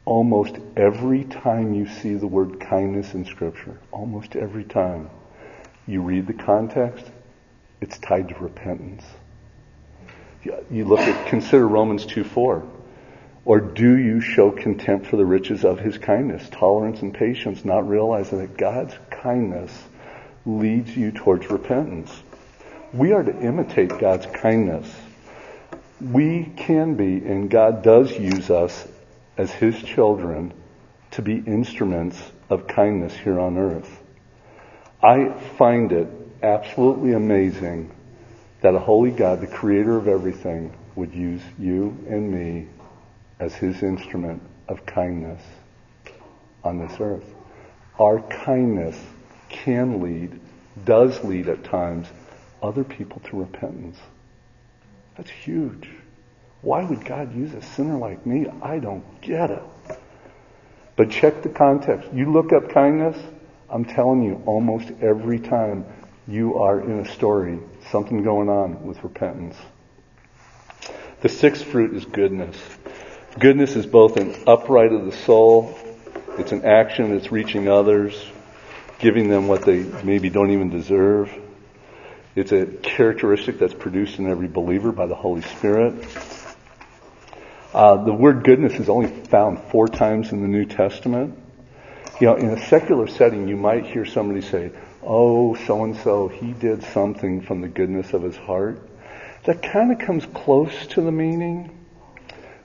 almost 0.04 0.56
every 0.76 1.24
time 1.24 1.74
you 1.74 1.86
see 1.86 2.14
the 2.14 2.26
word 2.26 2.60
kindness 2.60 3.14
in 3.14 3.24
Scripture, 3.24 3.78
almost 3.90 4.36
every 4.36 4.64
time 4.64 5.08
you 5.86 6.02
read 6.02 6.26
the 6.26 6.34
context, 6.34 7.04
it's 7.80 7.98
tied 7.98 8.28
to 8.28 8.34
repentance. 8.36 9.04
You 10.70 10.84
look 10.84 11.00
at, 11.00 11.28
consider 11.28 11.66
Romans 11.66 12.04
2 12.04 12.24
4. 12.24 12.62
Or 13.46 13.60
do 13.60 13.96
you 13.98 14.20
show 14.20 14.50
contempt 14.50 15.06
for 15.06 15.16
the 15.16 15.24
riches 15.24 15.64
of 15.64 15.78
his 15.78 15.98
kindness, 15.98 16.48
tolerance, 16.50 17.02
and 17.02 17.12
patience, 17.12 17.64
not 17.64 17.86
realizing 17.88 18.38
that 18.38 18.56
God's 18.56 18.94
kindness 19.10 19.70
leads 20.46 20.96
you 20.96 21.12
towards 21.12 21.50
repentance? 21.50 22.10
We 22.92 23.12
are 23.12 23.22
to 23.22 23.38
imitate 23.40 23.98
God's 23.98 24.26
kindness. 24.26 24.90
We 26.00 26.52
can 26.56 26.94
be, 26.94 27.16
and 27.18 27.50
God 27.50 27.82
does 27.82 28.12
use 28.12 28.50
us 28.50 28.86
as 29.36 29.50
His 29.50 29.80
children 29.82 30.52
to 31.12 31.22
be 31.22 31.36
instruments 31.38 32.20
of 32.50 32.66
kindness 32.66 33.14
here 33.14 33.38
on 33.38 33.56
earth. 33.58 34.00
I 35.02 35.30
find 35.58 35.92
it 35.92 36.08
absolutely 36.42 37.12
amazing 37.12 37.94
that 38.60 38.74
a 38.74 38.78
holy 38.78 39.10
God, 39.10 39.40
the 39.40 39.46
creator 39.46 39.96
of 39.96 40.08
everything, 40.08 40.72
would 40.96 41.12
use 41.12 41.42
you 41.58 41.96
and 42.08 42.30
me 42.30 42.68
as 43.38 43.54
His 43.54 43.82
instrument 43.82 44.42
of 44.68 44.86
kindness 44.86 45.42
on 46.62 46.78
this 46.78 46.98
earth. 47.00 47.26
Our 47.98 48.20
kindness 48.22 48.98
can 49.48 50.00
lead, 50.00 50.40
does 50.84 51.22
lead 51.22 51.48
at 51.48 51.64
times, 51.64 52.08
other 52.62 52.82
people 52.82 53.20
to 53.28 53.36
repentance. 53.38 53.98
That's 55.16 55.30
huge. 55.30 55.88
Why 56.64 56.82
would 56.82 57.04
God 57.04 57.34
use 57.34 57.52
a 57.52 57.60
sinner 57.60 57.98
like 57.98 58.24
me? 58.24 58.46
I 58.62 58.78
don't 58.78 59.04
get 59.20 59.50
it. 59.50 59.62
But 60.96 61.10
check 61.10 61.42
the 61.42 61.50
context. 61.50 62.08
You 62.14 62.32
look 62.32 62.54
up 62.54 62.70
kindness, 62.70 63.18
I'm 63.68 63.84
telling 63.84 64.22
you, 64.22 64.42
almost 64.46 64.90
every 65.02 65.40
time 65.40 65.84
you 66.26 66.54
are 66.56 66.80
in 66.80 67.00
a 67.00 67.04
story, 67.04 67.58
something 67.90 68.22
going 68.22 68.48
on 68.48 68.86
with 68.86 69.04
repentance. 69.04 69.56
The 71.20 71.28
sixth 71.28 71.66
fruit 71.66 71.94
is 71.94 72.06
goodness. 72.06 72.56
Goodness 73.38 73.76
is 73.76 73.84
both 73.84 74.16
an 74.16 74.34
upright 74.46 74.92
of 74.92 75.04
the 75.04 75.12
soul, 75.12 75.78
it's 76.38 76.52
an 76.52 76.64
action 76.64 77.12
that's 77.12 77.30
reaching 77.30 77.68
others, 77.68 78.24
giving 78.98 79.28
them 79.28 79.48
what 79.48 79.66
they 79.66 79.84
maybe 80.02 80.30
don't 80.30 80.50
even 80.50 80.70
deserve. 80.70 81.30
It's 82.34 82.52
a 82.52 82.64
characteristic 82.64 83.58
that's 83.58 83.74
produced 83.74 84.18
in 84.18 84.30
every 84.30 84.48
believer 84.48 84.92
by 84.92 85.06
the 85.06 85.14
Holy 85.14 85.42
Spirit. 85.42 85.94
Uh, 87.74 88.04
the 88.04 88.12
word 88.12 88.44
goodness 88.44 88.74
is 88.74 88.88
only 88.88 89.08
found 89.08 89.58
four 89.58 89.88
times 89.88 90.30
in 90.30 90.40
the 90.40 90.46
New 90.46 90.64
Testament. 90.64 91.36
You 92.20 92.28
know, 92.28 92.36
in 92.36 92.50
a 92.50 92.66
secular 92.68 93.08
setting, 93.08 93.48
you 93.48 93.56
might 93.56 93.84
hear 93.84 94.04
somebody 94.04 94.42
say, 94.42 94.70
oh, 95.02 95.56
so 95.56 95.82
and 95.82 95.96
so, 95.96 96.28
he 96.28 96.52
did 96.52 96.84
something 96.84 97.40
from 97.40 97.62
the 97.62 97.68
goodness 97.68 98.12
of 98.12 98.22
his 98.22 98.36
heart. 98.36 98.88
That 99.46 99.60
kind 99.60 99.90
of 99.90 99.98
comes 99.98 100.24
close 100.24 100.86
to 100.88 101.00
the 101.00 101.10
meaning. 101.10 101.76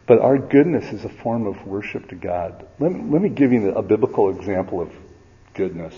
But 0.06 0.20
our 0.20 0.38
goodness 0.38 0.94
is 0.94 1.04
a 1.06 1.10
form 1.10 1.48
of 1.48 1.66
worship 1.66 2.10
to 2.10 2.16
God. 2.16 2.68
Let 2.80 2.92
me, 2.92 3.02
let 3.10 3.22
me 3.24 3.30
give 3.30 3.52
you 3.52 3.72
a 3.72 3.82
biblical 3.82 4.30
example 4.30 4.80
of 4.80 4.92
goodness. 5.56 5.96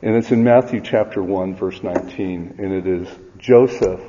And 0.00 0.16
it's 0.16 0.30
in 0.30 0.42
Matthew 0.42 0.80
chapter 0.80 1.22
1, 1.22 1.56
verse 1.56 1.82
19. 1.82 2.54
And 2.58 2.72
it 2.72 2.86
is 2.86 3.08
Joseph, 3.36 4.00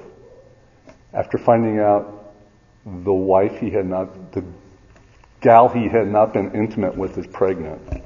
after 1.13 1.37
finding 1.37 1.79
out 1.79 2.20
the 2.85 3.13
wife 3.13 3.59
he 3.59 3.69
had 3.69 3.85
not, 3.85 4.31
the 4.31 4.43
gal 5.41 5.69
he 5.69 5.87
had 5.87 6.07
not 6.07 6.33
been 6.33 6.51
intimate 6.53 6.95
with 6.95 7.17
is 7.17 7.27
pregnant. 7.27 8.03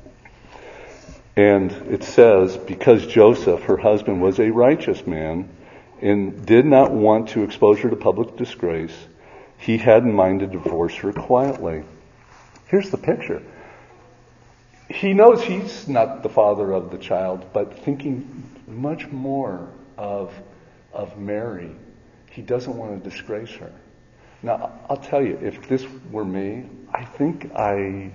And 1.36 1.72
it 1.90 2.04
says, 2.04 2.56
because 2.56 3.06
Joseph, 3.06 3.64
her 3.64 3.78
husband, 3.78 4.22
was 4.22 4.40
a 4.40 4.50
righteous 4.50 5.06
man 5.06 5.50
and 6.02 6.46
did 6.46 6.66
not 6.66 6.92
want 6.92 7.30
to 7.30 7.44
expose 7.44 7.80
her 7.80 7.90
to 7.90 7.96
public 7.96 8.38
disgrace, 8.38 8.96
he 9.58 9.78
had 9.78 10.04
in 10.04 10.14
mind 10.14 10.42
to 10.42 10.48
divorce 10.48 10.96
her 10.96 11.12
quietly. 11.12 11.84
Here's 12.68 12.90
the 12.90 12.98
picture. 12.98 13.42
He 14.90 15.14
knows 15.14 15.44
he's 15.44 15.88
not 15.88 16.24
the 16.24 16.30
father 16.30 16.72
of 16.72 16.92
the 16.92 16.98
child, 16.98 17.46
but 17.54 17.80
thinking 17.80 18.50
much 18.68 19.08
more 19.08 19.70
of, 19.98 20.34
of 20.94 21.18
Mary, 21.18 21.72
he 22.32 22.42
doesn't 22.42 22.76
want 22.76 23.04
to 23.04 23.10
disgrace 23.10 23.52
her. 23.52 23.72
Now, 24.46 24.74
I'll 24.88 24.98
tell 24.98 25.26
you, 25.26 25.40
if 25.42 25.68
this 25.68 25.84
were 26.12 26.24
me, 26.24 26.66
I 26.94 27.04
think 27.04 27.52
I, 27.56 28.12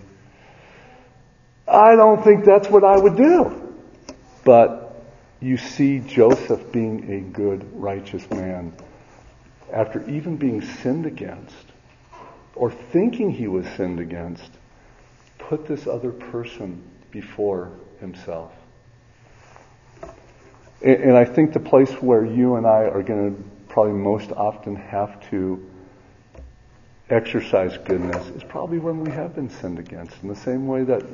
I 1.66 1.96
don't 1.96 2.22
think 2.22 2.44
that's 2.44 2.70
what 2.70 2.84
I 2.84 2.96
would 2.96 3.16
do. 3.16 3.74
But 4.44 5.02
you 5.40 5.56
see 5.56 5.98
Joseph 5.98 6.70
being 6.70 7.10
a 7.10 7.20
good, 7.36 7.68
righteous 7.74 8.30
man 8.30 8.72
after 9.72 10.08
even 10.08 10.36
being 10.36 10.62
sinned 10.62 11.04
against 11.04 11.66
or 12.54 12.70
thinking 12.70 13.32
he 13.32 13.48
was 13.48 13.66
sinned 13.76 13.98
against, 13.98 14.52
put 15.36 15.66
this 15.66 15.88
other 15.88 16.12
person 16.12 16.80
before 17.10 17.72
himself. 17.98 18.52
And, 20.80 21.16
I 21.16 21.24
think 21.24 21.54
the 21.54 21.60
place 21.60 21.90
where 22.00 22.24
you 22.24 22.54
and 22.54 22.68
I 22.68 22.84
are 22.84 23.02
going 23.02 23.34
to 23.34 23.42
probably 23.68 23.94
most 23.94 24.30
often 24.30 24.76
have 24.76 25.28
to 25.30 25.69
exercise 27.10 27.76
goodness 27.78 28.26
is 28.28 28.44
probably 28.44 28.78
when 28.78 29.00
we 29.00 29.10
have 29.10 29.34
been 29.34 29.50
sinned 29.50 29.78
against. 29.78 30.14
In 30.22 30.28
the 30.28 30.36
same 30.36 30.66
way 30.66 30.84
that 30.84 31.04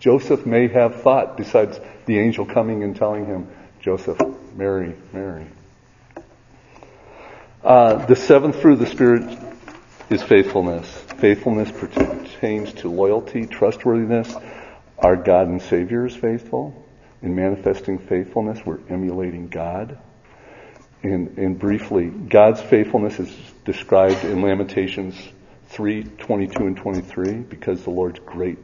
Joseph 0.00 0.46
may 0.46 0.68
have 0.68 1.02
thought, 1.02 1.36
besides 1.36 1.78
the 2.06 2.18
angel 2.18 2.46
coming 2.46 2.82
and 2.82 2.96
telling 2.96 3.26
him, 3.26 3.46
Joseph, 3.80 4.18
Mary, 4.56 4.94
Mary. 5.12 5.46
Uh, 7.62 8.04
the 8.06 8.16
seventh 8.16 8.60
fruit 8.60 8.74
of 8.74 8.78
the 8.80 8.86
Spirit 8.86 9.38
is 10.10 10.22
faithfulness. 10.22 10.88
Faithfulness 11.18 11.70
pertains 11.70 12.72
to 12.74 12.88
loyalty, 12.88 13.46
trustworthiness. 13.46 14.34
Our 14.98 15.16
God 15.16 15.48
and 15.48 15.62
Savior 15.62 16.06
is 16.06 16.16
faithful. 16.16 16.74
In 17.22 17.36
manifesting 17.36 17.98
faithfulness, 17.98 18.64
we're 18.66 18.80
emulating 18.88 19.48
God. 19.48 19.98
And, 21.04 21.38
and 21.38 21.58
briefly, 21.58 22.06
God's 22.06 22.60
faithfulness 22.60 23.20
is 23.20 23.32
described 23.64 24.24
in 24.24 24.42
Lamentations 24.42 25.14
3, 25.72 26.04
22 26.04 26.66
and 26.66 26.76
23, 26.76 27.32
because 27.32 27.82
the 27.82 27.90
Lord's 27.90 28.20
great. 28.20 28.58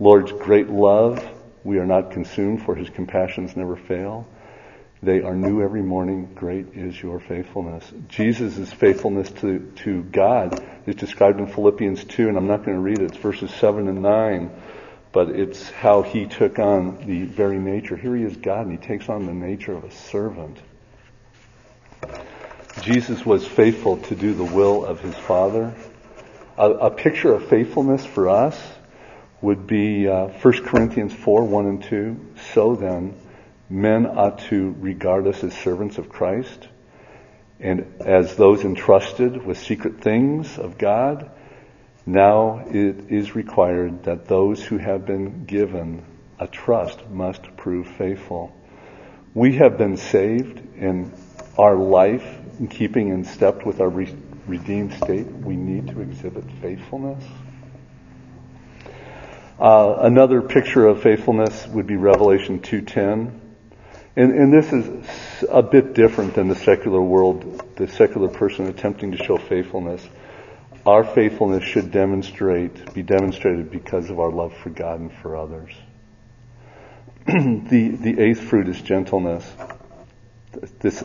Lord's 0.00 0.32
great 0.32 0.68
love, 0.68 1.24
we 1.62 1.78
are 1.78 1.86
not 1.86 2.10
consumed, 2.10 2.64
for 2.64 2.74
his 2.74 2.90
compassions 2.90 3.56
never 3.56 3.76
fail. 3.76 4.26
They 5.00 5.22
are 5.22 5.36
new 5.36 5.62
every 5.62 5.82
morning. 5.82 6.30
Great 6.34 6.74
is 6.74 7.00
your 7.00 7.20
faithfulness. 7.20 7.84
Jesus' 8.08 8.72
faithfulness 8.72 9.30
to, 9.42 9.60
to 9.76 10.02
God 10.02 10.60
is 10.86 10.96
described 10.96 11.38
in 11.38 11.46
Philippians 11.46 12.02
2, 12.02 12.28
and 12.28 12.36
I'm 12.36 12.48
not 12.48 12.64
going 12.64 12.78
to 12.78 12.82
read 12.82 12.98
it. 12.98 13.12
It's 13.12 13.16
verses 13.18 13.52
7 13.52 13.86
and 13.86 14.02
9, 14.02 14.50
but 15.12 15.28
it's 15.28 15.70
how 15.70 16.02
he 16.02 16.26
took 16.26 16.58
on 16.58 17.06
the 17.06 17.26
very 17.26 17.58
nature. 17.58 17.96
Here 17.96 18.16
he 18.16 18.24
is 18.24 18.36
God, 18.36 18.66
and 18.66 18.72
he 18.72 18.84
takes 18.84 19.08
on 19.08 19.26
the 19.26 19.32
nature 19.32 19.72
of 19.72 19.84
a 19.84 19.92
servant. 19.92 20.58
Jesus 22.80 23.24
was 23.24 23.46
faithful 23.46 23.98
to 23.98 24.16
do 24.16 24.34
the 24.34 24.42
will 24.42 24.84
of 24.84 25.00
his 25.00 25.14
Father. 25.14 25.72
A, 26.56 26.70
a 26.70 26.90
picture 26.90 27.34
of 27.34 27.48
faithfulness 27.48 28.04
for 28.04 28.28
us 28.28 28.60
would 29.40 29.66
be 29.66 30.08
uh, 30.08 30.28
1 30.28 30.64
Corinthians 30.64 31.12
4, 31.12 31.44
1 31.44 31.66
and 31.66 31.82
2. 31.82 32.26
So 32.52 32.76
then, 32.76 33.14
men 33.68 34.06
ought 34.06 34.38
to 34.50 34.74
regard 34.78 35.26
us 35.26 35.42
as 35.42 35.52
servants 35.52 35.98
of 35.98 36.08
Christ 36.08 36.68
and 37.60 38.00
as 38.00 38.36
those 38.36 38.64
entrusted 38.64 39.44
with 39.44 39.58
secret 39.58 40.00
things 40.00 40.58
of 40.58 40.78
God. 40.78 41.30
Now 42.06 42.64
it 42.68 43.10
is 43.10 43.34
required 43.34 44.04
that 44.04 44.26
those 44.26 44.62
who 44.62 44.78
have 44.78 45.06
been 45.06 45.46
given 45.46 46.04
a 46.38 46.46
trust 46.46 47.08
must 47.08 47.56
prove 47.56 47.86
faithful. 47.86 48.54
We 49.32 49.56
have 49.56 49.78
been 49.78 49.96
saved 49.96 50.60
and 50.78 51.12
our 51.56 51.76
life 51.76 52.38
in 52.58 52.68
keeping 52.68 53.08
in 53.08 53.24
step 53.24 53.64
with 53.64 53.80
our 53.80 53.88
redeemed 54.46 54.92
state, 54.94 55.26
we 55.26 55.56
need 55.56 55.88
to 55.88 56.00
exhibit 56.00 56.44
faithfulness. 56.60 57.24
Uh, 59.58 59.96
another 60.00 60.42
picture 60.42 60.86
of 60.86 61.02
faithfulness 61.02 61.66
would 61.68 61.86
be 61.86 61.96
Revelation 61.96 62.60
2.10. 62.60 63.40
And, 64.16 64.32
and 64.32 64.52
this 64.52 64.72
is 64.72 65.44
a 65.48 65.62
bit 65.62 65.94
different 65.94 66.34
than 66.34 66.48
the 66.48 66.54
secular 66.54 67.00
world, 67.00 67.76
the 67.76 67.88
secular 67.88 68.28
person 68.28 68.66
attempting 68.66 69.12
to 69.12 69.16
show 69.16 69.36
faithfulness. 69.36 70.06
Our 70.86 71.02
faithfulness 71.02 71.64
should 71.64 71.90
demonstrate, 71.90 72.94
be 72.94 73.02
demonstrated 73.02 73.70
because 73.70 74.10
of 74.10 74.20
our 74.20 74.30
love 74.30 74.54
for 74.56 74.70
God 74.70 75.00
and 75.00 75.12
for 75.12 75.36
others. 75.36 75.72
the, 77.26 77.96
the 77.98 78.20
eighth 78.20 78.42
fruit 78.42 78.68
is 78.68 78.80
gentleness. 78.82 79.50
This 80.80 81.02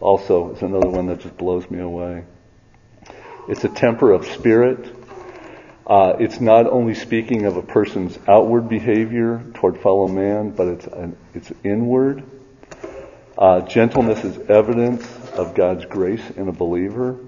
also 0.00 0.54
is 0.54 0.62
another 0.62 0.88
one 0.88 1.06
that 1.06 1.20
just 1.20 1.36
blows 1.36 1.68
me 1.70 1.80
away. 1.80 2.24
It's 3.48 3.64
a 3.64 3.68
temper 3.68 4.12
of 4.12 4.26
spirit. 4.26 4.94
Uh, 5.86 6.16
it's 6.18 6.40
not 6.40 6.66
only 6.66 6.94
speaking 6.94 7.46
of 7.46 7.56
a 7.56 7.62
person's 7.62 8.18
outward 8.26 8.68
behavior 8.68 9.44
toward 9.54 9.80
fellow 9.80 10.08
man, 10.08 10.50
but 10.50 10.66
it's 10.66 10.86
an, 10.86 11.16
it's 11.32 11.52
inward. 11.62 12.24
Uh, 13.38 13.60
gentleness 13.60 14.24
is 14.24 14.38
evidence 14.50 15.06
of 15.34 15.54
God's 15.54 15.84
grace 15.84 16.28
in 16.30 16.48
a 16.48 16.52
believer. 16.52 17.18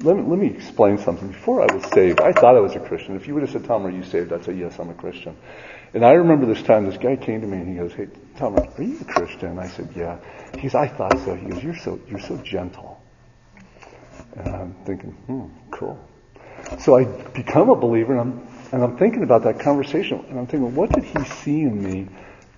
Let 0.00 0.16
me, 0.16 0.22
let 0.22 0.38
me 0.38 0.46
explain 0.46 0.96
something. 0.98 1.28
Before 1.28 1.60
I 1.60 1.74
was 1.74 1.84
saved, 1.92 2.20
I 2.20 2.32
thought 2.32 2.56
I 2.56 2.60
was 2.60 2.74
a 2.74 2.80
Christian. 2.80 3.16
If 3.16 3.26
you 3.26 3.34
would 3.34 3.42
have 3.42 3.50
said, 3.50 3.64
Tom, 3.64 3.84
are 3.86 3.90
you 3.90 4.04
saved? 4.04 4.32
I'd 4.32 4.44
say, 4.44 4.54
yes, 4.54 4.78
I'm 4.78 4.90
a 4.90 4.94
Christian. 4.94 5.36
And 5.92 6.04
I 6.04 6.12
remember 6.12 6.46
this 6.46 6.62
time 6.62 6.86
this 6.86 6.98
guy 6.98 7.16
came 7.16 7.40
to 7.40 7.46
me 7.46 7.58
and 7.58 7.68
he 7.68 7.74
goes, 7.76 7.92
hey, 7.92 8.08
Tom, 8.36 8.56
are 8.56 8.82
you 8.82 8.98
a 9.00 9.04
Christian? 9.04 9.58
I 9.58 9.68
said, 9.68 9.90
yeah. 9.94 10.18
He 10.54 10.62
goes, 10.62 10.74
I 10.74 10.88
thought 10.88 11.18
so. 11.20 11.34
He 11.34 11.46
goes, 11.48 11.62
you're 11.62 11.76
so, 11.76 12.00
you're 12.08 12.20
so 12.20 12.36
gentle. 12.38 13.02
And 14.36 14.48
I'm 14.48 14.74
thinking, 14.84 15.12
hmm, 15.12 15.46
cool. 15.76 15.98
So 16.80 16.96
I 16.96 17.04
become 17.04 17.70
a 17.70 17.76
believer 17.76 18.12
and 18.12 18.20
I'm, 18.20 18.48
and 18.72 18.82
I'm 18.82 18.96
thinking 18.96 19.22
about 19.22 19.44
that 19.44 19.60
conversation 19.60 20.24
and 20.28 20.38
I'm 20.38 20.46
thinking, 20.46 20.74
what 20.74 20.90
did 20.90 21.04
he 21.04 21.24
see 21.24 21.60
in 21.62 21.82
me 21.82 22.08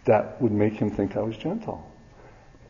that 0.05 0.41
would 0.41 0.53
make 0.53 0.75
him 0.75 0.91
think 0.91 1.16
I 1.16 1.21
was 1.21 1.37
gentle? 1.37 1.85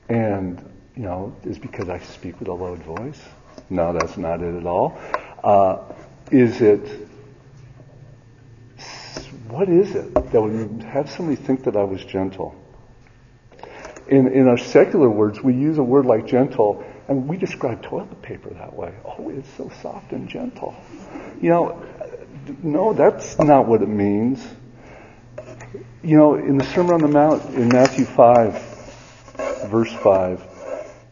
And, 0.09 0.59
you 0.97 1.03
know, 1.03 1.37
is 1.45 1.59
because 1.59 1.89
I 1.89 1.99
speak 1.99 2.41
with 2.41 2.49
a 2.49 2.53
loud 2.53 2.83
voice? 2.83 3.21
No, 3.69 3.93
that's 3.93 4.17
not 4.17 4.43
it 4.43 4.55
at 4.55 4.67
all. 4.67 4.99
Uh, 5.45 5.79
is 6.31 6.61
it, 6.63 6.89
what 9.49 9.69
is 9.69 9.95
it 9.95 10.15
that 10.15 10.41
would 10.41 10.83
have 10.85 11.11
somebody 11.11 11.37
think 11.37 11.65
that 11.65 11.77
I 11.77 11.85
was 11.85 12.05
gentle? 12.05 12.55
In, 14.09 14.29
in 14.29 14.49
our 14.49 14.57
secular 14.57 15.11
words, 15.11 15.43
we 15.43 15.53
use 15.53 15.77
a 15.77 15.83
word 15.83 16.07
like 16.07 16.27
gentle, 16.27 16.83
and 17.09 17.27
we 17.27 17.37
describe 17.39 17.83
toilet 17.83 18.21
paper 18.23 18.51
that 18.51 18.75
way. 18.75 18.95
Oh, 19.05 19.31
it's 19.31 19.49
so 19.57 19.71
soft 19.83 20.13
and 20.13 20.29
gentle. 20.29 20.77
You 21.41 21.51
know, 21.51 21.83
no, 22.63 22.93
that's 22.93 23.39
not 23.39 23.67
what 23.67 23.83
it 23.83 23.89
means. 23.89 24.47
You 26.03 26.17
know, 26.17 26.35
in 26.35 26.59
the 26.59 26.65
Sermon 26.65 26.93
on 26.93 27.01
the 27.01 27.09
Mount 27.09 27.55
in 27.55 27.69
Matthew 27.69 28.05
5, 28.05 29.69
verse 29.69 29.93
5, 29.95 30.45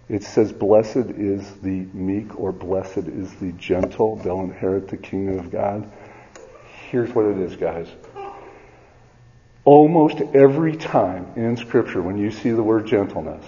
it 0.09 0.23
says, 0.23 0.53
Blessed 0.53 1.11
is 1.17 1.51
the 1.63 1.87
meek, 1.93 2.39
or 2.39 2.53
blessed 2.53 3.09
is 3.09 3.35
the 3.35 3.53
gentle. 3.53 4.17
They'll 4.17 4.41
inherit 4.41 4.89
the 4.89 4.97
kingdom 4.97 5.39
of 5.39 5.51
God. 5.51 5.91
Here's 6.91 7.13
what 7.13 7.27
it 7.27 7.39
is, 7.39 7.57
guys. 7.57 7.89
Almost 9.65 10.21
every 10.35 10.77
time 10.77 11.33
in 11.35 11.57
Scripture, 11.57 12.01
when 12.01 12.19
you 12.19 12.31
see 12.31 12.51
the 12.51 12.63
word 12.63 12.87
gentleness, 12.87 13.45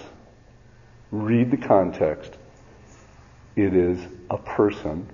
read 1.11 1.49
the 1.51 1.57
context. 1.57 2.35
It 3.59 3.75
is 3.75 3.99
a 4.29 4.37
person 4.37 5.05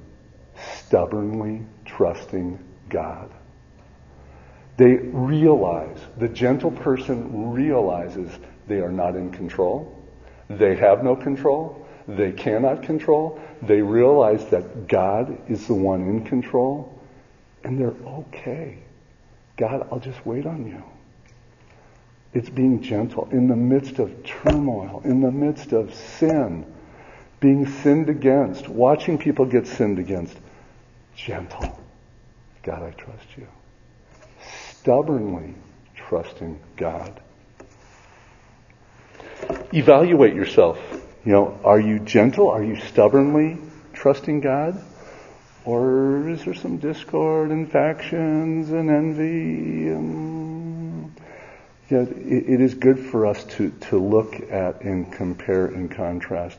stubbornly 0.55 1.65
trusting 1.83 2.59
God. 2.89 3.31
They 4.77 4.97
realize, 4.97 5.97
the 6.19 6.27
gentle 6.27 6.69
person 6.69 7.51
realizes 7.51 8.29
they 8.67 8.81
are 8.81 8.91
not 8.91 9.15
in 9.15 9.31
control. 9.31 9.99
They 10.47 10.75
have 10.75 11.03
no 11.03 11.15
control. 11.15 11.87
They 12.07 12.31
cannot 12.33 12.83
control. 12.83 13.41
They 13.63 13.81
realize 13.81 14.45
that 14.51 14.87
God 14.87 15.35
is 15.49 15.65
the 15.65 15.73
one 15.73 16.01
in 16.01 16.23
control. 16.23 17.01
And 17.63 17.79
they're 17.79 17.95
okay. 18.05 18.77
God, 19.57 19.87
I'll 19.91 19.99
just 19.99 20.23
wait 20.23 20.45
on 20.45 20.67
you. 20.67 20.83
It's 22.35 22.49
being 22.49 22.79
gentle 22.79 23.27
in 23.31 23.47
the 23.47 23.55
midst 23.55 23.97
of 23.97 24.23
turmoil, 24.23 25.01
in 25.03 25.21
the 25.21 25.31
midst 25.31 25.73
of 25.73 25.95
sin, 25.95 26.71
being 27.45 27.67
sinned 27.83 28.09
against, 28.09 28.67
watching 28.67 29.19
people 29.19 29.45
get 29.45 29.67
sinned 29.67 29.99
against. 29.99 30.35
Gentle. 31.15 31.79
God, 32.63 32.81
I 32.81 32.89
trust 32.89 33.27
you. 33.37 33.47
Stubbornly 34.71 35.53
trusting 35.93 36.59
God. 36.75 37.21
Evaluate 39.71 40.33
yourself. 40.33 40.79
You 41.23 41.33
know, 41.33 41.59
are 41.63 41.79
you 41.79 41.99
gentle? 41.99 42.49
Are 42.49 42.63
you 42.63 42.79
stubbornly 42.79 43.59
trusting 43.93 44.41
God? 44.41 44.83
Or 45.65 46.27
is 46.27 46.45
there 46.45 46.55
some 46.55 46.77
discord 46.77 47.51
and 47.51 47.71
factions 47.71 48.71
and 48.71 48.89
envy 48.89 49.89
and 49.89 51.21
you 51.89 51.97
know, 51.97 52.01
it, 52.01 52.53
it 52.55 52.61
is 52.61 52.73
good 52.73 52.97
for 52.97 53.27
us 53.27 53.43
to, 53.43 53.69
to 53.89 53.99
look 53.99 54.33
at 54.51 54.81
and 54.81 55.13
compare 55.13 55.67
and 55.67 55.91
contrast. 55.91 56.57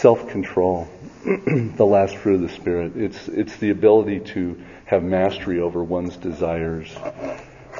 Self-control, 0.00 0.88
the 1.24 1.86
last 1.86 2.16
fruit 2.16 2.36
of 2.36 2.40
the 2.42 2.48
Spirit. 2.48 2.96
It's, 2.96 3.28
it's 3.28 3.56
the 3.56 3.70
ability 3.70 4.20
to 4.34 4.60
have 4.86 5.02
mastery 5.02 5.60
over 5.60 5.82
one's 5.82 6.16
desires 6.16 6.88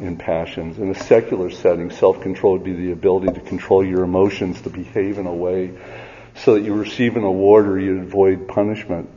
and 0.01 0.19
passions. 0.19 0.79
In 0.79 0.91
a 0.91 0.95
secular 0.95 1.51
setting, 1.51 1.91
self-control 1.91 2.55
would 2.55 2.65
be 2.65 2.75
the 2.75 2.93
ability 2.93 3.33
to 3.35 3.41
control 3.41 3.85
your 3.85 4.05
emotions, 4.05 4.61
to 4.63 4.71
behave 4.71 5.19
in 5.19 5.27
a 5.27 5.35
way 5.35 5.73
so 6.37 6.55
that 6.55 6.63
you 6.63 6.75
receive 6.75 7.17
an 7.17 7.25
award 7.25 7.67
or 7.67 7.79
you 7.79 8.01
avoid 8.01 8.49
punishment. 8.49 9.11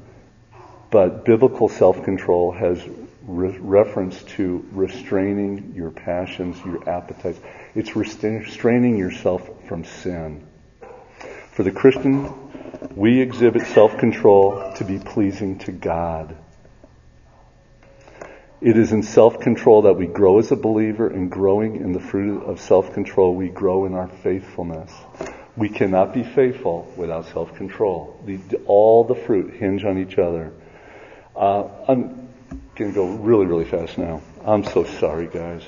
But 0.91 1.26
biblical 1.26 1.70
self-control 1.70 2.54
has 2.54 2.82
re- 3.24 3.58
reference 3.60 4.22
to 4.24 4.66
restraining 4.72 5.74
your 5.76 5.91
passions, 5.91 6.58
your 6.66 6.88
appetites. 6.89 7.39
It's 7.74 7.96
restraining 7.96 8.98
yourself 8.98 9.50
from 9.68 9.86
sin. 9.86 10.46
For 11.52 11.64
the 11.64 11.72
Christian, 11.72 12.34
we 12.94 13.22
exhibit 13.22 13.68
self-control 13.68 14.74
to 14.78 14.84
be 14.84 15.00
pleasing 15.00 15.60
to 15.60 15.72
God. 15.72 16.36
It 18.62 18.78
is 18.78 18.92
in 18.92 19.04
self-control 19.04 19.84
that 19.84 19.94
we 19.94 20.08
grow 20.08 20.40
as 20.40 20.52
a 20.52 20.56
believer 20.56 21.08
and 21.08 21.30
growing 21.30 21.76
in 21.76 21.92
the 21.92 22.00
fruit 22.00 22.44
of 22.44 22.60
self-control, 22.60 23.36
we 23.36 23.50
grow 23.50 23.86
in 23.86 23.94
our 23.94 24.08
faithfulness. 24.08 24.92
We 25.58 25.70
cannot 25.70 26.14
be 26.14 26.24
faithful 26.24 26.92
without 26.98 27.26
self-control. 27.28 28.26
All 28.66 29.04
the 29.04 29.16
fruit 29.16 29.54
hinge 29.54 29.86
on 29.86 29.98
each 29.98 30.18
other. 30.18 30.52
Uh, 31.36 31.68
I'm 31.88 32.30
going 32.76 32.92
to 32.92 32.96
go 32.96 33.08
really, 33.08 33.46
really 33.46 33.66
fast 33.66 33.98
now. 33.98 34.22
I'm 34.44 34.64
so 34.64 34.84
sorry, 34.84 35.28
guys. 35.28 35.64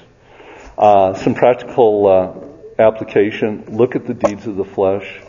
Uh, 0.78 1.14
some 1.14 1.36
practical 1.36 2.08
uh, 2.08 2.82
application. 2.82 3.78
Look 3.78 3.96
at 3.96 4.06
the 4.06 4.14
deeds 4.14 4.48
of 4.48 4.56
the 4.56 4.66
flesh. 4.66 5.22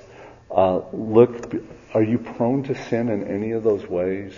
Uh, 0.50 0.80
look, 0.92 1.52
are 1.94 2.02
you 2.02 2.18
prone 2.18 2.64
to 2.64 2.74
sin 2.88 3.08
in 3.08 3.26
any 3.26 3.52
of 3.52 3.62
those 3.62 3.86
ways? 3.86 4.34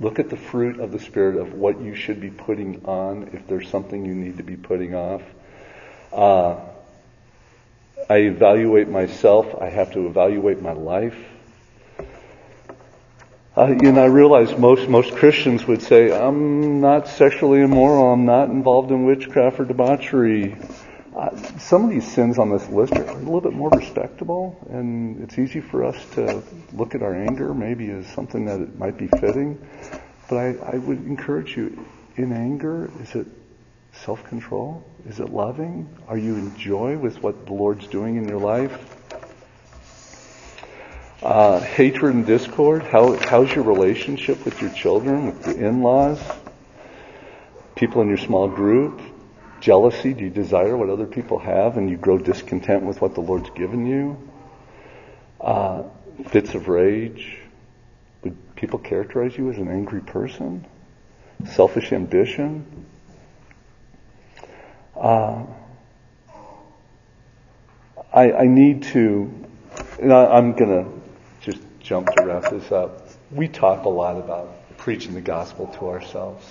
Look 0.00 0.20
at 0.20 0.30
the 0.30 0.36
fruit 0.36 0.78
of 0.78 0.92
the 0.92 1.00
Spirit 1.00 1.36
of 1.36 1.54
what 1.54 1.80
you 1.80 1.94
should 1.96 2.20
be 2.20 2.30
putting 2.30 2.84
on 2.84 3.30
if 3.32 3.46
there's 3.48 3.68
something 3.68 4.04
you 4.04 4.14
need 4.14 4.36
to 4.36 4.44
be 4.44 4.56
putting 4.56 4.94
off. 4.94 5.22
Uh, 6.12 6.60
I 8.08 8.18
evaluate 8.18 8.88
myself. 8.88 9.60
I 9.60 9.68
have 9.68 9.92
to 9.94 10.06
evaluate 10.06 10.62
my 10.62 10.72
life. 10.72 11.16
Uh, 13.56 13.74
you 13.82 13.90
know, 13.90 14.02
I 14.02 14.06
realize 14.06 14.56
most 14.56 14.88
most 14.88 15.16
Christians 15.16 15.66
would 15.66 15.82
say, 15.82 16.12
"I'm 16.12 16.80
not 16.80 17.08
sexually 17.08 17.60
immoral. 17.60 18.12
I'm 18.12 18.24
not 18.24 18.50
involved 18.50 18.92
in 18.92 19.04
witchcraft 19.04 19.58
or 19.58 19.64
debauchery." 19.64 20.54
Uh, 21.18 21.34
some 21.58 21.82
of 21.82 21.90
these 21.90 22.06
sins 22.06 22.38
on 22.38 22.48
this 22.48 22.68
list 22.68 22.92
are 22.92 23.02
a 23.02 23.14
little 23.14 23.40
bit 23.40 23.52
more 23.52 23.70
respectable, 23.70 24.56
and 24.70 25.20
it's 25.20 25.36
easy 25.36 25.60
for 25.60 25.84
us 25.84 25.96
to 26.14 26.40
look 26.74 26.94
at 26.94 27.02
our 27.02 27.12
anger 27.12 27.52
maybe 27.52 27.90
as 27.90 28.06
something 28.06 28.44
that 28.44 28.60
it 28.60 28.78
might 28.78 28.96
be 28.96 29.08
fitting. 29.18 29.58
But 30.28 30.36
I, 30.36 30.74
I 30.74 30.76
would 30.76 31.04
encourage 31.06 31.56
you, 31.56 31.84
in 32.14 32.32
anger, 32.32 32.88
is 33.02 33.16
it 33.16 33.26
self-control? 33.94 34.84
Is 35.08 35.18
it 35.18 35.30
loving? 35.30 35.88
Are 36.06 36.16
you 36.16 36.36
in 36.36 36.56
joy 36.56 36.96
with 36.96 37.20
what 37.20 37.46
the 37.46 37.52
Lord's 37.52 37.88
doing 37.88 38.14
in 38.14 38.28
your 38.28 38.38
life? 38.38 38.78
Uh, 41.20 41.58
hatred 41.58 42.14
and 42.14 42.26
discord. 42.26 42.84
How, 42.84 43.16
how's 43.16 43.52
your 43.52 43.64
relationship 43.64 44.44
with 44.44 44.62
your 44.62 44.70
children, 44.70 45.26
with 45.26 45.44
your 45.48 45.66
in-laws, 45.66 46.20
people 47.74 48.02
in 48.02 48.08
your 48.08 48.18
small 48.18 48.46
group? 48.46 49.00
Jealousy, 49.60 50.14
do 50.14 50.24
you 50.24 50.30
desire 50.30 50.76
what 50.76 50.88
other 50.88 51.06
people 51.06 51.38
have 51.38 51.76
and 51.76 51.90
you 51.90 51.96
grow 51.96 52.18
discontent 52.18 52.84
with 52.84 53.00
what 53.00 53.14
the 53.14 53.20
Lord's 53.20 53.50
given 53.50 53.86
you? 53.86 54.30
Uh, 55.40 55.82
fits 56.28 56.54
of 56.54 56.68
rage. 56.68 57.38
Would 58.22 58.56
people 58.56 58.78
characterize 58.78 59.36
you 59.36 59.50
as 59.50 59.58
an 59.58 59.68
angry 59.68 60.00
person? 60.00 60.64
Selfish 61.46 61.92
ambition? 61.92 62.86
Uh, 64.96 65.44
I, 68.12 68.32
I, 68.32 68.46
need 68.46 68.82
to, 68.84 69.32
and 70.00 70.12
I, 70.12 70.38
am 70.38 70.54
going 70.54 70.84
to 70.84 70.90
just 71.40 71.62
jump 71.80 72.08
to 72.16 72.24
wrap 72.24 72.50
this 72.50 72.72
up. 72.72 73.08
We 73.30 73.48
talk 73.48 73.84
a 73.84 73.88
lot 73.88 74.16
about 74.16 74.76
preaching 74.76 75.14
the 75.14 75.20
gospel 75.20 75.66
to 75.78 75.88
ourselves. 75.88 76.44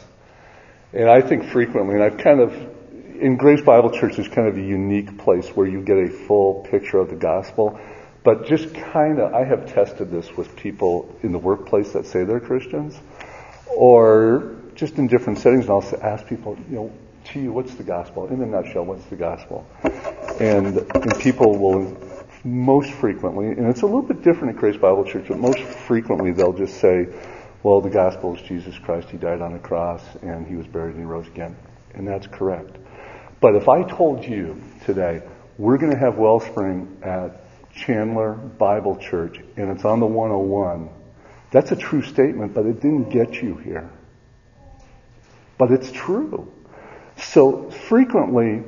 And 0.93 1.09
I 1.09 1.21
think 1.21 1.45
frequently, 1.45 1.95
and 1.95 2.03
I've 2.03 2.17
kind 2.17 2.39
of 2.39 2.76
in 3.19 3.37
Grace 3.37 3.61
Bible 3.61 3.91
Church 3.91 4.19
is 4.19 4.27
kind 4.27 4.47
of 4.47 4.57
a 4.57 4.61
unique 4.61 5.17
place 5.17 5.47
where 5.49 5.67
you 5.67 5.81
get 5.81 5.97
a 5.97 6.09
full 6.09 6.65
picture 6.69 6.99
of 6.99 7.09
the 7.09 7.15
gospel. 7.15 7.79
But 8.23 8.45
just 8.45 8.73
kind 8.73 9.19
of, 9.19 9.33
I 9.33 9.45
have 9.45 9.73
tested 9.73 10.11
this 10.11 10.35
with 10.35 10.55
people 10.55 11.15
in 11.23 11.31
the 11.31 11.37
workplace 11.37 11.93
that 11.93 12.05
say 12.05 12.23
they're 12.23 12.39
Christians, 12.39 12.99
or 13.75 14.55
just 14.75 14.97
in 14.97 15.07
different 15.07 15.39
settings, 15.39 15.65
and 15.65 15.71
I'll 15.71 16.03
ask 16.03 16.25
people, 16.27 16.57
you 16.69 16.75
know, 16.75 16.93
to 17.25 17.39
you, 17.39 17.51
what's 17.51 17.75
the 17.75 17.83
gospel? 17.83 18.27
In 18.27 18.41
a 18.41 18.45
nutshell, 18.45 18.85
what's 18.85 19.05
the 19.05 19.15
gospel? 19.15 19.67
And, 20.39 20.77
and 20.77 21.19
people 21.19 21.57
will 21.57 21.97
most 22.43 22.91
frequently, 22.91 23.47
and 23.47 23.67
it's 23.67 23.81
a 23.81 23.85
little 23.85 24.01
bit 24.01 24.23
different 24.23 24.55
at 24.55 24.59
Grace 24.59 24.77
Bible 24.77 25.03
Church, 25.03 25.25
but 25.27 25.37
most 25.37 25.59
frequently 25.59 26.31
they'll 26.31 26.53
just 26.53 26.79
say, 26.79 27.07
well, 27.63 27.81
the 27.81 27.89
gospel 27.89 28.35
is 28.35 28.41
Jesus 28.43 28.77
Christ. 28.77 29.09
He 29.09 29.17
died 29.17 29.41
on 29.41 29.53
the 29.53 29.59
cross 29.59 30.01
and 30.21 30.47
he 30.47 30.55
was 30.55 30.67
buried 30.67 30.95
and 30.95 30.99
he 30.99 31.05
rose 31.05 31.27
again. 31.27 31.55
And 31.95 32.07
that's 32.07 32.27
correct. 32.27 32.77
But 33.39 33.55
if 33.55 33.69
I 33.69 33.83
told 33.83 34.25
you 34.25 34.61
today, 34.85 35.21
we're 35.57 35.77
going 35.77 35.91
to 35.91 35.97
have 35.97 36.17
Wellspring 36.17 36.97
at 37.03 37.43
Chandler 37.73 38.33
Bible 38.33 38.97
Church 38.97 39.39
and 39.57 39.69
it's 39.69 39.85
on 39.85 39.99
the 39.99 40.07
101, 40.07 40.89
that's 41.51 41.71
a 41.71 41.75
true 41.75 42.01
statement, 42.01 42.53
but 42.53 42.65
it 42.65 42.81
didn't 42.81 43.09
get 43.09 43.41
you 43.41 43.55
here. 43.57 43.89
But 45.57 45.71
it's 45.71 45.91
true. 45.91 46.51
So 47.17 47.69
frequently, 47.69 48.63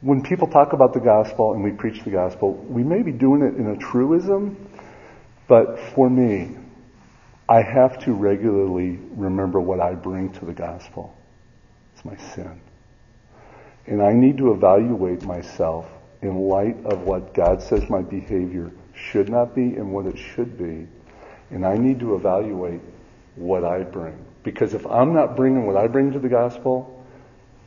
when 0.00 0.22
people 0.22 0.48
talk 0.48 0.72
about 0.72 0.92
the 0.92 1.00
gospel 1.00 1.52
and 1.52 1.62
we 1.62 1.72
preach 1.72 2.02
the 2.04 2.10
gospel, 2.10 2.54
we 2.54 2.82
may 2.82 3.02
be 3.02 3.12
doing 3.12 3.42
it 3.42 3.56
in 3.56 3.66
a 3.68 3.76
truism, 3.76 4.56
but 5.48 5.78
for 5.94 6.08
me, 6.08 6.56
I 7.48 7.62
have 7.62 7.98
to 8.04 8.12
regularly 8.12 8.98
remember 9.16 9.60
what 9.60 9.80
I 9.80 9.94
bring 9.94 10.32
to 10.34 10.44
the 10.44 10.52
gospel. 10.52 11.16
It's 11.94 12.04
my 12.04 12.16
sin. 12.16 12.60
And 13.86 14.02
I 14.02 14.12
need 14.12 14.38
to 14.38 14.52
evaluate 14.52 15.22
myself 15.22 15.90
in 16.22 16.36
light 16.36 16.76
of 16.84 17.02
what 17.02 17.34
God 17.34 17.62
says 17.62 17.88
my 17.88 18.02
behavior 18.02 18.70
should 18.94 19.28
not 19.28 19.54
be 19.54 19.74
and 19.74 19.92
what 19.92 20.06
it 20.06 20.18
should 20.18 20.58
be. 20.58 20.86
And 21.50 21.66
I 21.66 21.76
need 21.76 22.00
to 22.00 22.14
evaluate 22.14 22.80
what 23.36 23.64
I 23.64 23.82
bring. 23.82 24.24
Because 24.42 24.74
if 24.74 24.86
I'm 24.86 25.12
not 25.14 25.36
bringing 25.36 25.66
what 25.66 25.76
I 25.76 25.86
bring 25.86 26.12
to 26.12 26.18
the 26.18 26.28
gospel, 26.28 27.04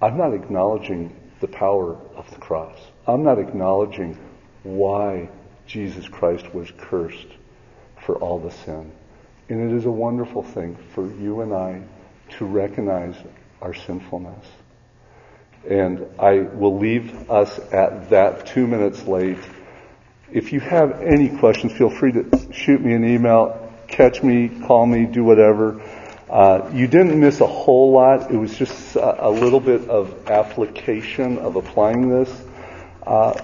I'm 0.01 0.17
not 0.17 0.33
acknowledging 0.33 1.15
the 1.39 1.47
power 1.47 1.97
of 2.15 2.29
the 2.29 2.37
cross. 2.37 2.77
I'm 3.07 3.23
not 3.23 3.39
acknowledging 3.39 4.17
why 4.63 5.29
Jesus 5.65 6.07
Christ 6.07 6.53
was 6.53 6.71
cursed 6.77 7.27
for 8.05 8.15
all 8.17 8.39
the 8.39 8.51
sin. 8.51 8.91
And 9.49 9.71
it 9.71 9.75
is 9.75 9.85
a 9.85 9.91
wonderful 9.91 10.43
thing 10.43 10.77
for 10.93 11.05
you 11.05 11.41
and 11.41 11.53
I 11.53 11.81
to 12.37 12.45
recognize 12.45 13.15
our 13.61 13.73
sinfulness. 13.73 14.45
And 15.69 16.05
I 16.19 16.39
will 16.39 16.77
leave 16.77 17.29
us 17.29 17.57
at 17.71 18.09
that 18.09 18.47
two 18.47 18.67
minutes 18.67 19.05
late. 19.05 19.39
If 20.31 20.51
you 20.51 20.59
have 20.59 21.01
any 21.01 21.29
questions, 21.37 21.73
feel 21.73 21.89
free 21.89 22.11
to 22.11 22.51
shoot 22.51 22.81
me 22.81 22.93
an 22.93 23.05
email, 23.05 23.71
catch 23.87 24.23
me, 24.23 24.49
call 24.65 24.85
me, 24.85 25.05
do 25.05 25.23
whatever. 25.23 25.81
Uh, 26.29 26.69
you 26.73 26.87
didn't 26.87 27.19
miss 27.19 27.39
a 27.41 27.47
whole 27.47 27.91
lot. 27.91 28.31
It 28.31 28.37
was 28.37 28.57
just 28.57 28.95
a, 28.95 29.27
a 29.27 29.29
little 29.29 29.59
bit 29.59 29.87
of 29.89 30.27
application 30.27 31.37
of 31.37 31.55
applying 31.55 32.09
this. 32.09 32.43
Uh, 33.05 33.39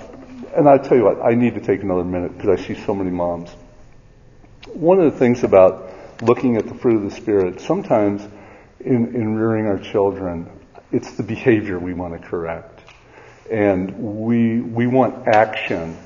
and 0.56 0.68
I 0.68 0.78
tell 0.78 0.98
you 0.98 1.04
what, 1.04 1.22
I 1.22 1.36
need 1.36 1.54
to 1.56 1.62
take 1.62 1.84
another 1.84 2.04
minute 2.04 2.36
because 2.36 2.60
I 2.60 2.64
see 2.64 2.74
so 2.74 2.96
many 2.96 3.12
moms. 3.12 3.52
One 4.74 5.00
of 5.00 5.14
the 5.14 5.20
things 5.20 5.44
about 5.44 5.94
looking 6.22 6.58
at 6.58 6.68
the 6.68 6.74
fruit 6.74 6.98
of 6.98 7.04
the 7.04 7.16
Spirit, 7.16 7.62
sometimes 7.62 8.28
in, 8.80 9.16
in 9.16 9.36
rearing 9.36 9.68
our 9.68 9.78
children, 9.78 10.50
it's 10.92 11.12
the 11.14 11.24
behavior 11.24 11.80
we 11.80 11.94
want 11.94 12.20
to 12.20 12.28
correct. 12.28 12.82
And 13.52 14.18
we, 14.26 14.62
we 14.62 14.88
want 14.88 15.28
action. 15.28 15.98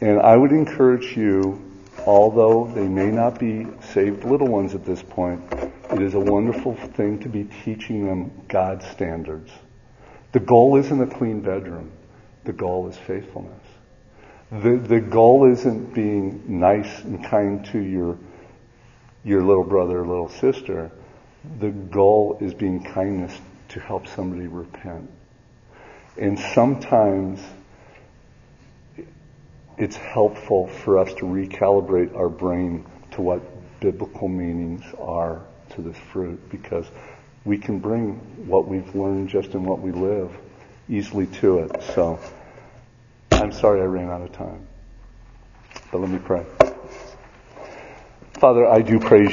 And 0.00 0.20
I 0.20 0.36
would 0.36 0.52
encourage 0.52 1.16
you, 1.16 1.62
although 2.06 2.70
they 2.74 2.86
may 2.86 3.10
not 3.10 3.38
be 3.38 3.66
saved 3.92 4.24
little 4.24 4.48
ones 4.48 4.74
at 4.74 4.84
this 4.84 5.02
point, 5.02 5.42
it 5.90 6.00
is 6.00 6.14
a 6.14 6.20
wonderful 6.20 6.74
thing 6.74 7.18
to 7.20 7.28
be 7.28 7.44
teaching 7.64 8.06
them 8.06 8.30
God's 8.48 8.86
standards. 8.86 9.50
The 10.32 10.40
goal 10.40 10.76
isn't 10.76 11.00
a 11.00 11.06
clean 11.06 11.40
bedroom. 11.40 11.92
The 12.44 12.52
goal 12.52 12.88
is 12.88 12.96
faithfulness. 12.96 13.60
The, 14.50 14.76
the 14.76 15.00
goal 15.00 15.50
isn't 15.50 15.94
being 15.94 16.42
nice 16.46 17.00
and 17.04 17.24
kind 17.24 17.64
to 17.66 17.78
your, 17.78 18.18
your 19.24 19.42
little 19.42 19.64
brother 19.64 20.00
or 20.00 20.06
little 20.06 20.28
sister. 20.28 20.90
The 21.60 21.70
goal 21.70 22.38
is 22.40 22.54
being 22.54 22.82
kindness 22.82 23.38
to 23.72 23.80
help 23.80 24.06
somebody 24.06 24.46
repent. 24.46 25.10
And 26.18 26.38
sometimes 26.38 27.40
it's 29.78 29.96
helpful 29.96 30.68
for 30.68 30.98
us 30.98 31.12
to 31.14 31.24
recalibrate 31.24 32.14
our 32.14 32.28
brain 32.28 32.84
to 33.12 33.22
what 33.22 33.40
biblical 33.80 34.28
meanings 34.28 34.84
are 35.00 35.42
to 35.70 35.82
this 35.82 35.96
fruit 36.12 36.38
because 36.50 36.86
we 37.44 37.58
can 37.58 37.78
bring 37.78 38.14
what 38.46 38.68
we've 38.68 38.94
learned 38.94 39.28
just 39.28 39.54
in 39.54 39.64
what 39.64 39.80
we 39.80 39.90
live 39.90 40.30
easily 40.88 41.26
to 41.26 41.60
it. 41.60 41.82
So 41.94 42.20
I'm 43.32 43.52
sorry 43.52 43.80
I 43.80 43.84
ran 43.84 44.10
out 44.10 44.20
of 44.20 44.32
time. 44.32 44.66
But 45.90 46.00
let 46.00 46.10
me 46.10 46.18
pray. 46.18 46.44
Father, 48.34 48.66
I 48.66 48.82
do 48.82 49.00
praise 49.00 49.22
you. 49.22 49.30